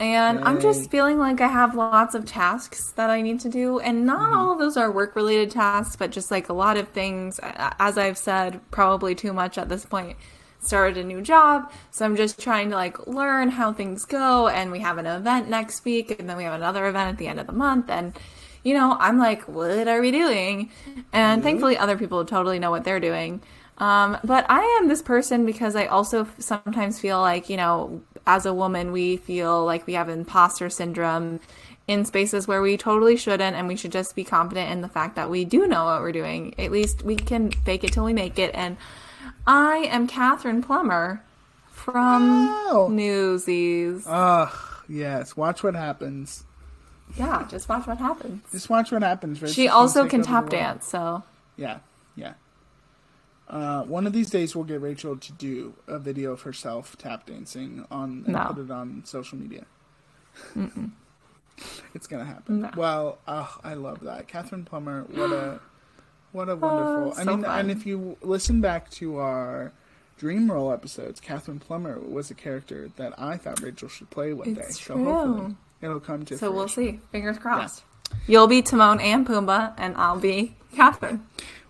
And 0.00 0.40
I'm 0.44 0.60
just 0.60 0.90
feeling 0.90 1.18
like 1.18 1.40
I 1.40 1.46
have 1.46 1.74
lots 1.76 2.14
of 2.14 2.24
tasks 2.24 2.92
that 2.96 3.10
I 3.10 3.20
need 3.22 3.40
to 3.40 3.48
do, 3.48 3.78
and 3.78 4.04
not 4.04 4.30
Mm-hmm. 4.30 4.34
all 4.34 4.52
of 4.52 4.58
those 4.58 4.76
are 4.76 4.90
work 4.90 5.14
related 5.14 5.50
tasks, 5.50 5.96
but 5.96 6.10
just 6.10 6.30
like 6.30 6.48
a 6.48 6.52
lot 6.52 6.76
of 6.76 6.88
things, 6.88 7.38
as 7.42 7.96
I've 7.96 8.18
said, 8.18 8.60
probably 8.70 9.14
too 9.14 9.32
much 9.32 9.56
at 9.58 9.68
this 9.68 9.84
point. 9.84 10.16
Started 10.60 10.96
a 10.96 11.04
new 11.04 11.20
job, 11.20 11.70
so 11.90 12.06
I'm 12.06 12.16
just 12.16 12.40
trying 12.40 12.70
to 12.70 12.76
like 12.76 13.06
learn 13.06 13.50
how 13.50 13.72
things 13.72 14.04
go. 14.06 14.48
And 14.48 14.72
we 14.72 14.80
have 14.80 14.96
an 14.98 15.06
event 15.06 15.48
next 15.50 15.84
week, 15.84 16.18
and 16.18 16.28
then 16.28 16.38
we 16.38 16.44
have 16.44 16.54
another 16.54 16.86
event 16.86 17.10
at 17.10 17.18
the 17.18 17.26
end 17.28 17.38
of 17.38 17.46
the 17.46 17.52
month. 17.52 17.90
And, 17.90 18.18
you 18.62 18.72
know, 18.72 18.96
I'm 18.98 19.18
like, 19.18 19.46
what 19.46 19.86
are 19.86 20.00
we 20.00 20.10
doing? 20.10 20.70
And 21.12 21.42
thankfully, 21.42 21.76
other 21.76 21.98
people 21.98 22.24
totally 22.24 22.58
know 22.58 22.70
what 22.70 22.82
they're 22.84 22.98
doing. 22.98 23.42
Um, 23.78 24.18
but 24.22 24.46
I 24.48 24.60
am 24.80 24.88
this 24.88 25.02
person 25.02 25.44
because 25.44 25.74
I 25.74 25.86
also 25.86 26.26
sometimes 26.38 27.00
feel 27.00 27.20
like, 27.20 27.48
you 27.50 27.56
know, 27.56 28.02
as 28.26 28.46
a 28.46 28.54
woman, 28.54 28.92
we 28.92 29.16
feel 29.16 29.64
like 29.64 29.86
we 29.86 29.94
have 29.94 30.08
imposter 30.08 30.70
syndrome 30.70 31.40
in 31.86 32.04
spaces 32.04 32.48
where 32.48 32.62
we 32.62 32.76
totally 32.78 33.16
shouldn't, 33.16 33.54
and 33.56 33.68
we 33.68 33.76
should 33.76 33.92
just 33.92 34.14
be 34.16 34.24
confident 34.24 34.70
in 34.70 34.80
the 34.80 34.88
fact 34.88 35.16
that 35.16 35.28
we 35.28 35.44
do 35.44 35.66
know 35.66 35.84
what 35.84 36.00
we're 36.00 36.12
doing. 36.12 36.54
At 36.58 36.70
least 36.70 37.02
we 37.02 37.16
can 37.16 37.50
fake 37.50 37.84
it 37.84 37.92
till 37.92 38.04
we 38.04 38.14
make 38.14 38.38
it. 38.38 38.52
And 38.54 38.76
I 39.46 39.88
am 39.90 40.06
Katherine 40.06 40.62
Plumber 40.62 41.20
from 41.70 42.46
Wow. 42.48 42.88
Newsies. 42.90 44.04
Ugh, 44.06 44.52
yes. 44.88 45.36
Watch 45.36 45.62
what 45.62 45.74
happens. 45.74 46.44
yeah, 47.18 47.46
just 47.50 47.68
watch 47.68 47.86
what 47.86 47.98
happens. 47.98 48.42
Just 48.50 48.70
watch 48.70 48.90
what 48.90 49.02
happens. 49.02 49.52
She 49.52 49.68
also 49.68 50.08
can 50.08 50.22
tap 50.22 50.48
dance, 50.48 50.86
so 50.86 51.22
yeah. 51.56 51.80
Uh, 53.48 53.82
one 53.82 54.06
of 54.06 54.12
these 54.12 54.30
days, 54.30 54.54
we'll 54.56 54.64
get 54.64 54.80
Rachel 54.80 55.16
to 55.16 55.32
do 55.32 55.74
a 55.86 55.98
video 55.98 56.32
of 56.32 56.42
herself 56.42 56.96
tap 56.96 57.26
dancing 57.26 57.84
on 57.90 58.22
and 58.24 58.28
No. 58.34 58.44
put 58.54 58.58
it 58.64 58.70
on 58.70 59.02
social 59.04 59.36
media. 59.38 59.66
it's 61.94 62.06
gonna 62.06 62.24
happen. 62.24 62.62
No. 62.62 62.70
Well, 62.76 63.18
oh, 63.28 63.58
I 63.62 63.74
love 63.74 64.00
that, 64.00 64.28
Katherine 64.28 64.64
Plumber. 64.64 65.02
What 65.10 65.30
a 65.32 65.60
what 66.32 66.48
a 66.48 66.56
wonderful. 66.56 67.12
I 67.16 67.22
Oh, 67.22 67.24
so 67.24 67.36
mean, 67.36 67.44
fun. 67.44 67.60
and 67.60 67.70
if 67.70 67.86
you 67.86 68.16
listen 68.22 68.60
back 68.60 68.90
to 68.92 69.18
our 69.18 69.72
Dream 70.18 70.50
Role 70.50 70.72
episodes, 70.72 71.20
Katherine 71.20 71.60
Plumber 71.60 71.98
was 72.00 72.30
a 72.30 72.34
character 72.34 72.90
that 72.96 73.12
I 73.20 73.36
thought 73.36 73.60
Rachel 73.60 73.88
should 73.88 74.10
play 74.10 74.32
one 74.32 74.54
day. 74.54 74.62
It's 74.62 74.80
So 74.84 74.96
hopefully, 74.96 75.54
it'll 75.80 76.00
come 76.00 76.24
to. 76.26 76.38
so 76.38 76.50
we'll 76.50 76.68
see. 76.68 77.00
Fingers 77.12 77.38
crossed. 77.38 77.84
You'll 78.26 78.46
be 78.46 78.62
Timon 78.62 79.00
and 79.00 79.26
Pumbaa, 79.26 79.74
and 79.76 79.96
I'll 79.96 80.18
be 80.18 80.56
Katherine. 80.74 81.24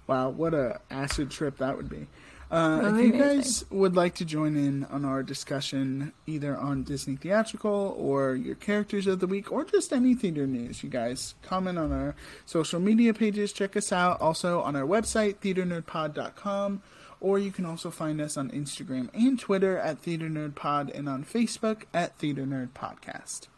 Wow, 0.06 0.30
what 0.30 0.54
a 0.54 0.80
acid 0.90 1.30
trip 1.30 1.58
that 1.58 1.76
would 1.76 1.88
be. 1.88 2.06
Uh, 2.50 2.80
would 2.82 2.94
if 2.94 3.06
you 3.06 3.14
amazing. 3.14 3.18
guys 3.18 3.64
would 3.70 3.96
like 3.96 4.14
to 4.14 4.24
join 4.24 4.56
in 4.56 4.84
on 4.84 5.04
our 5.04 5.22
discussion, 5.22 6.12
either 6.26 6.56
on 6.56 6.82
Disney 6.82 7.16
theatrical 7.16 7.96
or 7.98 8.34
your 8.34 8.54
characters 8.54 9.06
of 9.06 9.20
the 9.20 9.26
week, 9.26 9.50
or 9.50 9.64
just 9.64 9.92
any 9.92 10.14
theater 10.14 10.46
news, 10.46 10.84
you 10.84 10.90
guys 10.90 11.34
comment 11.42 11.78
on 11.78 11.90
our 11.90 12.14
social 12.46 12.78
media 12.80 13.14
pages. 13.14 13.52
Check 13.52 13.76
us 13.76 13.92
out 13.92 14.20
also 14.20 14.60
on 14.60 14.76
our 14.76 14.86
website, 14.86 15.36
theaternerdpod.com, 15.36 16.82
or 17.20 17.38
you 17.38 17.50
can 17.50 17.64
also 17.64 17.90
find 17.90 18.20
us 18.20 18.36
on 18.36 18.50
Instagram 18.50 19.08
and 19.14 19.40
Twitter 19.40 19.78
at 19.78 19.98
Theater 19.98 20.28
Nerd 20.28 20.54
Pod 20.54 20.90
and 20.90 21.08
on 21.08 21.24
Facebook 21.24 21.84
at 21.94 22.16
Theater 22.18 22.44
Nerd 22.44 22.68
Podcast. 22.70 23.48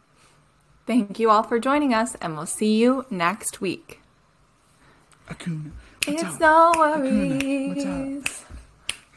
Thank 0.87 1.19
you 1.19 1.29
all 1.29 1.43
for 1.43 1.59
joining 1.59 1.93
us, 1.93 2.15
and 2.15 2.37
we'll 2.37 2.45
see 2.45 2.77
you 2.77 3.05
next 3.09 3.59
week. 3.59 3.99
Akuna. 5.27 5.71
It's 6.07 6.39
no 6.39 6.71
Hakuna, 6.75 7.67
what's 7.67 7.85
up? 7.85 7.89
worries. 7.91 8.43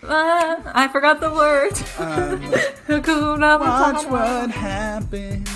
Ah, 0.03 0.73
I 0.75 0.89
forgot 0.89 1.21
the 1.21 1.31
word. 1.31 1.73
Um, 1.99 2.41
Hakuna 2.89 3.61
watch 3.61 4.07
what 4.07 4.51
happens. 4.51 5.49